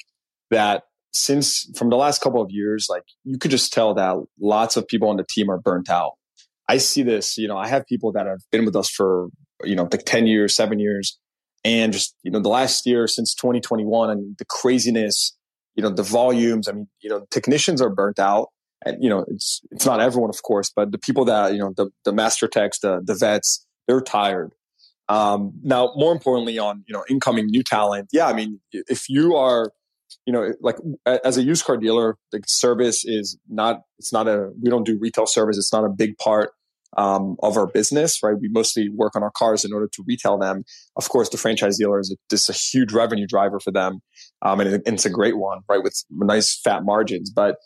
that 0.52 0.84
since 1.14 1.70
from 1.78 1.90
the 1.90 1.98
last 1.98 2.22
couple 2.22 2.42
of 2.42 2.52
years, 2.52 2.88
like 2.90 3.04
you 3.24 3.38
could 3.38 3.52
just 3.52 3.74
tell 3.74 3.94
that 3.96 4.18
lots 4.40 4.78
of 4.78 4.88
people 4.88 5.10
on 5.10 5.18
the 5.18 5.26
team 5.30 5.50
are 5.50 5.58
burnt 5.58 5.90
out. 5.90 6.14
I 6.70 6.78
see 6.78 7.04
this, 7.04 7.38
you 7.38 7.48
know, 7.48 7.58
I 7.58 7.68
have 7.68 7.86
people 7.86 8.14
that 8.14 8.26
have 8.26 8.40
been 8.52 8.66
with 8.66 8.76
us 8.76 8.90
for 8.90 9.30
you 9.64 9.76
know 9.76 9.88
like 9.92 10.06
ten 10.06 10.28
years, 10.28 10.56
seven 10.56 10.80
years, 10.80 11.20
and 11.64 11.92
just 11.92 12.16
you 12.24 12.32
know 12.32 12.40
the 12.40 12.50
last 12.50 12.86
year 12.86 13.08
since 13.08 13.36
2021 13.36 14.10
and 14.10 14.38
the 14.38 14.46
craziness, 14.46 15.36
you 15.76 15.84
know, 15.84 15.90
the 15.90 16.04
volumes. 16.04 16.68
I 16.68 16.74
mean, 16.74 16.88
you 17.02 17.10
know, 17.10 17.26
technicians 17.32 17.82
are 17.82 17.90
burnt 17.90 18.20
out 18.20 18.50
and 18.86 19.04
you 19.04 19.10
know 19.10 19.26
it's 19.28 19.62
it's 19.72 19.86
not 19.86 20.00
everyone 20.00 20.30
of 20.30 20.42
course 20.44 20.72
but 20.76 20.92
the 20.92 20.98
people 20.98 21.26
that 21.26 21.54
you 21.54 21.60
know 21.60 21.74
the 21.76 21.90
the 22.06 22.12
master 22.12 22.48
techs 22.48 22.80
the 22.80 23.02
the 23.04 23.16
vets 23.16 23.66
they're 23.88 24.02
tired. 24.02 24.54
Um, 25.10 25.54
now 25.64 25.92
more 25.96 26.14
importantly 26.14 26.58
on 26.58 26.86
you 26.88 26.94
know 26.94 27.04
incoming 27.10 27.48
new 27.48 27.64
talent 27.64 28.08
yeah 28.14 28.28
i 28.28 28.34
mean 28.34 28.62
if 28.72 29.10
you 29.10 29.36
are 29.36 29.74
you 30.26 30.32
know 30.32 30.54
like 30.62 30.78
as 31.26 31.38
a 31.38 31.44
used 31.44 31.66
car 31.66 31.76
dealer 31.76 32.18
the 32.32 32.42
service 32.48 33.04
is 33.04 33.38
not 33.50 33.82
it's 33.98 34.14
not 34.14 34.28
a 34.28 34.52
we 34.62 34.70
don't 34.70 34.86
do 34.86 34.98
retail 35.02 35.26
service 35.26 35.58
it's 35.58 35.74
not 35.74 35.84
a 35.84 35.90
big 35.90 36.18
part 36.18 36.52
um, 36.98 37.36
of 37.42 37.58
our 37.58 37.68
business 37.68 38.22
right? 38.24 38.38
We 38.40 38.48
mostly 38.50 38.90
work 38.90 39.16
on 39.16 39.24
our 39.24 39.32
cars 39.32 39.66
in 39.66 39.74
order 39.74 39.88
to 39.94 40.04
retail 40.06 40.38
them. 40.38 40.64
Of 40.96 41.10
course 41.10 41.30
the 41.30 41.38
franchise 41.38 41.78
dealer 41.78 42.00
is 42.00 42.16
just 42.30 42.50
a 42.50 42.54
huge 42.54 42.94
revenue 42.94 43.28
driver 43.28 43.60
for 43.60 43.72
them 43.72 44.00
um, 44.42 44.62
and, 44.62 44.70
it, 44.76 44.82
and 44.86 44.96
it's 44.96 45.06
a 45.06 45.10
great 45.10 45.38
one 45.38 45.60
right 45.68 45.84
with 45.84 46.04
nice 46.10 46.58
fat 46.58 46.86
margins 46.86 47.30
but 47.30 47.58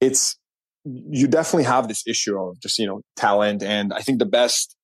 it's 0.00 0.36
you 0.84 1.26
definitely 1.26 1.64
have 1.64 1.88
this 1.88 2.02
issue 2.06 2.38
of 2.38 2.60
just 2.60 2.78
you 2.78 2.86
know 2.86 3.00
talent. 3.16 3.62
And 3.62 3.92
i 3.92 4.00
think 4.00 4.18
the 4.18 4.26
best 4.26 4.76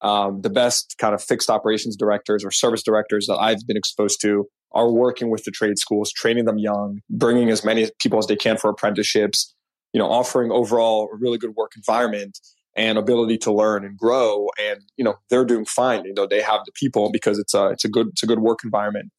um, 0.00 0.42
the 0.42 0.50
best 0.50 0.94
kind 0.98 1.12
of 1.12 1.22
fixed 1.22 1.50
operations 1.50 1.96
directors 1.96 2.44
or 2.44 2.50
service 2.50 2.82
directors 2.82 3.26
that 3.26 3.36
i've 3.36 3.66
been 3.66 3.76
exposed 3.76 4.20
to 4.22 4.46
are 4.72 4.90
working 4.90 5.30
with 5.30 5.44
the 5.44 5.50
trade 5.50 5.78
schools 5.78 6.12
training 6.12 6.44
them 6.44 6.58
young 6.58 7.00
bringing 7.10 7.50
as 7.50 7.64
many 7.64 7.90
people 8.00 8.18
as 8.18 8.26
they 8.26 8.36
can 8.36 8.56
for 8.56 8.70
apprenticeships 8.70 9.54
you 9.92 9.98
know 9.98 10.08
offering 10.08 10.52
overall 10.52 11.08
a 11.12 11.16
really 11.16 11.38
good 11.38 11.54
work 11.56 11.72
environment 11.76 12.38
and 12.78 12.96
ability 12.96 13.36
to 13.38 13.52
learn 13.52 13.84
and 13.84 13.98
grow. 13.98 14.48
And 14.58 14.80
you 14.96 15.04
know 15.04 15.16
they're 15.28 15.44
doing 15.44 15.64
fine. 15.64 16.04
You 16.04 16.14
know 16.14 16.26
they 16.26 16.40
have 16.40 16.60
the 16.64 16.72
people 16.72 17.10
because 17.10 17.38
it's 17.38 17.52
a 17.52 17.68
it's 17.70 17.84
a 17.84 17.88
good 17.88 18.08
it's 18.08 18.22
a 18.22 18.26
good 18.26 18.38
work 18.38 18.60
environment 18.64 19.10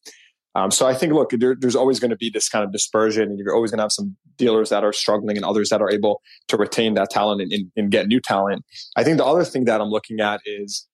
um, 0.54 0.70
so 0.70 0.86
I 0.86 0.94
think, 0.94 1.12
look, 1.12 1.30
there, 1.30 1.54
there's 1.58 1.76
always 1.76 2.00
going 2.00 2.10
to 2.10 2.16
be 2.16 2.28
this 2.28 2.48
kind 2.48 2.64
of 2.64 2.72
dispersion, 2.72 3.30
and 3.30 3.38
you're 3.38 3.54
always 3.54 3.70
going 3.70 3.78
to 3.78 3.84
have 3.84 3.92
some 3.92 4.16
dealers 4.36 4.70
that 4.70 4.82
are 4.82 4.92
struggling 4.92 5.36
and 5.36 5.44
others 5.44 5.68
that 5.68 5.80
are 5.80 5.90
able 5.90 6.22
to 6.48 6.56
retain 6.56 6.94
that 6.94 7.10
talent 7.10 7.40
and, 7.40 7.52
and, 7.52 7.72
and 7.76 7.90
get 7.90 8.08
new 8.08 8.20
talent. 8.20 8.64
I 8.96 9.04
think 9.04 9.18
the 9.18 9.24
other 9.24 9.44
thing 9.44 9.64
that 9.66 9.80
I'm 9.80 9.90
looking 9.90 10.20
at 10.20 10.40
is 10.44 10.86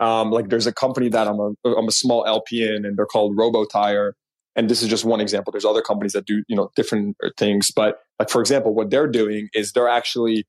um, 0.00 0.30
like 0.30 0.50
there's 0.50 0.66
a 0.66 0.72
company 0.72 1.08
that 1.08 1.26
I'm 1.26 1.40
a, 1.40 1.52
I'm 1.64 1.88
a 1.88 1.92
small 1.92 2.26
LP 2.26 2.66
in, 2.66 2.84
and 2.84 2.98
they're 2.98 3.06
called 3.06 3.36
RoboTire. 3.36 4.12
And 4.56 4.68
this 4.68 4.82
is 4.82 4.88
just 4.88 5.04
one 5.04 5.20
example. 5.20 5.52
There's 5.52 5.64
other 5.64 5.82
companies 5.82 6.12
that 6.12 6.26
do 6.26 6.42
you 6.48 6.56
know 6.56 6.70
different 6.76 7.16
things, 7.38 7.70
but 7.70 8.00
like 8.18 8.28
for 8.28 8.40
example, 8.40 8.74
what 8.74 8.90
they're 8.90 9.06
doing 9.06 9.48
is 9.54 9.72
they're 9.72 9.88
actually 9.88 10.44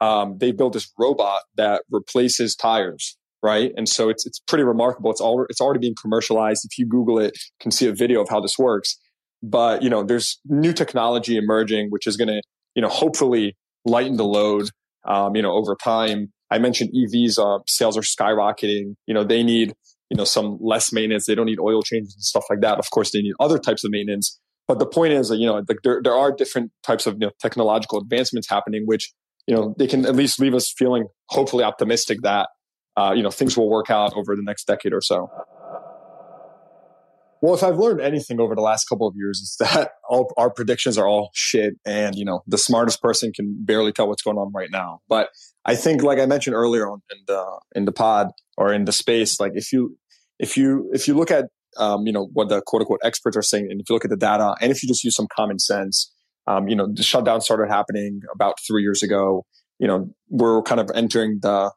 um, 0.00 0.38
they 0.38 0.50
built 0.50 0.72
this 0.72 0.90
robot 0.98 1.42
that 1.56 1.82
replaces 1.90 2.56
tires 2.56 3.16
right? 3.42 3.72
And 3.76 3.88
so 3.88 4.08
it's 4.08 4.26
it's 4.26 4.38
pretty 4.40 4.64
remarkable. 4.64 5.10
It's 5.10 5.20
all 5.20 5.44
it's 5.48 5.60
already 5.60 5.80
being 5.80 5.96
commercialized. 6.00 6.64
If 6.64 6.78
you 6.78 6.86
Google 6.86 7.18
it, 7.18 7.32
you 7.34 7.60
can 7.60 7.70
see 7.70 7.86
a 7.86 7.94
video 7.94 8.20
of 8.22 8.28
how 8.28 8.40
this 8.40 8.58
works. 8.58 8.98
But 9.42 9.82
you 9.82 9.90
know, 9.90 10.02
there's 10.02 10.38
new 10.46 10.72
technology 10.72 11.36
emerging, 11.36 11.88
which 11.90 12.06
is 12.06 12.16
going 12.16 12.28
to 12.28 12.42
you 12.74 12.82
know 12.82 12.88
hopefully 12.88 13.56
lighten 13.84 14.16
the 14.16 14.24
load. 14.24 14.70
Um, 15.04 15.34
you 15.34 15.42
know, 15.42 15.52
over 15.52 15.76
time. 15.82 16.32
I 16.48 16.58
mentioned 16.58 16.90
EVs 16.94 17.38
uh, 17.38 17.62
sales 17.66 17.96
are 17.96 18.02
skyrocketing. 18.02 18.94
You 19.06 19.14
know, 19.14 19.24
they 19.24 19.42
need 19.42 19.72
you 20.12 20.16
know, 20.16 20.24
some 20.24 20.58
less 20.60 20.92
maintenance. 20.92 21.24
They 21.24 21.34
don't 21.34 21.46
need 21.46 21.58
oil 21.58 21.80
changes 21.80 22.14
and 22.14 22.22
stuff 22.22 22.44
like 22.50 22.60
that. 22.60 22.78
Of 22.78 22.90
course, 22.90 23.12
they 23.12 23.22
need 23.22 23.32
other 23.40 23.58
types 23.58 23.82
of 23.82 23.90
maintenance. 23.90 24.38
But 24.68 24.78
the 24.78 24.84
point 24.84 25.14
is 25.14 25.30
that, 25.30 25.38
you 25.38 25.46
know, 25.46 25.62
there, 25.82 26.02
there 26.04 26.12
are 26.12 26.30
different 26.30 26.70
types 26.82 27.06
of 27.06 27.14
you 27.14 27.28
know, 27.28 27.30
technological 27.40 27.98
advancements 27.98 28.46
happening, 28.46 28.82
which, 28.84 29.10
you 29.46 29.54
know, 29.54 29.74
they 29.78 29.86
can 29.86 30.04
at 30.04 30.14
least 30.14 30.38
leave 30.38 30.54
us 30.54 30.70
feeling 30.70 31.06
hopefully 31.30 31.64
optimistic 31.64 32.18
that, 32.24 32.50
uh, 32.96 33.12
you 33.16 33.22
know, 33.22 33.30
things 33.30 33.56
will 33.56 33.70
work 33.70 33.90
out 33.90 34.14
over 34.16 34.36
the 34.36 34.42
next 34.42 34.66
decade 34.66 34.92
or 34.92 35.00
so. 35.00 35.30
Well, 37.42 37.54
if 37.54 37.64
I've 37.64 37.76
learned 37.76 38.00
anything 38.00 38.38
over 38.38 38.54
the 38.54 38.60
last 38.60 38.88
couple 38.88 39.08
of 39.08 39.16
years, 39.16 39.40
is 39.40 39.56
that 39.58 39.94
all 40.08 40.32
our 40.36 40.48
predictions 40.48 40.96
are 40.96 41.08
all 41.08 41.30
shit, 41.34 41.74
and 41.84 42.14
you 42.14 42.24
know 42.24 42.42
the 42.46 42.56
smartest 42.56 43.02
person 43.02 43.32
can 43.32 43.56
barely 43.58 43.92
tell 43.92 44.08
what's 44.08 44.22
going 44.22 44.38
on 44.38 44.52
right 44.54 44.70
now. 44.70 45.00
But 45.08 45.28
I 45.64 45.74
think, 45.74 46.02
like 46.02 46.20
I 46.20 46.26
mentioned 46.26 46.54
earlier 46.54 46.88
on 46.88 47.02
in 47.10 47.18
the 47.26 47.60
in 47.74 47.84
the 47.84 47.92
pod 47.92 48.28
or 48.56 48.72
in 48.72 48.84
the 48.84 48.92
space, 48.92 49.40
like 49.40 49.52
if 49.56 49.72
you 49.72 49.98
if 50.38 50.56
you 50.56 50.88
if 50.94 51.08
you 51.08 51.14
look 51.14 51.32
at 51.32 51.46
um, 51.78 52.06
you 52.06 52.12
know 52.12 52.28
what 52.32 52.48
the 52.48 52.62
quote 52.64 52.82
unquote 52.82 53.00
experts 53.02 53.36
are 53.36 53.42
saying, 53.42 53.66
and 53.70 53.80
if 53.80 53.90
you 53.90 53.94
look 53.94 54.04
at 54.04 54.10
the 54.10 54.16
data, 54.16 54.54
and 54.60 54.70
if 54.70 54.80
you 54.82 54.88
just 54.88 55.02
use 55.02 55.16
some 55.16 55.26
common 55.34 55.58
sense, 55.58 56.12
um, 56.46 56.68
you 56.68 56.76
know 56.76 56.86
the 56.92 57.02
shutdown 57.02 57.40
started 57.40 57.68
happening 57.68 58.20
about 58.32 58.54
three 58.64 58.82
years 58.82 59.02
ago. 59.02 59.44
You 59.80 59.88
know 59.88 60.14
we're 60.28 60.62
kind 60.62 60.80
of 60.80 60.92
entering 60.94 61.40
the 61.42 61.72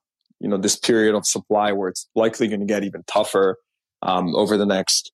you 0.45 0.51
know 0.51 0.57
this 0.57 0.75
period 0.75 1.15
of 1.15 1.25
supply 1.25 1.71
where 1.71 1.89
it's 1.89 2.07
likely 2.13 2.47
going 2.47 2.59
to 2.59 2.67
get 2.67 2.83
even 2.83 3.03
tougher 3.07 3.57
um, 4.03 4.35
over 4.35 4.57
the 4.57 4.65
next 4.65 5.11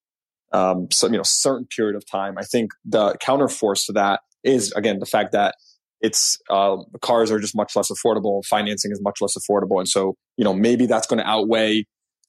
um, 0.51 0.91
some 0.91 1.13
you 1.13 1.17
know 1.17 1.23
certain 1.23 1.65
period 1.65 1.95
of 1.95 2.03
time. 2.05 2.37
I 2.37 2.43
think 2.43 2.71
the 2.83 3.15
counterforce 3.23 3.85
to 3.85 3.93
that 3.93 4.19
is 4.43 4.73
again 4.73 4.99
the 4.99 5.05
fact 5.05 5.31
that 5.31 5.55
it's 6.01 6.37
uh, 6.49 6.75
cars 7.01 7.31
are 7.31 7.39
just 7.39 7.55
much 7.55 7.77
less 7.77 7.89
affordable, 7.89 8.43
financing 8.43 8.91
is 8.91 9.01
much 9.01 9.21
less 9.21 9.37
affordable, 9.37 9.79
and 9.79 9.87
so 9.87 10.17
you 10.35 10.43
know 10.43 10.53
maybe 10.53 10.85
that's 10.85 11.07
going 11.07 11.19
to 11.19 11.25
outweigh 11.27 11.85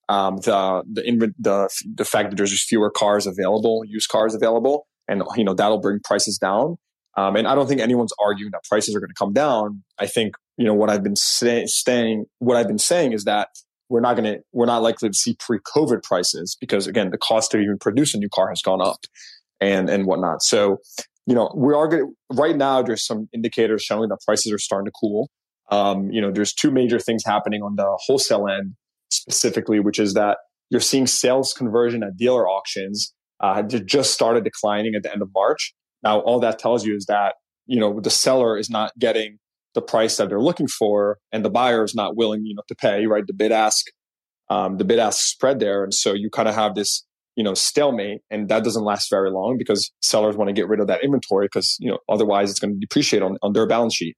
um, 0.09 0.37
the 0.37 0.85
the, 0.93 1.35
the 1.41 1.69
the 1.97 2.05
fact 2.05 2.31
that 2.31 2.37
there's 2.37 2.53
just 2.53 2.69
fewer 2.69 2.89
cars 2.89 3.27
available, 3.27 3.83
used 3.85 4.11
cars 4.11 4.33
available, 4.33 4.87
and 5.09 5.25
you 5.37 5.43
know 5.43 5.55
that'll 5.55 5.81
bring 5.81 5.99
prices 6.05 6.39
down. 6.39 6.77
Um, 7.17 7.35
and 7.35 7.49
I 7.49 7.57
don't 7.57 7.67
think 7.67 7.81
anyone's 7.81 8.13
arguing 8.25 8.53
that 8.53 8.63
prices 8.63 8.95
are 8.95 9.01
going 9.01 9.11
to 9.11 9.19
come 9.19 9.33
down. 9.33 9.83
I 9.99 10.07
think 10.07 10.37
you 10.57 10.65
know 10.65 10.75
what 10.75 10.91
I've 10.91 11.03
been 11.03 11.17
say, 11.17 11.67
saying. 11.67 12.27
What 12.39 12.57
I've 12.57 12.69
been 12.69 12.79
saying 12.79 13.13
is 13.13 13.25
that 13.25 13.49
we're 13.89 14.01
not 14.01 14.17
going 14.17 14.35
to 14.35 14.41
we're 14.53 14.67
not 14.67 14.83
likely 14.83 15.09
to 15.09 15.15
see 15.15 15.37
pre-COVID 15.39 16.03
prices 16.03 16.57
because 16.61 16.87
again 16.87 17.11
the 17.11 17.19
cost 17.19 17.51
to 17.53 17.59
even 17.59 17.79
produce 17.79 18.15
a 18.15 18.19
new 18.19 18.29
car 18.29 18.49
has 18.49 18.63
gone 18.63 18.81
up 18.81 19.01
and 19.61 19.89
and 19.89 20.07
whatnot. 20.07 20.43
So 20.43 20.79
you 21.27 21.35
know 21.35 21.53
we 21.55 21.75
are 21.75 21.89
going 21.89 22.15
right 22.33 22.57
now. 22.57 22.83
There's 22.83 23.05
some 23.05 23.29
indicators 23.33 23.83
showing 23.83 24.09
that 24.09 24.19
prices 24.25 24.53
are 24.53 24.59
starting 24.59 24.87
to 24.87 24.93
cool. 24.99 25.31
Um, 25.71 26.11
you 26.11 26.21
know, 26.21 26.31
there's 26.31 26.53
two 26.53 26.71
major 26.71 26.99
things 26.99 27.25
happening 27.25 27.63
on 27.63 27.77
the 27.77 27.97
wholesale 28.07 28.47
end 28.47 28.75
specifically, 29.11 29.81
which 29.81 29.99
is 29.99 30.15
that 30.15 30.39
you're 30.69 30.81
seeing 30.81 31.07
sales 31.07 31.55
conversion 31.55 32.03
at 32.03 32.17
dealer 32.17 32.49
auctions 32.49 33.15
uh, 33.41 33.63
just 33.63 34.13
started 34.13 34.45
declining 34.45 34.95
at 34.95 35.03
the 35.03 35.13
end 35.13 35.23
of 35.23 35.29
March. 35.35 35.75
Now, 36.03 36.21
all 36.21 36.41
that 36.41 36.59
tells 36.59 36.85
you 36.85 36.95
is 36.97 37.07
that 37.07 37.35
you 37.67 37.81
know 37.81 38.01
the 38.01 38.11
seller 38.11 38.59
is 38.59 38.69
not 38.69 38.93
getting 38.99 39.39
the 39.75 39.83
price 39.83 40.17
that 40.17 40.29
they're 40.29 40.41
looking 40.41 40.69
for 40.69 41.19
and 41.33 41.45
the 41.45 41.51
buyer 41.51 41.85
is 41.85 41.95
not 41.95 42.17
willing 42.17 42.45
you 42.45 42.55
know 42.55 42.63
to 42.69 42.75
pay 42.75 43.07
right? 43.07 43.27
The 43.27 43.35
bid 43.35 43.53
ask 43.53 43.87
um, 44.51 44.77
the 44.79 44.85
bid 44.85 44.99
ask 44.99 45.21
spread 45.21 45.61
there 45.61 45.85
and 45.85 45.95
so 45.95 46.13
you 46.13 46.31
kind 46.31 46.49
of 46.49 46.55
have 46.55 46.75
this 46.75 47.05
you 47.37 47.45
know 47.45 47.55
stalemate 47.55 48.21
and 48.31 48.49
that 48.49 48.65
doesn't 48.65 48.85
last 48.85 49.09
very 49.09 49.31
long 49.31 49.57
because 49.59 49.91
sellers 50.03 50.37
want 50.37 50.49
to 50.49 50.53
get 50.53 50.69
rid 50.69 50.81
of 50.81 50.87
that 50.87 51.03
inventory 51.03 51.47
because 51.47 51.77
you 51.81 51.91
know 51.91 51.99
otherwise 52.09 52.51
it's 52.51 52.61
going 52.61 52.75
to 52.75 52.81
depreciate 52.81 53.23
on, 53.23 53.39
on 53.43 53.53
their 53.53 53.67
balance 53.67 53.95
sheet. 53.95 54.17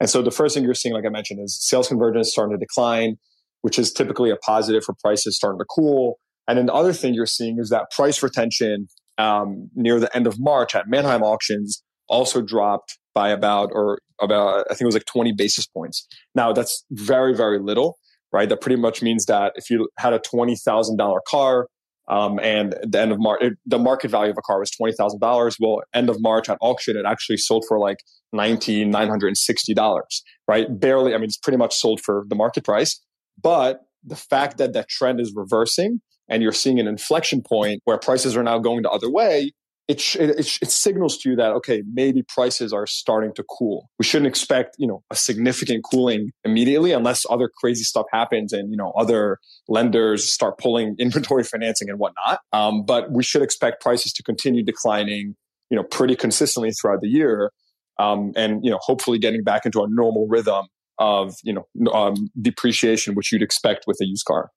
And 0.00 0.10
so 0.10 0.22
the 0.22 0.32
first 0.32 0.54
thing 0.54 0.64
you're 0.64 0.74
seeing 0.74 0.94
like 0.94 1.06
i 1.06 1.10
mentioned 1.10 1.40
is 1.42 1.58
sales 1.60 1.88
conversion 1.88 2.24
starting 2.24 2.58
to 2.58 2.58
decline 2.58 3.16
which 3.64 3.78
is 3.78 3.94
typically 3.94 4.28
a 4.28 4.36
positive 4.36 4.84
for 4.84 4.94
prices 5.02 5.36
starting 5.36 5.58
to 5.58 5.64
cool. 5.74 6.18
And 6.46 6.58
then 6.58 6.66
the 6.66 6.74
other 6.74 6.92
thing 6.92 7.14
you're 7.14 7.24
seeing 7.24 7.58
is 7.58 7.70
that 7.70 7.90
price 7.90 8.22
retention 8.22 8.88
um, 9.16 9.70
near 9.74 9.98
the 9.98 10.14
end 10.14 10.26
of 10.26 10.38
march 10.38 10.74
at 10.74 10.86
manheim 10.86 11.22
auctions 11.22 11.82
also 12.06 12.42
dropped 12.42 12.98
by 13.14 13.30
about 13.30 13.70
or 13.72 14.00
about 14.20 14.66
I 14.70 14.74
think 14.74 14.82
it 14.82 14.86
was 14.86 14.94
like 14.94 15.06
20 15.06 15.32
basis 15.32 15.66
points. 15.66 16.06
Now 16.34 16.52
that's 16.52 16.84
very 16.90 17.34
very 17.34 17.58
little, 17.58 17.98
right? 18.32 18.48
That 18.48 18.60
pretty 18.60 18.80
much 18.80 19.02
means 19.02 19.26
that 19.26 19.52
if 19.56 19.70
you 19.70 19.88
had 19.98 20.12
a 20.12 20.18
twenty 20.18 20.56
thousand 20.56 20.96
dollar 20.96 21.20
car 21.28 21.68
um, 22.08 22.38
and 22.40 22.74
the 22.82 23.00
end 23.00 23.12
of 23.12 23.18
March, 23.18 23.42
the 23.64 23.78
market 23.78 24.10
value 24.10 24.30
of 24.30 24.36
a 24.38 24.42
car 24.42 24.60
was 24.60 24.70
twenty 24.70 24.94
thousand 24.94 25.20
dollars. 25.20 25.56
Well, 25.58 25.82
end 25.94 26.10
of 26.10 26.20
March 26.20 26.48
at 26.48 26.58
auction, 26.60 26.96
it 26.96 27.06
actually 27.06 27.38
sold 27.38 27.64
for 27.66 27.78
like 27.78 27.98
nineteen 28.32 28.90
nine 28.90 29.08
hundred 29.08 29.28
and 29.28 29.38
sixty 29.38 29.74
dollars, 29.74 30.22
right? 30.46 30.66
Barely. 30.68 31.14
I 31.14 31.16
mean, 31.16 31.24
it's 31.24 31.38
pretty 31.38 31.58
much 31.58 31.74
sold 31.74 32.00
for 32.00 32.24
the 32.28 32.34
market 32.34 32.64
price. 32.64 33.00
But 33.42 33.80
the 34.04 34.16
fact 34.16 34.58
that 34.58 34.74
that 34.74 34.88
trend 34.88 35.20
is 35.20 35.32
reversing 35.34 36.00
and 36.28 36.42
you're 36.42 36.52
seeing 36.52 36.78
an 36.78 36.86
inflection 36.86 37.42
point 37.42 37.80
where 37.84 37.98
prices 37.98 38.36
are 38.36 38.42
now 38.42 38.58
going 38.58 38.82
the 38.82 38.90
other 38.90 39.10
way 39.10 39.52
it, 39.86 40.16
it, 40.16 40.58
it, 40.62 40.70
signals 40.70 41.18
to 41.18 41.30
you 41.30 41.36
that 41.36 41.52
okay 41.52 41.82
maybe 41.92 42.22
prices 42.22 42.72
are 42.72 42.86
starting 42.86 43.34
to 43.34 43.44
cool. 43.44 43.90
We 43.98 44.04
shouldn't 44.04 44.28
expect 44.28 44.76
you 44.78 44.86
know 44.86 45.02
a 45.10 45.16
significant 45.16 45.84
cooling 45.84 46.30
immediately 46.44 46.92
unless 46.92 47.26
other 47.28 47.50
crazy 47.60 47.84
stuff 47.84 48.06
happens 48.12 48.52
and 48.52 48.70
you 48.70 48.76
know 48.76 48.92
other 48.92 49.38
lenders 49.68 50.30
start 50.30 50.58
pulling 50.58 50.96
inventory 50.98 51.44
financing 51.44 51.90
and 51.90 51.98
whatnot. 51.98 52.40
Um, 52.52 52.84
but 52.84 53.12
we 53.12 53.22
should 53.22 53.42
expect 53.42 53.82
prices 53.82 54.12
to 54.14 54.22
continue 54.22 54.62
declining 54.62 55.36
you 55.70 55.76
know 55.76 55.84
pretty 55.84 56.16
consistently 56.16 56.70
throughout 56.70 57.00
the 57.00 57.08
year 57.08 57.50
um, 57.98 58.32
and 58.36 58.64
you 58.64 58.70
know 58.70 58.78
hopefully 58.80 59.18
getting 59.18 59.42
back 59.42 59.66
into 59.66 59.82
a 59.82 59.86
normal 59.88 60.26
rhythm 60.28 60.66
of 60.98 61.34
you 61.42 61.52
know 61.52 61.92
um, 61.92 62.30
depreciation 62.40 63.14
which 63.14 63.32
you'd 63.32 63.42
expect 63.42 63.84
with 63.86 63.98
a 64.00 64.06
used 64.06 64.24
car 64.24 64.50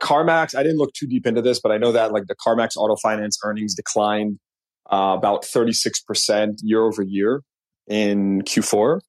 CarMax, 0.00 0.56
I 0.56 0.62
didn't 0.62 0.78
look 0.78 0.92
too 0.94 1.06
deep 1.06 1.26
into 1.26 1.42
this, 1.42 1.60
but 1.60 1.72
I 1.72 1.78
know 1.78 1.92
that 1.92 2.12
like 2.12 2.26
the 2.26 2.36
CarMax 2.36 2.76
auto 2.76 2.96
finance 2.96 3.38
earnings 3.44 3.74
declined 3.74 4.38
uh, 4.92 5.14
about 5.16 5.42
36% 5.42 6.54
year 6.62 6.84
over 6.84 7.02
year 7.02 7.42
in 7.86 8.42
Q4. 8.42 9.00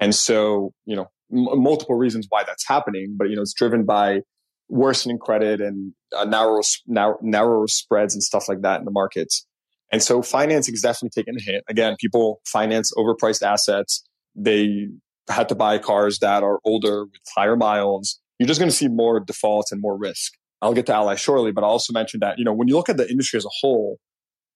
And 0.00 0.14
so, 0.14 0.72
you 0.84 0.96
know, 0.96 1.06
m- 1.32 1.62
multiple 1.62 1.96
reasons 1.96 2.26
why 2.28 2.44
that's 2.44 2.66
happening, 2.66 3.16
but, 3.18 3.28
you 3.28 3.36
know, 3.36 3.42
it's 3.42 3.54
driven 3.54 3.84
by 3.84 4.20
worsening 4.68 5.18
credit 5.18 5.60
and 5.60 5.92
uh, 6.16 6.24
narrow, 6.24 7.66
spreads 7.66 8.14
and 8.14 8.22
stuff 8.22 8.48
like 8.48 8.62
that 8.62 8.80
in 8.80 8.84
the 8.84 8.90
markets. 8.90 9.46
And 9.92 10.02
so 10.02 10.22
financing 10.22 10.74
is 10.74 10.82
definitely 10.82 11.10
taking 11.22 11.36
a 11.38 11.42
hit. 11.42 11.62
Again, 11.68 11.96
people 12.00 12.40
finance 12.44 12.92
overpriced 12.96 13.42
assets. 13.42 14.04
They 14.34 14.88
had 15.28 15.48
to 15.48 15.54
buy 15.54 15.78
cars 15.78 16.18
that 16.18 16.42
are 16.42 16.58
older 16.64 17.04
with 17.04 17.20
higher 17.34 17.56
miles 17.56 18.20
you're 18.38 18.46
just 18.46 18.60
going 18.60 18.70
to 18.70 18.76
see 18.76 18.88
more 18.88 19.20
defaults 19.20 19.72
and 19.72 19.80
more 19.80 19.96
risk. 19.96 20.32
I'll 20.62 20.74
get 20.74 20.86
to 20.86 20.94
Ally 20.94 21.14
shortly, 21.14 21.52
but 21.52 21.64
I 21.64 21.66
also 21.66 21.92
mentioned 21.92 22.22
that, 22.22 22.38
you 22.38 22.44
know, 22.44 22.52
when 22.52 22.68
you 22.68 22.76
look 22.76 22.88
at 22.88 22.96
the 22.96 23.08
industry 23.08 23.36
as 23.36 23.44
a 23.44 23.50
whole, 23.60 23.98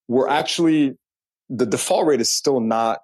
we're 0.07 0.27
actually, 0.27 0.93
the 1.49 1.65
default 1.65 2.07
rate 2.07 2.21
is 2.21 2.29
still 2.29 2.59
not, 2.59 2.99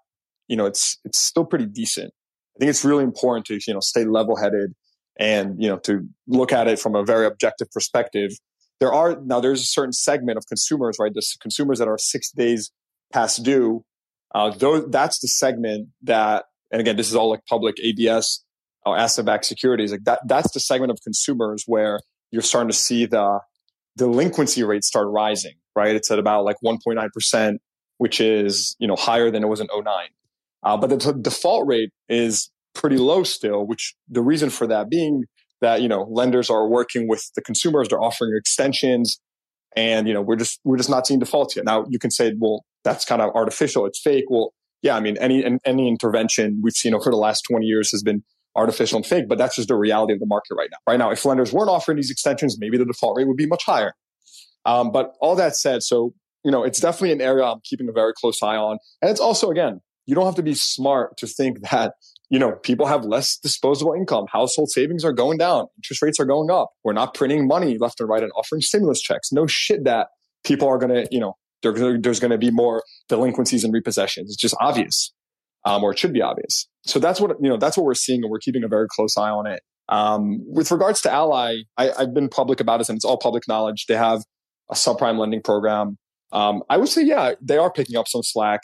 you 0.47 0.55
know, 0.55 0.65
it's, 0.65 0.97
it's 1.05 1.17
still 1.17 1.45
pretty 1.45 1.65
decent. 1.65 2.11
I 2.55 2.59
think 2.59 2.69
it's 2.69 2.83
really 2.83 3.03
important 3.03 3.45
to, 3.47 3.59
you 3.65 3.73
know, 3.73 3.79
stay 3.79 4.03
level 4.03 4.35
headed 4.35 4.73
and, 5.19 5.61
you 5.61 5.69
know, 5.69 5.77
to 5.79 6.07
look 6.27 6.51
at 6.51 6.67
it 6.67 6.79
from 6.79 6.95
a 6.95 7.03
very 7.03 7.25
objective 7.25 7.69
perspective. 7.71 8.31
There 8.79 8.93
are, 8.93 9.19
now 9.23 9.39
there's 9.39 9.61
a 9.61 9.65
certain 9.65 9.93
segment 9.93 10.37
of 10.37 10.45
consumers, 10.47 10.97
right? 10.99 11.13
The 11.13 11.25
consumers 11.41 11.79
that 11.79 11.87
are 11.87 11.97
six 11.97 12.31
days 12.31 12.71
past 13.13 13.43
due. 13.43 13.83
Uh, 14.33 14.49
those, 14.49 14.85
that's 14.89 15.19
the 15.19 15.27
segment 15.27 15.89
that, 16.03 16.45
and 16.71 16.81
again, 16.81 16.97
this 16.97 17.09
is 17.09 17.15
all 17.15 17.29
like 17.29 17.45
public 17.47 17.75
ABS 17.81 18.43
or 18.89 18.97
asset-backed 18.97 19.45
securities, 19.45 19.91
like 19.91 20.03
that, 20.05 20.19
that's 20.25 20.51
the 20.51 20.59
segment 20.59 20.91
of 20.91 20.99
consumers 21.03 21.63
where 21.67 21.99
you're 22.31 22.41
starting 22.41 22.69
to 22.69 22.75
see 22.75 23.05
the 23.05 23.39
delinquency 23.97 24.63
rates 24.63 24.87
start 24.87 25.07
rising, 25.09 25.53
right? 25.75 25.95
It's 25.95 26.11
at 26.11 26.19
about 26.19 26.45
like 26.45 26.57
1.9%, 26.63 27.57
which 27.97 28.21
is, 28.21 28.75
you 28.79 28.87
know, 28.87 28.95
higher 28.95 29.31
than 29.31 29.43
it 29.43 29.47
was 29.47 29.59
in 29.59 29.67
09. 29.73 30.07
Uh, 30.63 30.77
but 30.77 30.89
the 30.89 30.97
t- 30.97 31.19
default 31.21 31.67
rate 31.67 31.91
is 32.09 32.51
pretty 32.73 32.97
low 32.97 33.23
still, 33.23 33.65
which 33.65 33.95
the 34.07 34.21
reason 34.21 34.49
for 34.49 34.67
that 34.67 34.89
being 34.89 35.23
that, 35.61 35.81
you 35.81 35.87
know, 35.87 36.03
lenders 36.09 36.49
are 36.49 36.67
working 36.67 37.07
with 37.07 37.31
the 37.35 37.41
consumers, 37.41 37.89
they're 37.89 38.01
offering 38.01 38.31
extensions 38.37 39.19
and, 39.75 40.07
you 40.07 40.13
know, 40.13 40.21
we're 40.21 40.35
just, 40.35 40.59
we're 40.63 40.77
just 40.77 40.89
not 40.89 41.07
seeing 41.07 41.19
defaults 41.19 41.55
yet. 41.55 41.65
Now 41.65 41.85
you 41.89 41.99
can 41.99 42.11
say, 42.11 42.33
well, 42.37 42.63
that's 42.83 43.05
kind 43.05 43.21
of 43.21 43.33
artificial. 43.35 43.85
It's 43.85 43.99
fake. 43.99 44.25
Well, 44.29 44.53
yeah, 44.81 44.95
I 44.95 44.99
mean, 44.99 45.17
any, 45.17 45.43
any 45.65 45.87
intervention 45.87 46.61
we've 46.63 46.73
seen 46.73 46.93
over 46.93 47.09
the 47.09 47.17
last 47.17 47.41
20 47.49 47.65
years 47.65 47.91
has 47.91 48.03
been 48.03 48.23
artificial 48.57 48.97
and 48.97 49.05
fake, 49.05 49.25
but 49.29 49.37
that's 49.37 49.55
just 49.55 49.67
the 49.67 49.75
reality 49.75 50.13
of 50.13 50.19
the 50.19 50.25
market 50.25 50.55
right 50.55 50.69
now. 50.71 50.77
Right 50.87 50.97
now, 50.97 51.11
if 51.11 51.23
lenders 51.23 51.53
weren't 51.53 51.69
offering 51.69 51.95
these 51.95 52.11
extensions, 52.11 52.57
maybe 52.59 52.77
the 52.77 52.85
default 52.85 53.15
rate 53.17 53.27
would 53.27 53.37
be 53.37 53.45
much 53.45 53.63
higher. 53.63 53.93
Um, 54.65 54.91
but 54.91 55.13
all 55.21 55.35
that 55.35 55.55
said, 55.55 55.83
so 55.83 56.13
you 56.43 56.51
know, 56.51 56.63
it's 56.63 56.79
definitely 56.79 57.11
an 57.11 57.21
area 57.21 57.43
I'm 57.43 57.59
keeping 57.63 57.89
a 57.89 57.91
very 57.91 58.13
close 58.13 58.41
eye 58.41 58.57
on, 58.57 58.79
and 59.01 59.11
it's 59.11 59.19
also 59.19 59.49
again, 59.49 59.81
you 60.05 60.15
don't 60.15 60.25
have 60.25 60.35
to 60.35 60.43
be 60.43 60.55
smart 60.55 61.17
to 61.17 61.27
think 61.27 61.61
that 61.71 61.93
you 62.29 62.39
know 62.39 62.53
people 62.53 62.87
have 62.87 63.05
less 63.05 63.37
disposable 63.37 63.93
income, 63.93 64.25
household 64.31 64.69
savings 64.69 65.05
are 65.05 65.13
going 65.13 65.37
down, 65.37 65.67
interest 65.77 66.01
rates 66.01 66.19
are 66.19 66.25
going 66.25 66.49
up. 66.49 66.71
We're 66.83 66.93
not 66.93 67.13
printing 67.13 67.47
money 67.47 67.77
left 67.77 67.99
and 67.99 68.09
right 68.09 68.23
and 68.23 68.31
offering 68.35 68.61
stimulus 68.61 69.01
checks. 69.01 69.31
No 69.31 69.47
shit 69.47 69.83
that 69.85 70.07
people 70.43 70.67
are 70.67 70.79
to, 70.79 71.07
you 71.11 71.19
know, 71.19 71.35
there's 71.61 72.19
going 72.19 72.31
to 72.31 72.37
be 72.37 72.51
more 72.51 72.83
delinquencies 73.09 73.63
and 73.63 73.73
repossessions. 73.73 74.25
It's 74.25 74.35
just 74.35 74.55
obvious 74.59 75.11
um, 75.67 75.83
or 75.83 75.91
it 75.91 75.99
should 75.99 76.13
be 76.13 76.21
obvious. 76.21 76.67
So 76.85 76.97
that's 76.97 77.19
what 77.19 77.31
you 77.41 77.49
know. 77.49 77.57
That's 77.57 77.75
what 77.75 77.85
we're 77.85 77.93
seeing, 77.93 78.23
and 78.23 78.31
we're 78.31 78.39
keeping 78.39 78.63
a 78.63 78.69
very 78.69 78.87
close 78.89 79.17
eye 79.17 79.29
on 79.29 79.45
it. 79.47 79.61
Um, 79.89 80.41
with 80.47 80.71
regards 80.71 81.01
to 81.01 81.11
Ally, 81.11 81.57
I, 81.77 81.91
have 81.97 82.13
been 82.13 82.29
public 82.29 82.59
about 82.59 82.81
it 82.81 82.89
and 82.89 82.97
it's 82.97 83.05
all 83.05 83.17
public 83.17 83.47
knowledge. 83.47 83.85
They 83.87 83.95
have 83.95 84.21
a 84.69 84.75
subprime 84.75 85.17
lending 85.17 85.41
program. 85.41 85.97
Um, 86.33 86.61
I 86.69 86.75
would 86.77 86.89
say, 86.89 87.03
yeah, 87.03 87.33
they 87.41 87.57
are 87.57 87.71
picking 87.71 87.95
up 87.95 88.07
some 88.07 88.21
slack, 88.21 88.61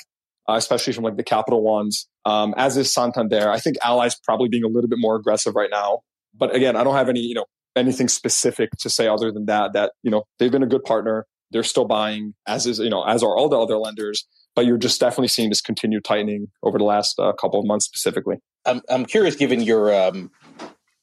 uh, 0.50 0.56
especially 0.56 0.92
from 0.92 1.06
like 1.06 1.16
the 1.16 1.24
capital 1.24 1.64
ones. 1.64 2.10
Um, 2.26 2.54
as 2.58 2.76
is 2.76 2.94
Santander. 2.94 3.50
I 3.50 3.60
think 3.60 3.78
Ally's 3.84 4.16
probably 4.22 4.50
being 4.50 4.66
a 4.66 4.68
little 4.68 4.90
bit 4.90 5.00
more 5.00 5.16
aggressive 5.16 5.56
right 5.56 5.70
now. 5.72 6.02
But 6.38 6.54
again, 6.54 6.76
I 6.76 6.84
don't 6.84 6.96
have 6.96 7.10
any, 7.10 7.22
you 7.22 7.36
know, 7.36 7.46
anything 7.76 8.10
specific 8.10 8.72
to 8.80 8.90
say 8.90 9.08
other 9.08 9.32
than 9.32 9.46
that, 9.46 9.74
that, 9.74 9.94
you 10.04 10.12
know, 10.12 10.24
they've 10.40 10.52
been 10.52 10.64
a 10.64 10.68
good 10.68 10.84
partner. 10.84 11.26
They're 11.52 11.64
still 11.64 11.86
buying 11.86 12.34
as 12.48 12.66
is, 12.66 12.80
you 12.80 12.90
know, 12.90 13.04
as 13.04 13.24
are 13.24 13.38
all 13.38 13.48
the 13.48 13.60
other 13.60 13.78
lenders 13.78 14.28
but 14.56 14.66
you're 14.66 14.78
just 14.78 15.00
definitely 15.00 15.28
seeing 15.28 15.50
this 15.50 15.62
continued 15.62 16.04
tightening 16.04 16.48
over 16.62 16.78
the 16.78 16.84
last 16.84 17.20
uh, 17.20 17.34
couple 17.34 17.60
of 17.60 17.66
months 17.66 17.86
specifically. 17.86 18.38
I'm 18.66 18.82
I'm 18.90 19.06
curious, 19.06 19.36
given 19.36 19.62
your 19.62 19.94
um, 19.94 20.32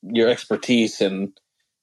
your 0.03 0.28
expertise 0.28 1.01
and 1.01 1.32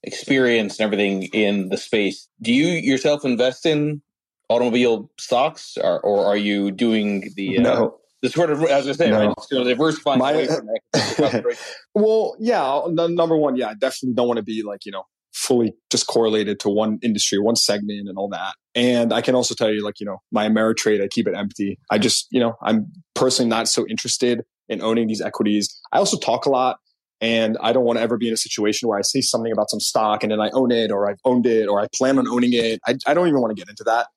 experience 0.04 0.80
and 0.80 0.86
everything 0.86 1.24
in 1.24 1.70
the 1.70 1.78
space, 1.78 2.28
do 2.42 2.54
you 2.54 2.68
yourself 2.68 3.26
invest 3.26 3.66
in 3.66 4.02
automobile 4.50 5.10
stocks, 5.20 5.78
or, 5.82 6.00
or 6.00 6.26
are 6.26 6.38
you 6.38 6.72
doing 6.72 7.32
the 7.36 7.60
uh, 7.60 7.62
no. 7.62 7.98
the 8.22 8.30
sort 8.30 8.50
of 8.50 8.64
as 8.64 8.88
I 8.88 8.94
say, 8.94 9.10
no. 9.10 9.28
right, 9.28 9.36
know, 9.52 9.64
diversifying 9.64 10.20
My, 10.20 10.32
away 10.32 10.48
from 10.48 11.44
well, 11.94 12.36
yeah, 12.40 12.82
number 12.90 13.36
one, 13.36 13.56
yeah, 13.56 13.70
I 13.70 13.74
definitely 13.74 14.16
don't 14.16 14.28
want 14.28 14.38
to 14.38 14.44
be 14.44 14.64
like 14.64 14.86
you 14.86 14.92
know 14.92 15.04
fully 15.38 15.74
just 15.92 16.08
correlated 16.08 16.60
to 16.60 16.68
one 16.68 16.98
industry, 17.04 17.38
one 17.38 17.56
segment 17.56 18.10
and 18.10 18.18
all 18.18 18.28
that. 18.28 18.56
And 18.74 19.14
I 19.14 19.22
can 19.22 19.36
also 19.36 19.54
tell 19.54 19.72
you, 19.72 19.84
like, 19.84 20.00
you 20.00 20.06
know, 20.06 20.18
my 20.32 20.48
Ameritrade, 20.48 21.04
I 21.04 21.08
keep 21.08 21.28
it 21.28 21.36
empty. 21.36 21.78
I 21.92 22.00
just, 22.00 22.28
you 22.32 22.40
know, 22.40 22.56
I'm 22.64 22.92
personally 23.14 23.48
not 23.48 23.68
so 23.68 23.86
interested 23.88 24.44
in 24.68 24.82
owning 24.82 25.08
these 25.08 25.22
equities. 25.22 25.80
I 25.94 26.00
also 26.00 26.18
talk 26.18 26.46
a 26.48 26.50
lot 26.50 26.80
and 27.22 27.56
I 27.62 27.72
don't 27.72 27.86
want 27.86 27.98
to 27.98 28.04
ever 28.04 28.18
be 28.18 28.28
in 28.28 28.34
a 28.34 28.38
situation 28.38 28.90
where 28.90 28.98
I 28.98 29.04
see 29.04 29.22
something 29.22 29.52
about 29.52 29.70
some 29.70 29.80
stock 29.80 30.24
and 30.24 30.32
then 30.32 30.42
I 30.42 30.50
own 30.52 30.72
it 30.72 30.92
or 30.92 31.10
I've 31.10 31.20
owned 31.24 31.46
it 31.46 31.68
or 31.68 31.80
I 31.80 31.88
plan 31.96 32.18
on 32.18 32.28
owning 32.28 32.54
it. 32.54 32.80
I, 32.88 32.96
I 33.06 33.14
don't 33.14 33.28
even 33.28 33.40
want 33.40 33.56
to 33.56 33.60
get 33.60 33.70
into 33.70 33.84
that. 33.84 34.08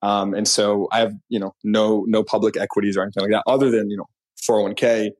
Um, 0.00 0.32
and 0.32 0.46
so 0.46 0.88
I 0.92 1.00
have, 1.00 1.12
you 1.28 1.40
know, 1.40 1.54
no, 1.64 2.04
no 2.06 2.22
public 2.22 2.56
equities 2.56 2.96
or 2.96 3.02
anything 3.02 3.22
like 3.22 3.32
that 3.32 3.42
other 3.48 3.70
than, 3.70 3.90
you 3.90 3.96
know, 3.96 4.06
401k 4.48 5.10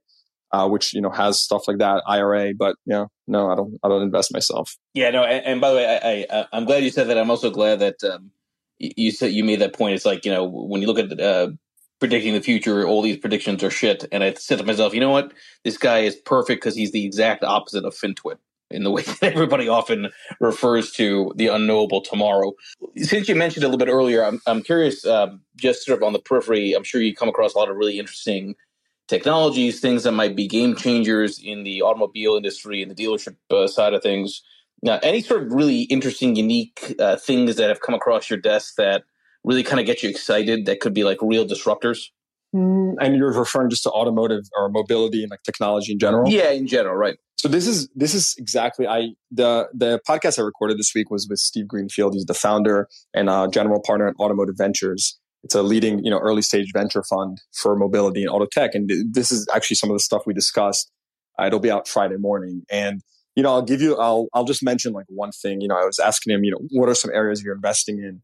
uh, 0.53 0.69
which 0.69 0.95
you 0.95 1.01
know 1.01 1.11
has 1.11 1.39
stuff 1.39 1.69
like 1.69 1.79
that 1.79 2.03
IRA. 2.07 2.55
But 2.55 2.77
you 2.85 2.93
know, 2.93 3.09
no, 3.27 3.51
I 3.51 3.55
don't. 3.55 3.79
I 3.83 3.89
don't 3.89 4.03
invest 4.03 4.33
myself. 4.33 4.77
Yeah, 4.95 5.11
no. 5.11 5.25
And, 5.25 5.45
and 5.45 5.61
by 5.61 5.71
the 5.71 5.77
way, 5.77 6.27
I, 6.31 6.39
I 6.39 6.57
am 6.57 6.65
glad 6.65 6.85
you 6.85 6.91
said 6.91 7.09
that. 7.09 7.19
I'm 7.19 7.31
also 7.31 7.51
glad 7.51 7.81
that 7.81 8.03
um, 8.05 8.31
you 8.79 9.11
said 9.11 9.33
you 9.33 9.45
made 9.45 9.61
that 9.61 9.75
point. 9.75 9.95
It's 9.95 10.07
like 10.07 10.25
you 10.25 10.33
know 10.33 10.45
when 10.45 10.81
you 10.81 10.87
look 10.87 10.99
at 10.99 11.21
uh, 11.21 11.51
predicting 12.01 12.35
the 12.35 12.41
future, 12.41 12.87
all 12.87 13.03
these 13.03 13.17
predictions 13.17 13.63
are 13.63 13.71
shit. 13.71 14.05
And 14.13 14.23
I 14.23 14.35
said 14.35 14.59
to 14.59 14.65
myself, 14.65 14.95
you 14.95 15.01
know 15.01 15.11
what? 15.11 15.33
This 15.65 15.79
guy 15.79 16.01
is 16.01 16.17
perfect 16.17 16.63
because 16.63 16.77
he's 16.77 16.93
the 16.93 17.05
exact 17.05 17.43
opposite 17.45 17.85
of 17.85 17.95
FinTwit 17.95 18.37
in 18.71 18.85
the 18.85 18.91
way 18.91 19.03
that 19.21 19.33
everybody 19.33 19.69
often 19.69 20.11
refers 20.41 20.93
to 20.93 21.33
the 21.37 21.49
unknowable 21.49 22.01
tomorrow. 22.01 22.53
Since 22.97 23.29
you 23.29 23.35
mentioned 23.35 23.65
a 23.65 23.69
little 23.69 23.85
bit 23.85 23.91
earlier, 23.91 24.25
I'm, 24.25 24.41
I'm 24.47 24.63
curious, 24.63 25.05
um, 25.07 25.41
just 25.57 25.85
sort 25.85 25.99
of 25.99 26.07
on 26.07 26.13
the 26.13 26.19
periphery, 26.19 26.73
I'm 26.73 26.85
sure 26.85 27.01
you 27.01 27.15
come 27.15 27.29
across 27.29 27.55
a 27.55 27.59
lot 27.59 27.71
of 27.71 27.77
really 27.77 27.99
interesting 27.99 28.55
technologies, 29.09 29.81
things 29.81 30.05
that 30.05 30.13
might 30.13 30.37
be 30.37 30.47
game 30.47 30.77
changers 30.77 31.41
in 31.43 31.65
the 31.65 31.83
automobile 31.83 32.37
industry 32.37 32.83
and 32.83 32.91
the 32.91 32.95
dealership 32.95 33.37
uh, 33.51 33.67
side 33.67 33.95
of 33.95 34.03
things. 34.03 34.43
Now, 34.83 35.01
any 35.03 35.23
sort 35.23 35.43
of 35.43 35.53
really 35.53 35.83
interesting, 35.83 36.37
unique 36.37 36.95
uh, 37.01 37.17
things 37.17 37.57
that 37.57 37.69
have 37.69 37.81
come 37.81 37.95
across 37.95 38.31
your 38.31 38.39
desk 38.39 38.75
that 38.77 39.03
really 39.43 39.63
kind 39.63 39.81
of 39.81 39.87
get 39.87 40.03
you 40.03 40.09
excited 40.09 40.67
that 40.67 40.81
could 40.81 40.95
be 40.95 41.05
like 41.05 41.19
real 41.21 41.47
disruptors? 41.47 42.07
Mm, 42.55 42.95
and 43.01 43.17
you're 43.17 43.33
referring 43.33 43.71
just 43.71 43.83
to 43.83 43.91
automotive 43.91 44.45
or 44.57 44.69
mobility 44.69 45.23
and 45.23 45.31
like 45.31 45.43
technology 45.43 45.93
in 45.93 45.99
general? 45.99 46.31
Yeah, 46.31 46.51
in 46.51 46.67
general, 46.67 46.95
right. 46.95 47.19
So 47.37 47.47
this 47.47 47.67
is 47.67 47.89
this 47.95 48.15
is 48.15 48.35
exactly 48.39 48.87
I 48.87 49.11
the 49.31 49.69
the 49.73 50.01
podcast 50.09 50.39
I 50.39 50.43
recorded 50.43 50.79
this 50.79 50.93
week 50.95 51.11
was 51.11 51.29
with 51.29 51.39
Steve 51.39 51.69
Greenfield. 51.69 52.15
He's 52.15 52.25
the 52.25 52.35
founder 52.35 52.89
and 53.15 53.29
uh, 53.29 53.47
general 53.49 53.81
partner 53.81 54.09
at 54.09 54.17
Automotive 54.19 54.57
Ventures 54.57 55.18
it's 55.45 55.55
a 55.55 55.63
leading, 55.63 56.05
you 56.05 56.11
know, 56.11 56.19
early 56.19 56.43
stage 56.43 56.73
venture 56.73 57.03
fund 57.03 57.41
for 57.53 57.77
mobility 57.77 58.23
and 58.23 58.31
auto 58.31 58.47
tech. 58.47 58.75
And 58.75 58.91
this 59.13 59.31
is 59.31 59.47
actually 59.55 59.77
some 59.77 59.91
of 59.91 59.95
the 59.95 60.01
stuff 60.01 60.23
we 60.27 60.35
discussed. 60.35 60.91
Uh, 61.39 61.47
it'll 61.47 61.61
be 61.61 61.71
out 61.71 61.87
Friday 61.87 62.17
morning. 62.17 62.65
And, 62.71 63.01
you 63.37 63.43
know, 63.43 63.51
I'll 63.51 63.63
give 63.63 63.81
you, 63.81 63.97
I'll, 63.97 64.27
I'll 64.35 64.45
just 64.45 64.63
mention 64.63 64.93
like 64.93 65.07
one 65.09 65.31
thing. 65.31 65.61
You 65.61 65.69
know, 65.69 65.77
I 65.77 65.85
was 65.85 65.99
asking 66.01 66.35
him, 66.35 66.43
you 66.43 66.51
know, 66.51 66.61
what 66.71 66.89
are 66.89 66.95
some 66.95 67.13
areas 67.15 67.43
you're 67.43 67.55
investing 67.55 67.99
in? 67.99 68.21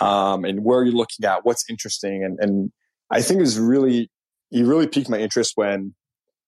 Um, 0.00 0.44
and 0.44 0.64
where 0.64 0.78
are 0.78 0.84
you're 0.84 0.94
looking 0.94 1.26
at, 1.26 1.44
what's 1.44 1.64
interesting. 1.68 2.24
And, 2.24 2.38
and 2.40 2.72
I 3.10 3.20
think 3.20 3.42
is 3.42 3.58
really, 3.58 4.10
he 4.50 4.62
really 4.62 4.86
piqued 4.86 5.10
my 5.10 5.18
interest 5.18 5.52
when 5.56 5.94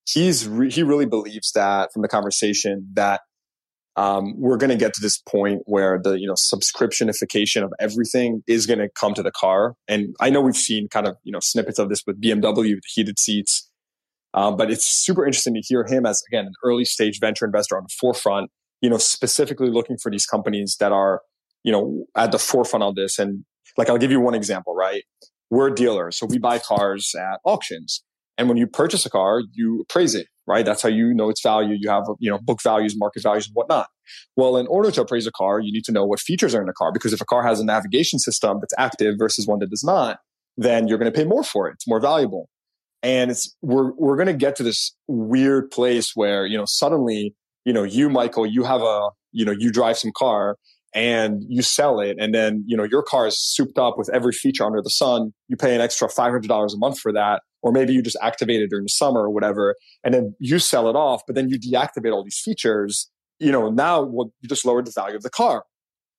he's, 0.09 0.49
re- 0.49 0.71
he 0.71 0.83
really 0.83 1.07
believes 1.07 1.53
that 1.53 1.93
from 1.93 2.03
the 2.03 2.09
conversation 2.09 2.89
that 2.95 3.21
um, 4.01 4.33
we're 4.41 4.57
going 4.57 4.71
to 4.71 4.77
get 4.77 4.95
to 4.95 5.01
this 5.03 5.19
point 5.19 5.61
where 5.67 6.01
the 6.03 6.19
you 6.19 6.27
know 6.27 6.33
subscriptionification 6.33 7.63
of 7.63 7.71
everything 7.79 8.43
is 8.47 8.67
going 8.67 8.79
to 8.79 8.89
come 8.89 9.13
to 9.13 9.23
the 9.23 9.31
car. 9.31 9.75
And 9.89 10.17
I 10.21 10.31
know 10.31 10.41
we've 10.41 10.57
seen 10.57 10.89
kind 10.89 11.07
of 11.07 11.17
you 11.23 11.31
know 11.31 11.41
snippets 11.41 11.79
of 11.79 11.91
this 11.91 12.03
with 12.07 12.19
BMW, 12.19 12.77
with 12.77 12.85
heated 12.87 13.19
seats. 13.19 13.69
Um, 14.33 14.57
but 14.57 14.71
it's 14.71 14.87
super 14.87 15.27
interesting 15.27 15.53
to 15.55 15.61
hear 15.61 15.85
him 15.85 16.07
as 16.07 16.23
again 16.29 16.47
an 16.47 16.55
early 16.65 16.87
stage 16.87 17.21
venture 17.21 17.45
investor 17.45 17.77
on 17.77 17.83
the 17.83 17.95
forefront. 18.01 18.51
You 18.81 18.89
know, 18.89 18.97
specifically 18.97 19.69
looking 19.69 19.99
for 19.99 20.11
these 20.11 20.25
companies 20.25 20.79
that 20.81 20.93
are 20.93 21.21
you 21.63 21.71
know 21.71 22.07
at 22.17 22.33
the 22.33 22.39
forefront 22.39 22.83
of 22.83 22.95
this. 22.95 23.19
And 23.19 23.45
like 23.77 23.91
I'll 23.91 23.99
give 23.99 24.11
you 24.11 24.21
one 24.21 24.35
example. 24.35 24.75
Right, 24.75 25.05
we're 25.51 25.69
dealers, 25.69 26.17
so 26.17 26.25
we 26.25 26.39
buy 26.39 26.59
cars 26.59 27.15
at 27.15 27.41
auctions. 27.45 28.03
And 28.41 28.49
when 28.49 28.59
you 28.59 28.67
purchase 28.67 29.05
a 29.05 29.11
car, 29.11 29.43
you 29.53 29.83
appraise 29.83 30.15
it 30.15 30.27
right? 30.51 30.65
That's 30.65 30.83
how 30.83 30.89
you 30.89 31.15
know 31.15 31.31
its 31.31 31.41
value. 31.41 31.77
You 31.79 31.89
have, 31.91 32.05
you 32.19 32.29
know, 32.29 32.39
book 32.43 32.61
values, 32.61 32.97
market 32.99 33.23
values, 33.23 33.47
and 33.47 33.55
whatnot. 33.55 33.87
Well, 34.37 34.57
in 34.57 34.67
order 34.67 34.91
to 34.91 35.01
appraise 35.01 35.25
a 35.27 35.31
car, 35.31 35.61
you 35.61 35.73
need 35.73 35.85
to 35.85 35.93
know 35.93 36.05
what 36.05 36.19
features 36.19 36.57
are 36.57 36.61
in 36.61 36.67
the 36.67 36.73
car 36.73 36.91
because 36.91 37.13
if 37.13 37.21
a 37.21 37.25
car 37.25 37.45
has 37.45 37.61
a 37.61 37.65
navigation 37.65 38.19
system 38.19 38.59
that's 38.61 38.75
active 38.77 39.15
versus 39.17 39.47
one 39.47 39.61
that 39.61 39.71
does 39.71 39.85
not, 39.85 40.19
then 40.57 40.89
you're 40.89 40.99
going 40.99 41.11
to 41.11 41.17
pay 41.17 41.25
more 41.25 41.45
for 41.45 41.69
it. 41.69 41.75
It's 41.75 41.87
more 41.87 42.01
valuable. 42.01 42.49
And 43.03 43.31
it's, 43.31 43.55
we're, 43.63 43.93
we're 43.93 44.17
going 44.17 44.27
to 44.27 44.35
get 44.35 44.57
to 44.57 44.65
this 44.65 44.95
weird 45.07 45.71
place 45.71 46.13
where, 46.17 46.47
you 46.47 46.59
know, 46.59 46.67
suddenly, 46.67 47.35
you 47.65 47.73
know, 47.73 47.85
you, 47.85 48.11
Michael, 48.11 48.45
you 48.45 48.65
have 48.65 48.83
a, 48.83 49.11
you 49.31 49.45
know, 49.45 49.55
you 49.57 49.71
drive 49.71 49.99
some 49.99 50.11
car 50.17 50.57
and 50.93 51.45
you 51.49 51.63
sell 51.63 52.01
it. 52.01 52.17
And 52.19 52.35
then, 52.35 52.65
you 52.67 52.77
know, 52.77 52.83
your 52.83 53.05
car 53.05 53.29
is 53.29 53.41
souped 53.41 53.79
up 53.79 53.97
with 53.97 54.11
every 54.13 54.33
feature 54.33 54.65
under 54.65 54.83
the 54.83 54.91
sun. 54.91 55.33
You 55.47 55.57
pay 55.57 55.77
an 55.77 55.81
extra 55.81 56.09
$500 56.09 56.75
a 56.75 56.77
month 56.77 56.99
for 56.99 57.13
that 57.13 57.43
or 57.63 57.73
maybe 57.73 57.93
you 57.93 58.03
just 58.03 58.17
activate 58.23 58.61
it 58.61 58.71
during 58.71 58.85
the 58.85 58.91
summer 58.91 59.21
or 59.21 59.31
whatever, 59.31 59.77
and 60.05 60.15
then 60.15 60.35
you 60.39 60.59
sell 60.59 60.89
it 60.89 60.97
off, 60.97 61.23
but 61.27 61.35
then 61.35 61.49
you 61.49 61.59
deactivate 61.59 62.13
all 62.13 62.25
these 62.25 62.39
features. 62.39 63.11
You 63.39 63.53
know, 63.53 63.71
now 63.71 64.03
well, 64.03 64.33
you 64.41 64.49
just 64.49 64.65
lowered 64.65 64.87
the 64.87 64.93
value 64.95 65.17
of 65.17 65.23
the 65.23 65.31
car. 65.31 65.65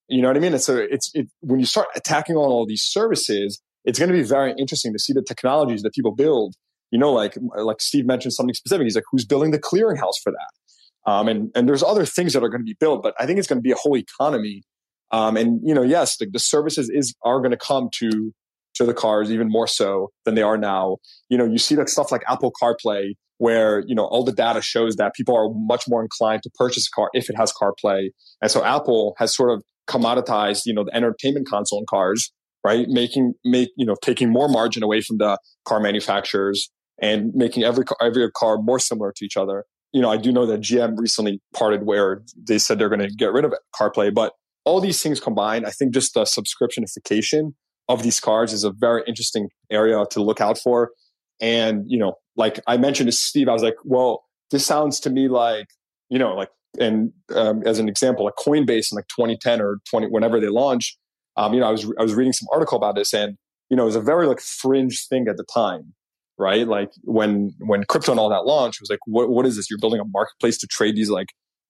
You 0.08 0.22
know 0.22 0.28
what 0.28 0.38
I 0.38 0.40
mean? 0.40 0.54
And 0.54 0.62
so 0.62 0.76
it's 0.78 1.12
it, 1.14 1.28
when 1.40 1.60
you 1.60 1.66
start 1.66 1.88
attacking 1.96 2.36
on 2.36 2.50
all 2.50 2.66
these 2.66 2.84
services, 2.84 3.62
it's 3.86 3.98
going 3.98 4.12
to 4.12 4.18
be 4.18 4.24
very 4.24 4.54
interesting 4.58 4.94
to 4.94 5.00
see 5.00 5.14
the 5.14 5.22
technologies 5.22 5.84
that 5.84 5.94
people 5.94 6.14
build. 6.14 6.56
You 6.92 7.00
know, 7.00 7.14
like 7.14 7.38
like 7.56 7.82
Steve 7.82 8.06
mentioned 8.06 8.34
something 8.34 8.54
specific. 8.54 8.84
He's 8.84 8.96
like, 8.96 9.06
who's 9.12 9.26
building 9.26 9.52
the 9.52 9.60
clearinghouse 9.60 10.20
for 10.24 10.32
that? 10.32 11.12
Um, 11.12 11.28
and 11.28 11.52
and 11.56 11.68
there's 11.68 11.84
other 11.84 12.06
things 12.06 12.34
that 12.34 12.44
are 12.44 12.50
going 12.50 12.62
to 12.62 12.66
be 12.66 12.76
built, 12.80 13.02
but 13.02 13.16
I 13.20 13.26
think 13.26 13.40
it's 13.40 13.48
going 13.48 13.60
to 13.60 13.64
be 13.64 13.72
a 13.72 13.76
whole 13.76 13.98
economy. 13.98 14.64
Um, 15.12 15.36
and 15.38 15.60
you 15.64 15.74
know, 15.74 15.82
yes, 15.82 16.18
the, 16.18 16.26
the 16.26 16.40
services 16.40 16.90
is 16.90 17.16
are 17.24 17.40
going 17.40 17.52
to 17.52 17.58
come 17.58 17.90
to 18.00 18.34
to 18.76 18.86
the 18.86 18.94
cars 18.94 19.32
even 19.32 19.50
more 19.50 19.68
so 19.68 20.12
than 20.26 20.36
they 20.36 20.42
are 20.42 20.58
now. 20.58 20.98
You 21.30 21.38
know, 21.38 21.46
you 21.46 21.58
see 21.58 21.76
that 21.76 21.90
stuff 21.90 22.12
like 22.12 22.24
Apple 22.28 22.52
CarPlay 22.62 23.14
where, 23.38 23.84
you 23.88 23.96
know, 23.96 24.06
all 24.06 24.24
the 24.24 24.32
data 24.32 24.62
shows 24.62 24.98
that 24.98 25.16
people 25.16 25.36
are 25.36 25.50
much 25.52 25.86
more 25.88 26.04
inclined 26.04 26.44
to 26.44 26.50
purchase 26.60 26.88
a 26.88 26.96
car 26.96 27.10
if 27.14 27.28
it 27.28 27.36
has 27.36 27.52
CarPlay. 27.52 28.10
And 28.40 28.52
so 28.52 28.64
Apple 28.64 29.16
has 29.18 29.36
sort 29.36 29.50
of 29.50 29.64
commoditized, 29.88 30.62
you 30.66 30.74
know, 30.76 30.84
the 30.84 30.96
entertainment 30.96 31.48
console 31.48 31.80
in 31.80 31.86
cars, 31.90 32.32
right? 32.64 32.86
Making, 32.88 33.34
make, 33.44 33.70
you 33.76 33.86
know, 33.86 33.96
taking 34.02 34.30
more 34.30 34.48
margin 34.48 34.84
away 34.84 35.02
from 35.02 35.18
the 35.18 35.40
car 35.66 35.80
manufacturers 35.80 36.70
and 37.02 37.34
making 37.34 37.64
every 37.64 37.84
car, 37.84 37.98
every 38.00 38.30
car 38.32 38.60
more 38.60 38.78
similar 38.78 39.12
to 39.16 39.26
each 39.26 39.38
other. 39.38 39.66
You 39.92 40.02
know, 40.02 40.12
I 40.12 40.18
do 40.18 40.32
know 40.32 40.46
that 40.46 40.62
GM 40.62 40.98
recently 40.98 41.42
parted 41.54 41.84
where 41.84 42.22
they 42.38 42.60
said 42.60 42.78
they're 42.78 42.90
going 42.90 43.02
to 43.02 43.10
get 43.10 43.34
rid 43.34 43.44
of 43.44 43.56
CarPlay, 43.76 44.14
but 44.14 44.34
all 44.66 44.80
these 44.80 45.02
things 45.02 45.20
combined, 45.20 45.66
I 45.66 45.72
think 45.72 45.96
just 45.96 46.14
the 46.14 46.26
subscriptionification 46.26 47.54
of 47.94 48.04
these 48.04 48.20
cards 48.20 48.54
is 48.54 48.64
a 48.64 48.72
very 48.72 49.04
interesting 49.08 49.50
area 49.70 50.04
to 50.12 50.24
look 50.24 50.42
out 50.42 50.58
for. 50.58 50.92
And, 51.40 51.86
you 51.88 51.98
know, 51.98 52.16
like 52.36 52.60
I 52.68 52.78
mentioned 52.78 53.08
to 53.08 53.16
Steve, 53.16 53.50
I 53.50 53.54
was 53.54 53.64
like, 53.64 53.76
well, 53.84 54.24
this 54.52 54.66
sounds 54.66 55.00
to 55.02 55.10
me 55.10 55.28
like, 55.28 55.68
you 56.10 56.20
know, 56.20 56.36
like, 56.36 56.50
and 56.80 57.12
um, 57.36 57.64
as 57.66 57.80
an 57.80 57.90
example, 57.90 58.26
like 58.26 58.36
Coinbase 58.36 58.92
in 58.92 58.96
like 58.96 59.08
2010 59.08 59.62
or 59.62 59.80
20, 59.90 60.08
whenever 60.08 60.40
they 60.40 60.48
launched, 60.48 60.98
um, 61.38 61.54
you 61.54 61.60
know, 61.60 61.68
I 61.68 61.72
was, 61.72 61.92
I 62.00 62.04
was 62.04 62.14
reading 62.14 62.34
some 62.34 62.48
article 62.52 62.78
about 62.78 62.96
this 62.96 63.14
and, 63.14 63.38
you 63.70 63.78
know, 63.78 63.84
it 63.84 63.88
was 63.88 63.96
a 63.96 64.02
very 64.02 64.28
like 64.28 64.40
fringe 64.40 65.08
thing 65.08 65.28
at 65.28 65.38
the 65.38 65.46
time, 65.54 65.94
right? 66.38 66.68
Like 66.68 66.92
when, 67.04 67.54
when 67.60 67.84
crypto 67.86 68.12
and 68.12 68.20
all 68.20 68.30
that 68.30 68.46
launched, 68.46 68.80
it 68.80 68.84
was 68.84 68.90
like, 68.90 69.00
what, 69.06 69.30
what 69.30 69.46
is 69.46 69.56
this? 69.56 69.70
You're 69.70 69.80
building 69.80 70.00
a 70.00 70.06
marketplace 70.06 70.58
to 70.60 70.68
trade 70.68 70.96
these 70.96 71.10
like 71.10 71.28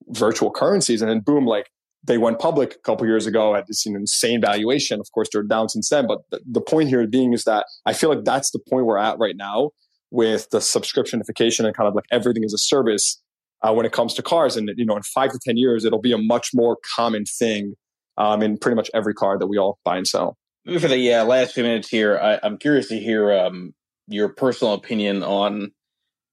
virtual 0.09 0.51
currencies. 0.51 1.01
And 1.01 1.09
then 1.09 1.19
boom, 1.19 1.45
like 1.45 1.69
they 2.03 2.17
went 2.17 2.39
public 2.39 2.75
a 2.75 2.79
couple 2.79 3.05
years 3.05 3.27
ago 3.27 3.55
at 3.55 3.67
this 3.67 3.85
insane 3.85 4.41
valuation. 4.41 4.99
Of 4.99 5.11
course, 5.11 5.29
they're 5.31 5.43
down 5.43 5.69
since 5.69 5.89
then. 5.89 6.07
But 6.07 6.19
the, 6.31 6.61
point 6.61 6.89
here 6.89 7.05
being 7.05 7.33
is 7.33 7.43
that 7.43 7.65
I 7.85 7.93
feel 7.93 8.09
like 8.09 8.23
that's 8.23 8.51
the 8.51 8.59
point 8.59 8.85
we're 8.85 8.97
at 8.97 9.19
right 9.19 9.35
now 9.35 9.71
with 10.09 10.49
the 10.49 10.57
subscriptionification 10.57 11.65
and 11.65 11.75
kind 11.75 11.87
of 11.87 11.93
like 11.93 12.05
everything 12.11 12.43
as 12.43 12.53
a 12.53 12.57
service. 12.57 13.21
uh, 13.63 13.73
when 13.73 13.85
it 13.85 13.91
comes 13.91 14.13
to 14.15 14.23
cars. 14.23 14.57
And, 14.57 14.71
you 14.75 14.85
know, 14.85 14.95
in 14.95 15.03
five 15.03 15.31
to 15.31 15.39
10 15.39 15.57
years, 15.57 15.85
it'll 15.85 16.01
be 16.01 16.11
a 16.11 16.17
much 16.17 16.49
more 16.53 16.77
common 16.95 17.25
thing 17.25 17.75
um, 18.17 18.41
in 18.41 18.57
pretty 18.57 18.75
much 18.75 18.89
every 18.93 19.13
car 19.13 19.37
that 19.37 19.47
we 19.47 19.57
all 19.57 19.79
buy 19.83 19.97
and 19.97 20.07
sell. 20.07 20.37
For 20.79 20.87
the 20.87 21.13
uh, 21.13 21.25
last 21.25 21.53
few 21.53 21.63
minutes 21.63 21.89
here, 21.89 22.17
I, 22.17 22.39
am 22.45 22.57
curious 22.57 22.87
to 22.89 22.99
hear 22.99 23.31
um, 23.31 23.73
your 24.07 24.29
personal 24.29 24.73
opinion 24.73 25.23
on 25.23 25.71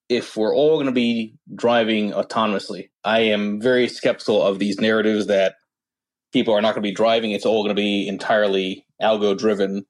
if 0.08 0.36
we're 0.36 0.54
all 0.54 0.76
going 0.76 0.86
to 0.86 0.92
be 0.92 1.34
driving 1.54 2.12
autonomously. 2.12 2.90
I 3.04 3.20
am 3.20 3.60
very 3.60 3.88
skeptical 3.88 4.42
of 4.42 4.58
these 4.58 4.80
narratives 4.80 5.26
that 5.26 5.56
people 6.32 6.54
are 6.54 6.60
not 6.60 6.74
going 6.74 6.82
to 6.82 6.88
be 6.88 6.94
driving. 6.94 7.32
It's 7.32 7.46
all 7.46 7.62
going 7.62 7.74
to 7.74 7.80
be 7.80 8.08
entirely 8.08 8.86
algo 9.00 9.36
driven. 9.36 9.84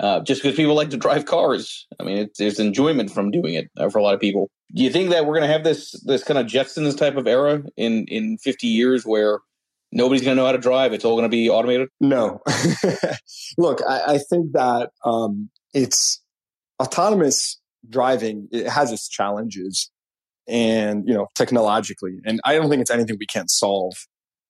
Uh, 0.00 0.20
just 0.20 0.42
because 0.42 0.56
people 0.56 0.74
like 0.74 0.90
to 0.90 0.96
drive 0.96 1.24
cars. 1.24 1.86
I 2.00 2.02
mean, 2.02 2.18
it's, 2.18 2.38
there's 2.38 2.58
enjoyment 2.58 3.12
from 3.12 3.30
doing 3.30 3.54
it 3.54 3.70
uh, 3.76 3.88
for 3.88 3.98
a 3.98 4.02
lot 4.02 4.14
of 4.14 4.20
people. 4.20 4.50
Do 4.74 4.82
you 4.82 4.90
think 4.90 5.10
that 5.10 5.24
we're 5.24 5.34
going 5.34 5.46
to 5.46 5.52
have 5.52 5.62
this 5.62 5.92
this 6.02 6.24
kind 6.24 6.36
of 6.36 6.46
Jetsons 6.46 6.96
type 6.96 7.16
of 7.16 7.28
era 7.28 7.62
in 7.76 8.06
in 8.08 8.38
50 8.38 8.66
years 8.66 9.06
where 9.06 9.38
nobody's 9.92 10.24
going 10.24 10.36
to 10.36 10.42
know 10.42 10.46
how 10.46 10.52
to 10.52 10.58
drive? 10.58 10.92
It's 10.92 11.04
all 11.04 11.14
going 11.14 11.30
to 11.30 11.34
be 11.34 11.48
automated. 11.48 11.90
No, 12.00 12.42
look, 13.58 13.82
I, 13.88 14.14
I, 14.14 14.18
think 14.18 14.52
that 14.52 14.90
um, 15.04 15.48
it's 15.72 16.20
autonomous 16.82 17.60
driving. 17.88 18.48
It 18.52 18.68
has 18.68 18.92
its 18.92 19.08
challenges, 19.08 19.90
and 20.48 21.06
you 21.06 21.14
know, 21.14 21.28
technologically, 21.34 22.18
and 22.24 22.40
I 22.44 22.54
don't 22.54 22.68
think 22.68 22.82
it's 22.82 22.90
anything 22.90 23.16
we 23.18 23.26
can't 23.26 23.50
solve. 23.50 23.94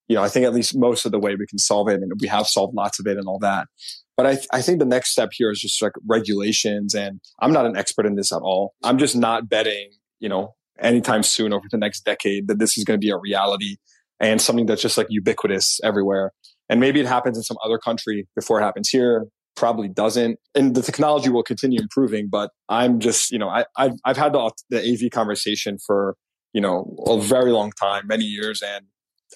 You 0.09 0.17
know, 0.17 0.23
I 0.23 0.29
think 0.29 0.45
at 0.45 0.53
least 0.53 0.77
most 0.77 1.07
of 1.07 1.13
the 1.13 1.19
way 1.19 1.35
we 1.35 1.47
can 1.47 1.59
solve 1.59 1.89
it, 1.89 2.03
and 2.03 2.13
we 2.21 2.29
have 2.29 2.47
solved 2.47 2.75
lots 2.75 3.01
of 3.01 3.07
it 3.07 3.17
and 3.17 3.27
all 3.27 3.39
that. 3.39 3.69
But 4.17 4.27
I, 4.27 4.35
th- 4.35 4.47
I 4.53 4.63
think 4.63 4.79
the 4.79 4.85
next 4.85 5.11
step 5.11 5.31
here 5.33 5.51
is 5.51 5.61
just 5.61 5.81
like 5.83 5.93
regulations. 6.07 6.95
And 6.95 7.21
I'm 7.41 7.53
not 7.53 7.67
an 7.67 7.77
expert 7.77 8.07
in 8.07 8.15
this 8.15 8.33
at 8.33 8.43
all. 8.43 8.75
I'm 8.83 8.99
just 8.99 9.17
not 9.17 9.49
betting, 9.49 9.91
you 10.21 10.29
know, 10.29 10.55
anytime 10.79 11.23
soon 11.23 11.53
over 11.53 11.67
the 11.71 11.79
next 11.79 12.05
decade 12.05 12.49
that 12.49 12.59
this 12.59 12.79
is 12.79 12.85
going 12.85 12.99
to 12.99 13.05
be 13.05 13.11
a 13.11 13.17
reality 13.17 13.77
and 14.21 14.41
something 14.41 14.67
that's 14.67 14.83
just 14.83 14.97
like 14.97 15.09
ubiquitous 15.11 15.81
everywhere. 15.83 16.33
And 16.69 16.81
maybe 16.81 17.01
it 17.01 17.07
happens 17.07 17.37
in 17.37 17.43
some 17.43 17.57
other 17.65 17.79
country 17.79 18.27
before 18.35 18.61
it 18.61 18.65
happens 18.65 18.89
here. 18.89 19.27
Probably 19.57 19.89
doesn't. 19.89 20.39
And 20.55 20.75
the 20.75 20.83
technology 20.83 21.29
will 21.31 21.43
continue 21.43 21.81
improving. 21.81 22.29
But 22.31 22.51
I'm 22.69 22.99
just, 23.01 23.31
you 23.31 23.39
know, 23.39 23.49
I, 23.49 23.65
I've, 23.77 23.93
I've 24.05 24.17
had 24.17 24.33
the, 24.33 24.51
the 24.71 24.81
AV 24.81 25.11
conversation 25.11 25.79
for, 25.87 26.17
you 26.53 26.61
know, 26.61 26.97
a 27.07 27.21
very 27.21 27.53
long 27.53 27.73
time, 27.81 28.07
many 28.07 28.25
years. 28.25 28.63
And 28.63 28.87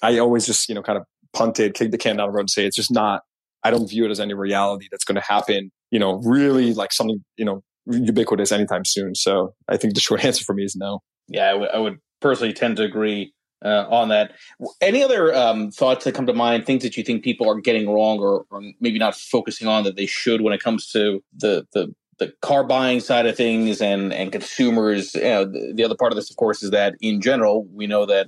I 0.03 0.17
always 0.19 0.45
just, 0.45 0.67
you 0.69 0.75
know, 0.75 0.81
kind 0.81 0.97
of 0.97 1.05
punted, 1.33 1.73
kicked 1.73 1.91
the 1.91 1.97
can 1.97 2.17
down 2.17 2.27
the 2.27 2.33
road 2.33 2.41
and 2.41 2.49
say 2.49 2.65
it's 2.65 2.75
just 2.75 2.91
not 2.91 3.21
I 3.63 3.71
don't 3.71 3.89
view 3.89 4.05
it 4.05 4.11
as 4.11 4.19
any 4.19 4.33
reality 4.33 4.87
that's 4.89 5.03
going 5.03 5.15
to 5.15 5.21
happen, 5.21 5.71
you 5.91 5.99
know, 5.99 6.21
really 6.23 6.73
like 6.73 6.93
something, 6.93 7.23
you 7.37 7.45
know, 7.45 7.61
ubiquitous 7.85 8.51
anytime 8.51 8.85
soon. 8.85 9.15
So 9.15 9.53
I 9.67 9.77
think 9.77 9.95
the 9.95 9.99
short 9.99 10.23
answer 10.25 10.43
for 10.43 10.53
me 10.53 10.63
is 10.63 10.75
no. 10.75 10.99
Yeah, 11.27 11.49
I, 11.49 11.51
w- 11.51 11.71
I 11.73 11.77
would 11.79 11.97
personally 12.21 12.53
tend 12.53 12.77
to 12.77 12.83
agree 12.83 13.33
uh, 13.63 13.85
on 13.89 14.09
that. 14.09 14.33
Any 14.81 15.03
other 15.03 15.33
um, 15.35 15.71
thoughts 15.71 16.05
that 16.05 16.15
come 16.15 16.25
to 16.27 16.33
mind, 16.33 16.65
things 16.65 16.83
that 16.83 16.97
you 16.97 17.03
think 17.03 17.23
people 17.23 17.49
are 17.49 17.59
getting 17.59 17.89
wrong 17.89 18.19
or, 18.19 18.45
or 18.49 18.61
maybe 18.79 18.99
not 18.99 19.15
focusing 19.15 19.67
on 19.67 19.83
that 19.83 19.95
they 19.95 20.05
should 20.05 20.41
when 20.41 20.53
it 20.53 20.61
comes 20.61 20.87
to 20.91 21.23
the, 21.35 21.67
the, 21.73 21.93
the 22.19 22.33
car 22.41 22.63
buying 22.63 22.99
side 22.99 23.25
of 23.25 23.35
things 23.35 23.81
and, 23.81 24.13
and 24.13 24.31
consumers? 24.31 25.15
You 25.15 25.21
know, 25.21 25.45
the, 25.45 25.73
the 25.75 25.83
other 25.83 25.95
part 25.95 26.11
of 26.11 26.15
this, 26.15 26.29
of 26.29 26.37
course, 26.37 26.63
is 26.63 26.71
that 26.71 26.95
in 27.01 27.21
general, 27.21 27.65
we 27.73 27.87
know 27.87 28.05
that 28.05 28.27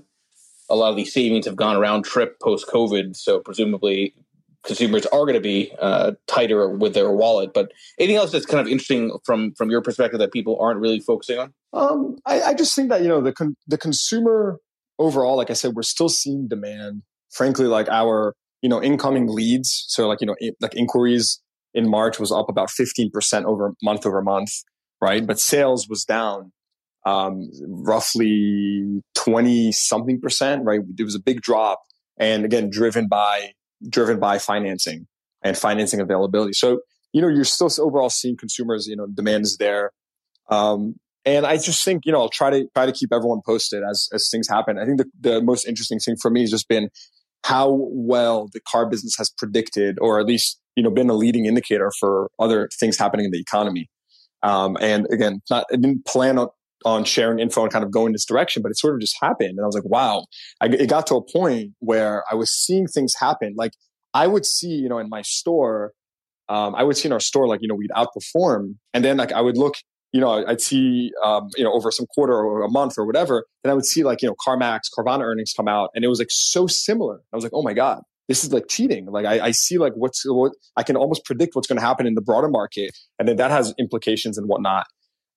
a 0.70 0.76
lot 0.76 0.90
of 0.90 0.96
these 0.96 1.14
savings 1.14 1.46
have 1.46 1.56
gone 1.56 1.76
around 1.76 2.04
trip 2.04 2.40
post 2.40 2.68
COVID. 2.68 3.16
So 3.16 3.40
presumably 3.40 4.16
consumers 4.64 5.06
are 5.08 5.22
going 5.22 5.34
to 5.34 5.42
be 5.42 5.74
uh, 5.80 6.12
tighter 6.28 6.70
with 6.70 6.94
their 6.94 7.12
wallet. 7.12 7.54
But 7.54 7.72
anything 8.00 8.16
else 8.16 8.32
that's 8.32 8.46
kind 8.46 8.62
of 8.62 8.68
interesting 8.68 9.12
from 9.26 9.54
from 9.54 9.70
your 9.70 9.82
perspective 9.82 10.20
that 10.20 10.32
people 10.32 10.58
aren't 10.60 10.80
really 10.80 11.00
focusing 11.00 11.40
on? 11.40 11.54
Um, 11.74 12.18
I, 12.26 12.42
I, 12.42 12.54
just 12.54 12.76
think 12.76 12.90
that 12.90 13.02
you 13.02 13.08
know 13.08 13.22
the 13.22 13.34
con- 13.34 13.56
the 13.68 13.78
consumer 13.78 14.60
overall, 15.02 15.38
like 15.38 15.50
I 15.50 15.54
said, 15.54 15.74
we're 15.74 15.84
still 15.84 16.10
seeing 16.10 16.48
demand. 16.48 17.04
Frankly, 17.32 17.66
like 17.66 17.90
our 17.90 18.36
you 18.62 18.70
know 18.70 18.82
incoming 18.82 19.28
leads, 19.28 19.86
so 19.88 20.08
like 20.08 20.22
you 20.22 20.28
know 20.28 20.36
in, 20.40 20.54
like 20.62 20.76
inquiries 20.76 21.42
in 21.74 21.90
March 21.90 22.20
was 22.20 22.32
up 22.32 22.50
about 22.50 22.70
fifteen 22.70 23.10
percent 23.10 23.46
over 23.46 23.74
month 23.82 24.06
over 24.06 24.22
month, 24.22 24.52
right? 25.02 25.26
But 25.26 25.40
sales 25.40 25.88
was 25.88 26.04
down 26.06 26.52
um, 27.06 27.50
roughly 27.68 29.02
20 29.16 29.72
something 29.72 30.20
percent, 30.22 30.64
right? 30.64 30.82
It 30.98 31.04
was 31.04 31.16
a 31.16 31.20
big 31.20 31.42
drop. 31.42 31.82
And 32.18 32.46
again, 32.46 32.70
driven 32.70 33.08
by 33.08 33.54
driven 33.90 34.20
by 34.20 34.38
financing 34.38 35.08
and 35.42 35.58
financing 35.58 36.00
availability. 36.00 36.54
So, 36.54 36.82
you 37.14 37.22
know, 37.22 37.28
you're 37.28 37.44
still 37.44 37.70
overall 37.80 38.12
seeing 38.12 38.38
consumers, 38.38 38.88
you 38.88 38.96
know, 38.96 39.08
demand 39.08 39.44
is 39.44 39.58
there. 39.58 39.92
Um, 40.50 40.96
and 41.26 41.46
I 41.46 41.58
just 41.58 41.84
think, 41.86 42.06
you 42.06 42.12
know, 42.12 42.22
I'll 42.22 42.30
try 42.30 42.50
to 42.50 42.68
try 42.74 42.86
to 42.86 42.92
keep 42.92 43.14
everyone 43.14 43.42
posted 43.46 43.84
as 43.90 44.10
as 44.14 44.30
things 44.30 44.48
happen. 44.48 44.78
I 44.78 44.86
think 44.86 44.98
the, 44.98 45.06
the 45.20 45.42
most 45.42 45.68
interesting 45.68 46.00
thing 46.00 46.16
for 46.22 46.32
me 46.32 46.42
has 46.42 46.52
just 46.52 46.68
been 46.68 46.90
how 47.44 47.70
well 47.92 48.50
the 48.54 48.62
car 48.62 48.88
business 48.88 49.16
has 49.18 49.30
predicted, 49.30 49.98
or 50.02 50.20
at 50.20 50.26
least, 50.26 50.60
you 50.76 50.84
know, 50.84 50.92
been 50.92 51.10
a 51.10 51.14
leading 51.14 51.46
indicator 51.46 51.92
for 52.00 52.30
other 52.40 52.70
things 52.80 52.98
happening 52.98 53.26
in 53.26 53.32
the 53.32 53.40
economy. 53.40 53.90
Um, 54.44 54.78
and 54.80 55.08
again, 55.12 55.42
not 55.50 55.66
I 55.72 55.76
didn't 55.76 56.06
plan 56.06 56.38
on 56.38 56.50
on 56.84 57.04
sharing 57.04 57.40
info 57.40 57.64
and 57.64 57.72
kind 57.72 57.86
of 57.86 57.92
going 57.92 58.12
this 58.12 58.26
direction, 58.26 58.64
but 58.64 58.72
it 58.72 58.78
sort 58.78 58.96
of 58.96 59.02
just 59.02 59.16
happened. 59.22 59.52
And 59.52 59.62
I 59.62 59.66
was 59.66 59.76
like, 59.76 59.86
wow, 59.86 60.26
I, 60.62 60.66
it 60.66 60.90
got 60.90 61.06
to 61.08 61.16
a 61.16 61.22
point 61.22 61.74
where 61.80 62.24
I 62.32 62.36
was 62.36 62.52
seeing 62.52 62.88
things 62.88 63.14
happen. 63.20 63.54
Like 63.56 63.74
I 64.14 64.28
would 64.28 64.46
see, 64.46 64.70
you 64.70 64.90
know, 64.90 64.98
in 64.98 65.10
my 65.10 65.22
store, 65.22 65.94
um, 66.50 66.74
I 66.76 66.84
would 66.84 66.98
see 66.98 67.08
in 67.08 67.14
our 67.14 67.20
store, 67.20 67.48
like, 67.48 67.60
you 67.62 67.68
know, 67.68 67.76
we'd 67.76 67.92
outperform. 67.92 68.76
And 68.94 69.06
then 69.06 69.18
like 69.18 69.32
I 69.32 69.42
would 69.42 69.58
look, 69.58 69.76
you 70.12 70.20
know, 70.20 70.46
I'd 70.46 70.62
see, 70.62 71.12
um, 71.24 71.50
you 71.56 71.64
know, 71.64 71.72
over 71.74 71.90
some 71.92 72.06
quarter 72.14 72.34
or 72.34 72.64
a 72.64 72.70
month 72.70 72.98
or 72.98 73.06
whatever. 73.06 73.46
Then 73.64 73.72
I 73.72 73.74
would 73.74 73.86
see 73.86 74.04
like, 74.04 74.22
you 74.22 74.28
know, 74.28 74.36
CarMax, 74.46 74.82
Carvana 74.98 75.22
earnings 75.22 75.54
come 75.56 75.68
out 75.68 75.90
and 75.96 76.04
it 76.04 76.10
was 76.10 76.20
like 76.20 76.32
so 76.32 76.68
similar. 76.68 77.22
I 77.32 77.36
was 77.36 77.44
like, 77.44 77.54
oh 77.56 77.62
my 77.62 77.74
God, 77.74 78.02
this 78.28 78.44
is 78.44 78.52
like 78.52 78.68
cheating. 78.68 79.06
Like 79.06 79.26
I, 79.26 79.48
I 79.48 79.52
see 79.52 79.78
like 79.78 79.94
what's 79.94 80.24
what 80.26 80.52
I 80.76 80.84
can 80.84 80.98
almost 80.98 81.24
predict 81.26 81.56
what's 81.56 81.68
going 81.68 81.80
to 81.80 81.86
happen 81.86 82.06
in 82.06 82.16
the 82.16 82.22
broader 82.22 82.50
market. 82.50 82.92
And 83.20 83.28
then 83.28 83.38
that 83.38 83.52
has 83.52 83.74
implications 83.80 84.38
and 84.38 84.48
whatnot. 84.48 84.86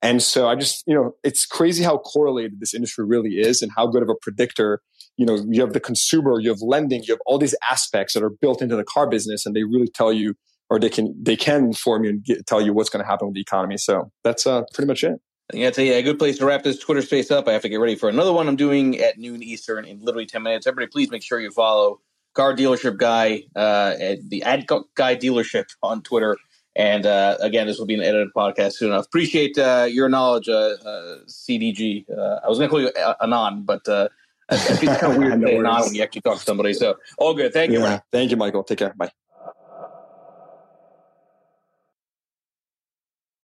And 0.02 0.22
so 0.22 0.48
I 0.48 0.54
just, 0.54 0.84
you 0.86 0.94
know, 0.94 1.14
it's 1.22 1.46
crazy 1.46 1.82
how 1.82 1.98
correlated 1.98 2.60
this 2.60 2.74
industry 2.74 3.06
really 3.06 3.38
is 3.38 3.62
and 3.62 3.72
how 3.74 3.86
good 3.86 4.02
of 4.02 4.10
a 4.10 4.14
predictor, 4.20 4.80
you 5.16 5.24
know, 5.24 5.38
you 5.48 5.62
have 5.62 5.72
the 5.72 5.80
consumer, 5.80 6.40
you 6.40 6.50
have 6.50 6.60
lending, 6.60 7.02
you 7.04 7.14
have 7.14 7.20
all 7.24 7.38
these 7.38 7.54
aspects 7.70 8.12
that 8.12 8.22
are 8.22 8.30
built 8.30 8.60
into 8.60 8.76
the 8.76 8.84
car 8.84 9.08
business 9.08 9.46
and 9.46 9.56
they 9.56 9.62
really 9.62 9.88
tell 9.88 10.12
you 10.12 10.34
or 10.70 10.78
they 10.78 10.88
can 10.88 11.14
they 11.22 11.36
can 11.36 11.66
inform 11.66 12.04
you 12.04 12.10
and 12.10 12.24
get, 12.24 12.46
tell 12.46 12.60
you 12.60 12.72
what's 12.72 12.90
going 12.90 13.02
to 13.02 13.08
happen 13.08 13.28
with 13.28 13.34
the 13.34 13.40
economy. 13.40 13.76
So 13.76 14.10
that's 14.22 14.46
uh, 14.46 14.62
pretty 14.72 14.88
much 14.88 15.04
it. 15.04 15.20
Yeah, 15.52 15.68
it's 15.68 15.78
a, 15.78 15.98
a, 15.98 16.02
good 16.02 16.18
place 16.18 16.38
to 16.38 16.46
wrap 16.46 16.62
this 16.62 16.78
Twitter 16.78 17.02
space 17.02 17.30
up. 17.30 17.48
I 17.48 17.52
have 17.52 17.62
to 17.62 17.68
get 17.68 17.76
ready 17.76 17.96
for 17.96 18.08
another 18.08 18.32
one 18.32 18.48
I'm 18.48 18.56
doing 18.56 18.98
at 18.98 19.18
noon 19.18 19.42
Eastern 19.42 19.84
in 19.84 20.00
literally 20.00 20.24
10 20.24 20.42
minutes. 20.42 20.66
Everybody, 20.66 20.90
please 20.90 21.10
make 21.10 21.22
sure 21.22 21.38
you 21.38 21.50
follow 21.50 22.00
Car 22.34 22.56
Dealership 22.56 22.96
Guy, 22.96 23.44
uh, 23.54 23.94
at 24.00 24.28
the 24.30 24.42
Ad 24.42 24.66
Guy 24.66 25.16
Dealership 25.16 25.66
on 25.82 26.02
Twitter. 26.02 26.38
And 26.76 27.06
uh, 27.06 27.36
again, 27.40 27.66
this 27.66 27.78
will 27.78 27.86
be 27.86 27.94
an 27.94 28.00
edited 28.00 28.32
podcast 28.34 28.74
soon 28.74 28.90
enough. 28.90 29.06
Appreciate 29.06 29.56
uh, 29.58 29.86
your 29.88 30.08
knowledge, 30.08 30.48
uh, 30.48 30.76
uh 30.84 31.18
CDG. 31.28 32.04
Uh, 32.10 32.40
I 32.44 32.48
was 32.48 32.58
going 32.58 32.68
to 32.68 32.70
call 32.70 32.80
you 32.80 32.90
Anon, 33.22 33.62
but 33.62 33.88
uh, 33.88 34.08
it's 34.50 35.00
kind 35.00 35.12
of 35.12 35.16
weird 35.16 35.40
to 35.40 35.46
say 35.46 35.58
Anon 35.58 35.82
when 35.82 35.94
you 35.94 36.02
actually 36.02 36.22
talk 36.22 36.38
to 36.38 36.44
somebody. 36.44 36.74
So 36.74 36.96
all 37.18 37.34
good. 37.34 37.52
Thank 37.52 37.70
you. 37.70 37.80
Yeah. 37.80 38.00
Thank 38.10 38.30
you, 38.30 38.36
Michael. 38.36 38.64
Take 38.64 38.78
care. 38.78 38.94
Bye. 38.96 39.12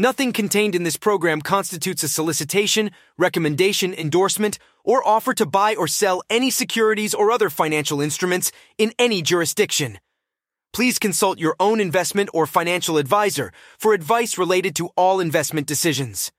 Nothing 0.00 0.32
contained 0.32 0.76
in 0.76 0.84
this 0.84 0.96
program 0.96 1.40
constitutes 1.40 2.04
a 2.04 2.08
solicitation, 2.08 2.92
recommendation, 3.16 3.92
endorsement, 3.92 4.60
or 4.84 5.04
offer 5.06 5.34
to 5.34 5.44
buy 5.44 5.74
or 5.74 5.88
sell 5.88 6.22
any 6.30 6.50
securities 6.50 7.14
or 7.14 7.32
other 7.32 7.50
financial 7.50 8.00
instruments 8.00 8.52
in 8.78 8.92
any 8.96 9.22
jurisdiction. 9.22 9.98
Please 10.72 11.00
consult 11.00 11.40
your 11.40 11.56
own 11.58 11.80
investment 11.80 12.30
or 12.32 12.46
financial 12.46 12.96
advisor 12.96 13.50
for 13.76 13.92
advice 13.92 14.38
related 14.38 14.76
to 14.76 14.88
all 14.96 15.18
investment 15.18 15.66
decisions. 15.66 16.30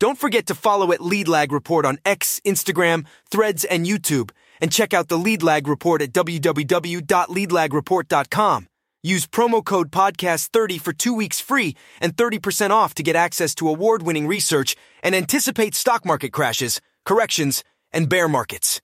Don't 0.00 0.18
forget 0.18 0.46
to 0.46 0.54
follow 0.56 0.90
at 0.90 1.00
Lead 1.00 1.28
Lag 1.28 1.52
Report 1.52 1.86
on 1.86 1.98
X, 2.04 2.40
Instagram, 2.44 3.06
Threads, 3.30 3.64
and 3.64 3.86
YouTube, 3.86 4.32
and 4.60 4.72
check 4.72 4.92
out 4.92 5.06
the 5.06 5.16
Lead 5.16 5.44
Lag 5.44 5.68
Report 5.68 6.02
at 6.02 6.12
www.leadlagreport.com. 6.12 8.68
Use 9.06 9.26
promo 9.26 9.62
code 9.62 9.90
podcast30 9.90 10.80
for 10.80 10.94
2 10.94 11.12
weeks 11.14 11.38
free 11.38 11.76
and 12.00 12.16
30% 12.16 12.70
off 12.70 12.94
to 12.94 13.02
get 13.02 13.14
access 13.14 13.54
to 13.56 13.68
award-winning 13.68 14.26
research 14.26 14.76
and 15.02 15.14
anticipate 15.14 15.74
stock 15.74 16.06
market 16.06 16.32
crashes, 16.32 16.80
corrections, 17.04 17.62
and 17.92 18.08
bear 18.08 18.28
markets. 18.28 18.80